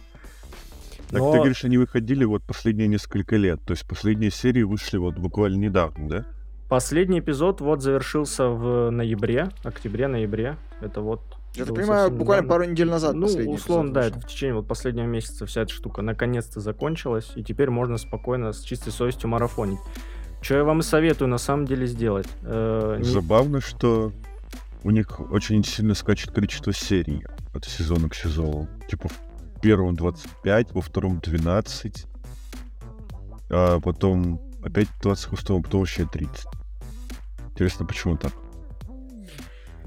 [1.10, 1.32] Так Но...
[1.32, 5.56] ты говоришь, они выходили вот последние несколько лет, то есть последние серии вышли вот буквально
[5.56, 6.24] недавно, да?
[6.68, 10.56] Последний эпизод вот завершился в ноябре, октябре-ноябре.
[10.80, 11.20] Это вот
[11.54, 15.06] я так понимаю, буквально пару недель назад Ну, условно, да, это в течение вот последнего
[15.06, 19.80] месяца вся эта штука наконец-то закончилась, и теперь можно спокойно, с чистой совестью марафонить.
[20.42, 22.26] Что я вам и советую на самом деле сделать.
[22.42, 23.60] Э, Забавно, не...
[23.60, 24.12] что
[24.84, 28.68] у них очень сильно скачет количество серий от сезона к сезону.
[28.88, 32.06] Типа в первом 25, во втором 12,
[33.50, 36.46] а потом опять 26, потом вообще 30.
[37.50, 38.32] Интересно, почему так?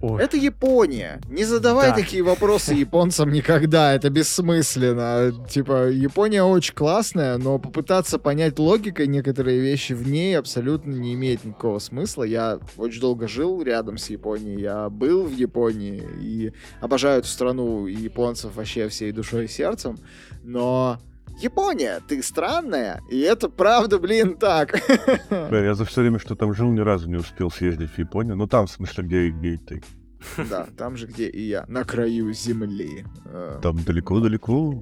[0.03, 0.21] Ой.
[0.21, 1.21] Это Япония.
[1.29, 1.95] Не задавай да.
[1.95, 3.93] такие вопросы японцам никогда.
[3.93, 5.31] Это бессмысленно.
[5.49, 11.45] Типа, Япония очень классная, но попытаться понять логикой некоторые вещи в ней абсолютно не имеет
[11.45, 12.23] никакого смысла.
[12.23, 14.59] Я очень долго жил рядом с Японией.
[14.59, 16.51] Я был в Японии и
[16.81, 19.97] обожаю эту страну и японцев вообще всей душой и сердцем.
[20.43, 20.99] Но
[21.39, 24.79] Япония, ты странная, и это правда, блин, так.
[25.29, 28.35] Я за все время, что там жил, ни разу не успел съездить в Японию.
[28.35, 29.83] Ну, там, в смысле, где, где ты.
[30.49, 33.05] Да, там же, где и я, на краю земли.
[33.25, 33.59] А.
[33.61, 34.81] Там далеко-далеко.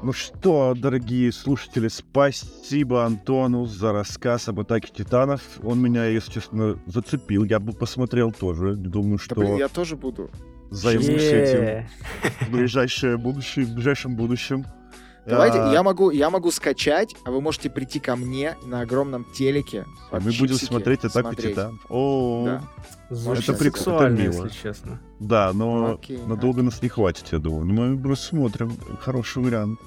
[0.00, 5.42] Ну что, дорогие слушатели, спасибо Антону за рассказ об атаке титанов.
[5.62, 7.44] Он меня, если честно, зацепил.
[7.44, 8.74] Я бы посмотрел тоже.
[8.74, 9.34] Думаю, что...
[9.34, 10.30] Да, блин, я тоже буду
[10.70, 11.88] займусь этим
[12.46, 14.66] в ближайшее будущее, в ближайшем будущем.
[15.26, 15.72] Давайте, а...
[15.72, 19.84] я могу, я могу скачать, а вы можете прийти ко мне на огромном телеке.
[20.10, 21.78] А мы будем смотреть атаку титан.
[21.90, 22.60] О,
[23.10, 23.34] да.
[23.34, 25.00] это прикольно, если честно.
[25.20, 27.66] Да, но надолго нас не хватит, я думаю.
[27.66, 28.72] Но мы посмотрим.
[29.00, 29.78] Хороший вариант.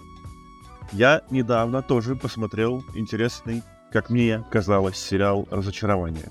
[0.92, 6.30] Я недавно тоже посмотрел интересный, как мне казалось, сериал «Разочарование».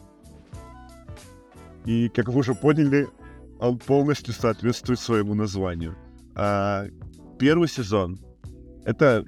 [1.86, 3.08] И, как вы уже поняли,
[3.60, 5.96] он полностью соответствует своему названию.
[6.34, 6.86] А,
[7.38, 8.18] первый сезон—
[8.84, 9.24] это,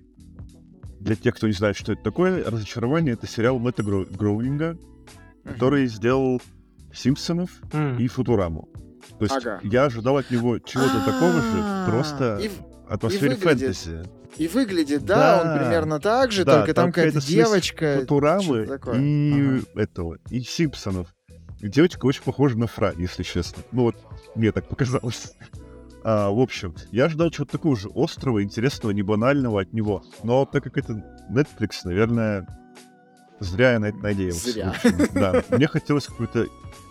[1.00, 4.78] для тех, кто не знает, что это такое, «Разочарование»— это сериал Мэтта Гро- Гроулинга,
[5.44, 6.40] который сделал
[6.92, 7.50] «Симпсонов»
[7.98, 8.68] и «Футураму».
[9.18, 9.60] То есть ага.
[9.62, 12.50] я ожидал от него чего-то такого же, просто и,
[12.88, 14.04] атмосфере фэнтези.
[14.38, 17.98] И выглядит, да, да, он примерно так же, да, только там какая-то девочка.
[18.00, 19.80] Футурамы и ага.
[19.80, 21.09] этого, и Симпсонов.
[21.60, 23.62] Девочка очень похожа на Фра, если честно.
[23.70, 23.96] Ну вот,
[24.34, 25.34] мне так показалось.
[26.04, 30.02] А, в общем, я ждал чего-то такого же острого, интересного, не банального от него.
[30.22, 32.46] Но так как это Netflix, наверное,
[33.40, 34.50] зря я на это надеялся.
[34.50, 34.74] Зря.
[35.14, 36.46] да, мне хотелось какой-то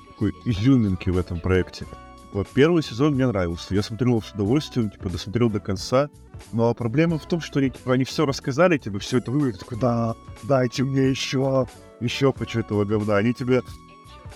[0.08, 1.86] такой изюминки в этом проекте.
[2.32, 3.76] Вот первый сезон мне нравился.
[3.76, 6.10] Я смотрел его с удовольствием, типа, досмотрел до конца.
[6.54, 9.78] Но проблема в том, что они, типа, они все рассказали, тебе все это вывели, такой,
[9.78, 11.68] да, дайте мне еще,
[12.00, 13.18] еще хочу этого говна.
[13.18, 13.62] Они тебе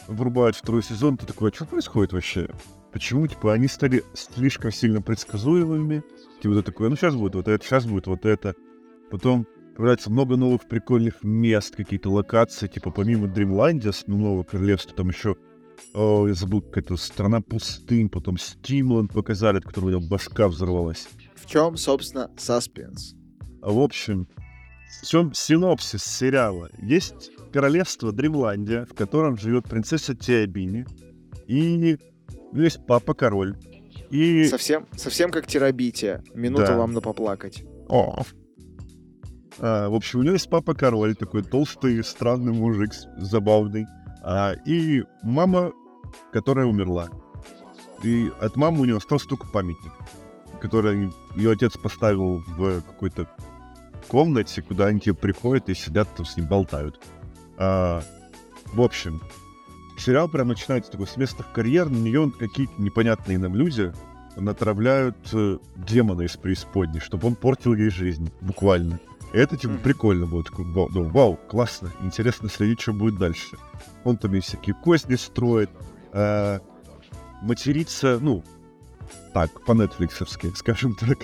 [0.07, 2.49] врубают второй сезон, ты такой, а что происходит вообще?
[2.95, 6.01] Почему, типа, они стали слишком сильно предсказуемыми?
[6.41, 8.55] Типа, ты такой, ну сейчас будет вот это, сейчас будет вот это.
[9.11, 9.45] Потом
[9.75, 15.35] появляется много новых прикольных мест, какие-то локации, типа, помимо Дримландия, ну, нового королевства, там еще
[15.93, 21.09] о, я забыл, какая-то страна пустынь, потом Стимланд показали, от которого у меня башка взорвалась.
[21.35, 23.13] В чем, собственно, саспенс?
[23.61, 24.25] А, в общем,
[25.01, 26.69] в чем синопсис сериала?
[26.81, 30.85] Есть королевство Дримландия, в котором живет принцесса Теобини,
[31.45, 31.97] и
[32.63, 33.57] есть папа-король.
[34.09, 34.45] И...
[34.45, 36.23] Совсем, совсем как терабития.
[36.33, 36.77] Минута да.
[36.77, 37.63] вам на поплакать.
[37.89, 38.23] О.
[39.59, 43.85] А, в общем, у него есть папа-король, такой толстый, странный мужик, забавный.
[44.23, 45.71] А, и мама,
[46.31, 47.09] которая умерла.
[48.03, 49.93] И от мамы у него остался только памятник,
[50.61, 53.27] который ее отец поставил в какой-то
[54.07, 57.01] комнате, куда они типа приходят и сидят там с ним болтают.
[57.57, 58.01] А,
[58.73, 59.21] в общем,
[59.97, 63.93] сериал прям начинается такой с местных карьер, на нее какие-то непонятные нам люди
[64.35, 68.99] натравляют э, демона из преисподней, чтобы он портил ей жизнь, буквально.
[69.33, 70.43] И это, типа, прикольно было.
[70.43, 73.57] Такой, вау, ну, вау, классно, интересно следить, что будет дальше.
[74.03, 75.69] Он там и всякие козни строит,
[76.13, 76.59] э,
[77.41, 78.43] матерится, ну,
[79.33, 81.19] так, по-нетфликсовски, скажем так.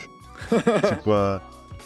[0.90, 1.44] Типа,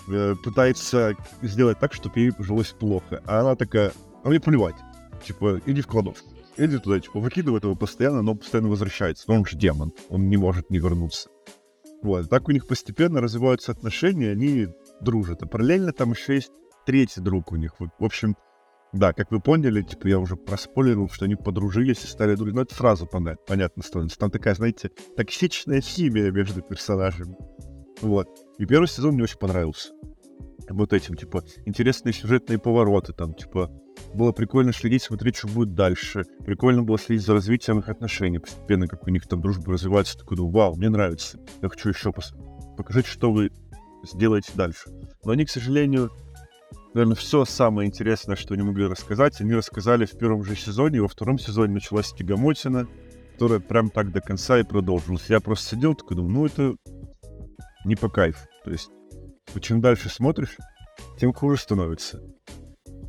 [0.08, 3.22] э, пытается сделать так, чтобы ей жилось плохо.
[3.26, 3.92] А она такая,
[4.24, 4.76] а мне плевать.
[5.24, 6.35] Типа, иди в кладовку.
[6.58, 9.26] Иди туда, типа, выкидывает его постоянно, но постоянно возвращается.
[9.28, 11.30] Но он же демон, он не может не вернуться.
[12.02, 14.68] Вот, так у них постепенно развиваются отношения, они
[15.02, 15.44] дружат.
[15.44, 16.52] А параллельно там еще есть
[16.86, 17.74] третий друг у них.
[17.80, 18.36] В общем,
[18.94, 22.58] да, как вы поняли, типа я уже проспойлерил, что они подружились и стали друзьями.
[22.58, 24.18] Ну, это сразу понятно, понятно становится.
[24.18, 27.36] Там такая, знаете, токсичная химия между персонажами.
[28.02, 28.30] Вот.
[28.58, 29.90] И первый сезон мне очень понравился.
[30.70, 33.72] Вот этим, типа, интересные сюжетные повороты, там, типа,
[34.14, 36.24] было прикольно следить, смотреть, что будет дальше.
[36.46, 40.18] Прикольно было следить за развитием их отношений постепенно, как у них там дружба развивается.
[40.18, 41.40] Такой, ну, вау, мне нравится.
[41.62, 42.34] Я хочу еще пос...
[42.78, 43.52] покажите, что вы
[44.04, 44.90] сделаете дальше.
[45.24, 46.12] Но они, к сожалению,
[46.94, 51.02] наверное, все самое интересное, что они могли рассказать, они рассказали в первом же сезоне, и
[51.02, 52.88] во втором сезоне началась тягомотина,
[53.34, 55.30] которая прям так до конца и продолжилась.
[55.30, 56.76] Я просто сидел такой, думаю, ну, это
[57.84, 58.48] не по кайфу.
[58.64, 58.90] То есть,
[59.62, 60.58] чем дальше смотришь,
[61.20, 62.22] тем хуже становится.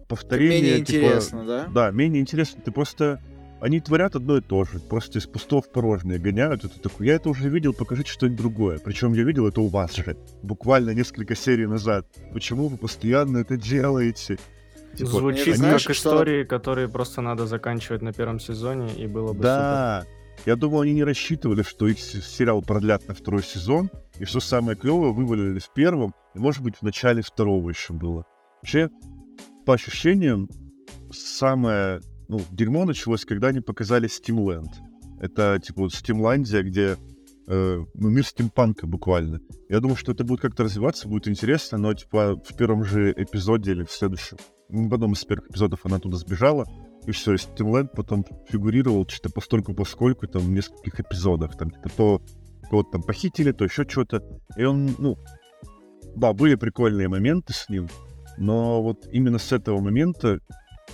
[0.09, 1.67] Повторение, Менее типа, интересно, да?
[1.67, 2.61] Да, менее интересно.
[2.65, 3.21] Ты просто...
[3.61, 4.79] Они творят одно и то же.
[4.79, 6.65] Просто из пустого в порожнее гоняют.
[6.65, 8.79] И ты такой, я это уже видел, покажите что-нибудь другое.
[8.79, 10.17] Причем я видел это у вас же.
[10.43, 12.07] Буквально несколько серий назад.
[12.33, 14.39] Почему вы постоянно это делаете?
[14.97, 19.07] Типа, Звучит они- знаешь, как что- истории, которые просто надо заканчивать на первом сезоне, и
[19.07, 20.05] было бы Да.
[20.45, 24.77] Я думал, они не рассчитывали, что их сериал продлят на второй сезон, и что самое
[24.77, 28.25] клевое, вывалили в первом, и, может быть, в начале второго еще было.
[28.63, 28.91] Вообще,
[29.65, 30.49] по ощущениям,
[31.13, 34.71] самое ну, дерьмо началось, когда они показали Steamland.
[35.21, 36.97] Это, типа, вот Steamlandia, где
[37.47, 39.41] э, ну, мир стимпанка буквально.
[39.69, 43.73] Я думаю, что это будет как-то развиваться, будет интересно, но, типа, в первом же эпизоде
[43.73, 44.39] или в следующем,
[44.69, 46.67] ну, в одном из первых эпизодов она туда сбежала,
[47.07, 51.57] и все, и Стимленд потом фигурировал что-то постольку поскольку там в нескольких эпизодах.
[51.57, 52.23] Там типа то
[52.69, 54.23] кого-то там похитили, то еще что-то.
[54.57, 55.19] И он, ну,
[56.15, 57.89] да, были прикольные моменты с ним,
[58.39, 60.41] но вот именно с этого момента,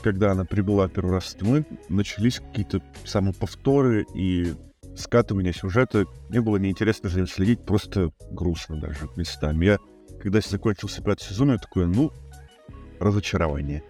[0.02, 4.54] когда она прибыла первый раз в Стимленд, начались какие-то самоповторы и
[4.96, 6.04] скатывание сюжета.
[6.28, 9.66] Мне было неинтересно за ним следить, просто грустно даже местами.
[9.66, 9.78] Я,
[10.20, 12.12] когда закончился пятый сезон, я такой, ну,
[13.00, 13.82] разочарование.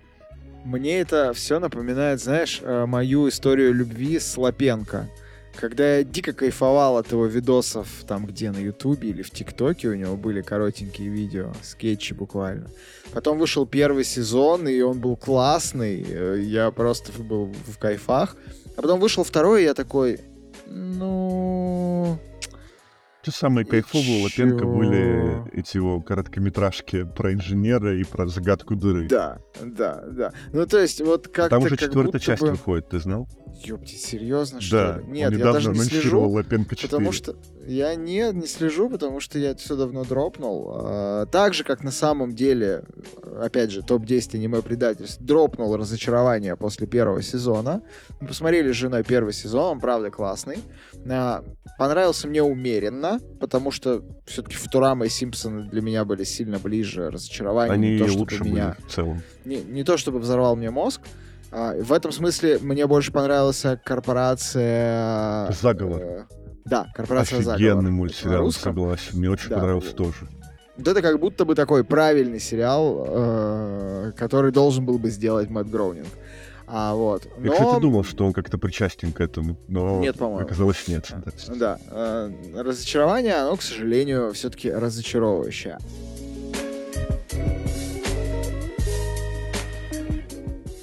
[0.64, 5.08] Мне это все напоминает, знаешь, э, мою историю любви с Лапенко.
[5.54, 9.94] Когда я дико кайфовал от его видосов, там где, на Ютубе или в ТикТоке у
[9.94, 12.68] него были коротенькие видео, скетчи буквально.
[13.12, 18.36] Потом вышел первый сезон, и он был классный, э, я просто был в кайфах.
[18.76, 20.20] А потом вышел второй, и я такой,
[20.66, 22.18] ну...
[23.24, 28.74] Те самые И кайфовые у Лапенко были эти его короткометражки про инженера и про загадку
[28.74, 29.06] дыры.
[29.06, 30.32] Да, да, да.
[30.52, 32.50] Ну, то есть, вот как-то Там уже четвертая часть бы...
[32.50, 33.28] выходит, ты знал?
[33.64, 35.12] Ёпти, серьезно, что Да, ли?
[35.12, 36.28] Нет, я даже не слежу.
[36.28, 36.88] Лапенко 4.
[36.88, 37.36] Потому что
[37.66, 40.72] я не, не слежу, потому что я это все давно дропнул.
[40.74, 42.84] А, так же, как на самом деле,
[43.40, 47.82] опять же, топ-10 аниме предательств дропнул разочарование после первого сезона.
[48.20, 50.58] Мы посмотрели с женой первый сезон, он правда классный.
[51.08, 51.44] А,
[51.78, 57.10] понравился мне умеренно, потому что все-таки Футурама и Симпсоны для меня были сильно ближе.
[57.10, 59.22] Разочарование Они не то, чтобы лучше меня были в целом.
[59.44, 61.00] не, не то чтобы взорвал мне мозг.
[61.50, 65.50] а, в этом смысле мне больше понравилась корпорация...
[65.52, 66.26] Заговор.
[66.64, 67.90] Да, корпорация Офигенный Заговор.
[67.90, 69.18] Мультсериал, согласен.
[69.18, 69.56] Мне очень Да.
[69.56, 70.28] понравился тоже.
[70.76, 75.68] Вот это как будто бы такой правильный сериал, э, который должен был бы сделать Мэтт
[75.70, 76.06] Гроунинг.
[76.66, 77.26] А, вот.
[77.38, 77.52] Я, Но...
[77.52, 80.46] кстати, думал, что он как-то причастен к этому, но Нет, по-моему.
[80.46, 81.12] оказалось нет.
[81.46, 81.54] Да.
[81.54, 85.76] Да, э, разочарование, оно, к сожалению, все-таки разочаровывающее.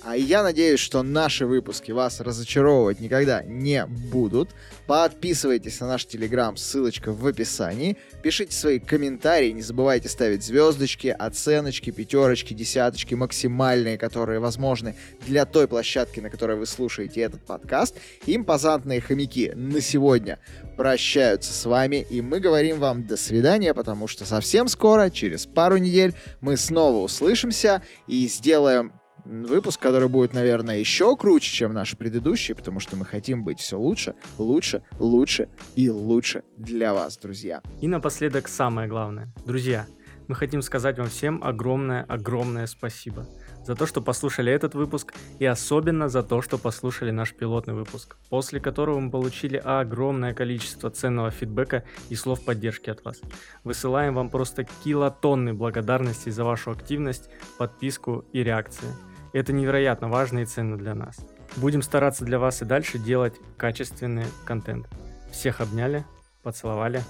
[0.09, 4.49] А я надеюсь, что наши выпуски вас разочаровывать никогда не будут.
[4.87, 7.95] Подписывайтесь на наш телеграм, ссылочка в описании.
[8.23, 14.95] Пишите свои комментарии, не забывайте ставить звездочки, оценочки, пятерочки, десяточки, максимальные, которые возможны
[15.27, 17.95] для той площадки, на которой вы слушаете этот подкаст.
[18.25, 20.39] Импозантные хомяки на сегодня
[20.75, 25.77] прощаются с вами, и мы говорим вам до свидания, потому что совсем скоро, через пару
[25.77, 28.91] недель, мы снова услышимся и сделаем
[29.29, 33.77] выпуск, который будет, наверное, еще круче, чем наш предыдущий, потому что мы хотим быть все
[33.77, 37.61] лучше, лучше, лучше и лучше для вас, друзья.
[37.81, 39.31] И напоследок самое главное.
[39.45, 39.85] Друзья,
[40.27, 43.25] мы хотим сказать вам всем огромное-огромное спасибо
[43.65, 48.17] за то, что послушали этот выпуск и особенно за то, что послушали наш пилотный выпуск,
[48.29, 53.21] после которого мы получили огромное количество ценного фидбэка и слов поддержки от вас.
[53.63, 58.87] Высылаем вам просто килотонны благодарности за вашу активность, подписку и реакции.
[59.33, 61.17] Это невероятно важно и ценно для нас.
[61.55, 64.87] Будем стараться для вас и дальше делать качественный контент.
[65.31, 66.05] Всех обняли,
[66.43, 67.03] поцеловали.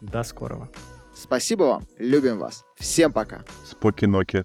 [0.00, 0.68] До скорого.
[1.14, 2.64] Спасибо вам, любим вас.
[2.76, 3.44] Всем пока.
[3.64, 4.44] Споки-ноки.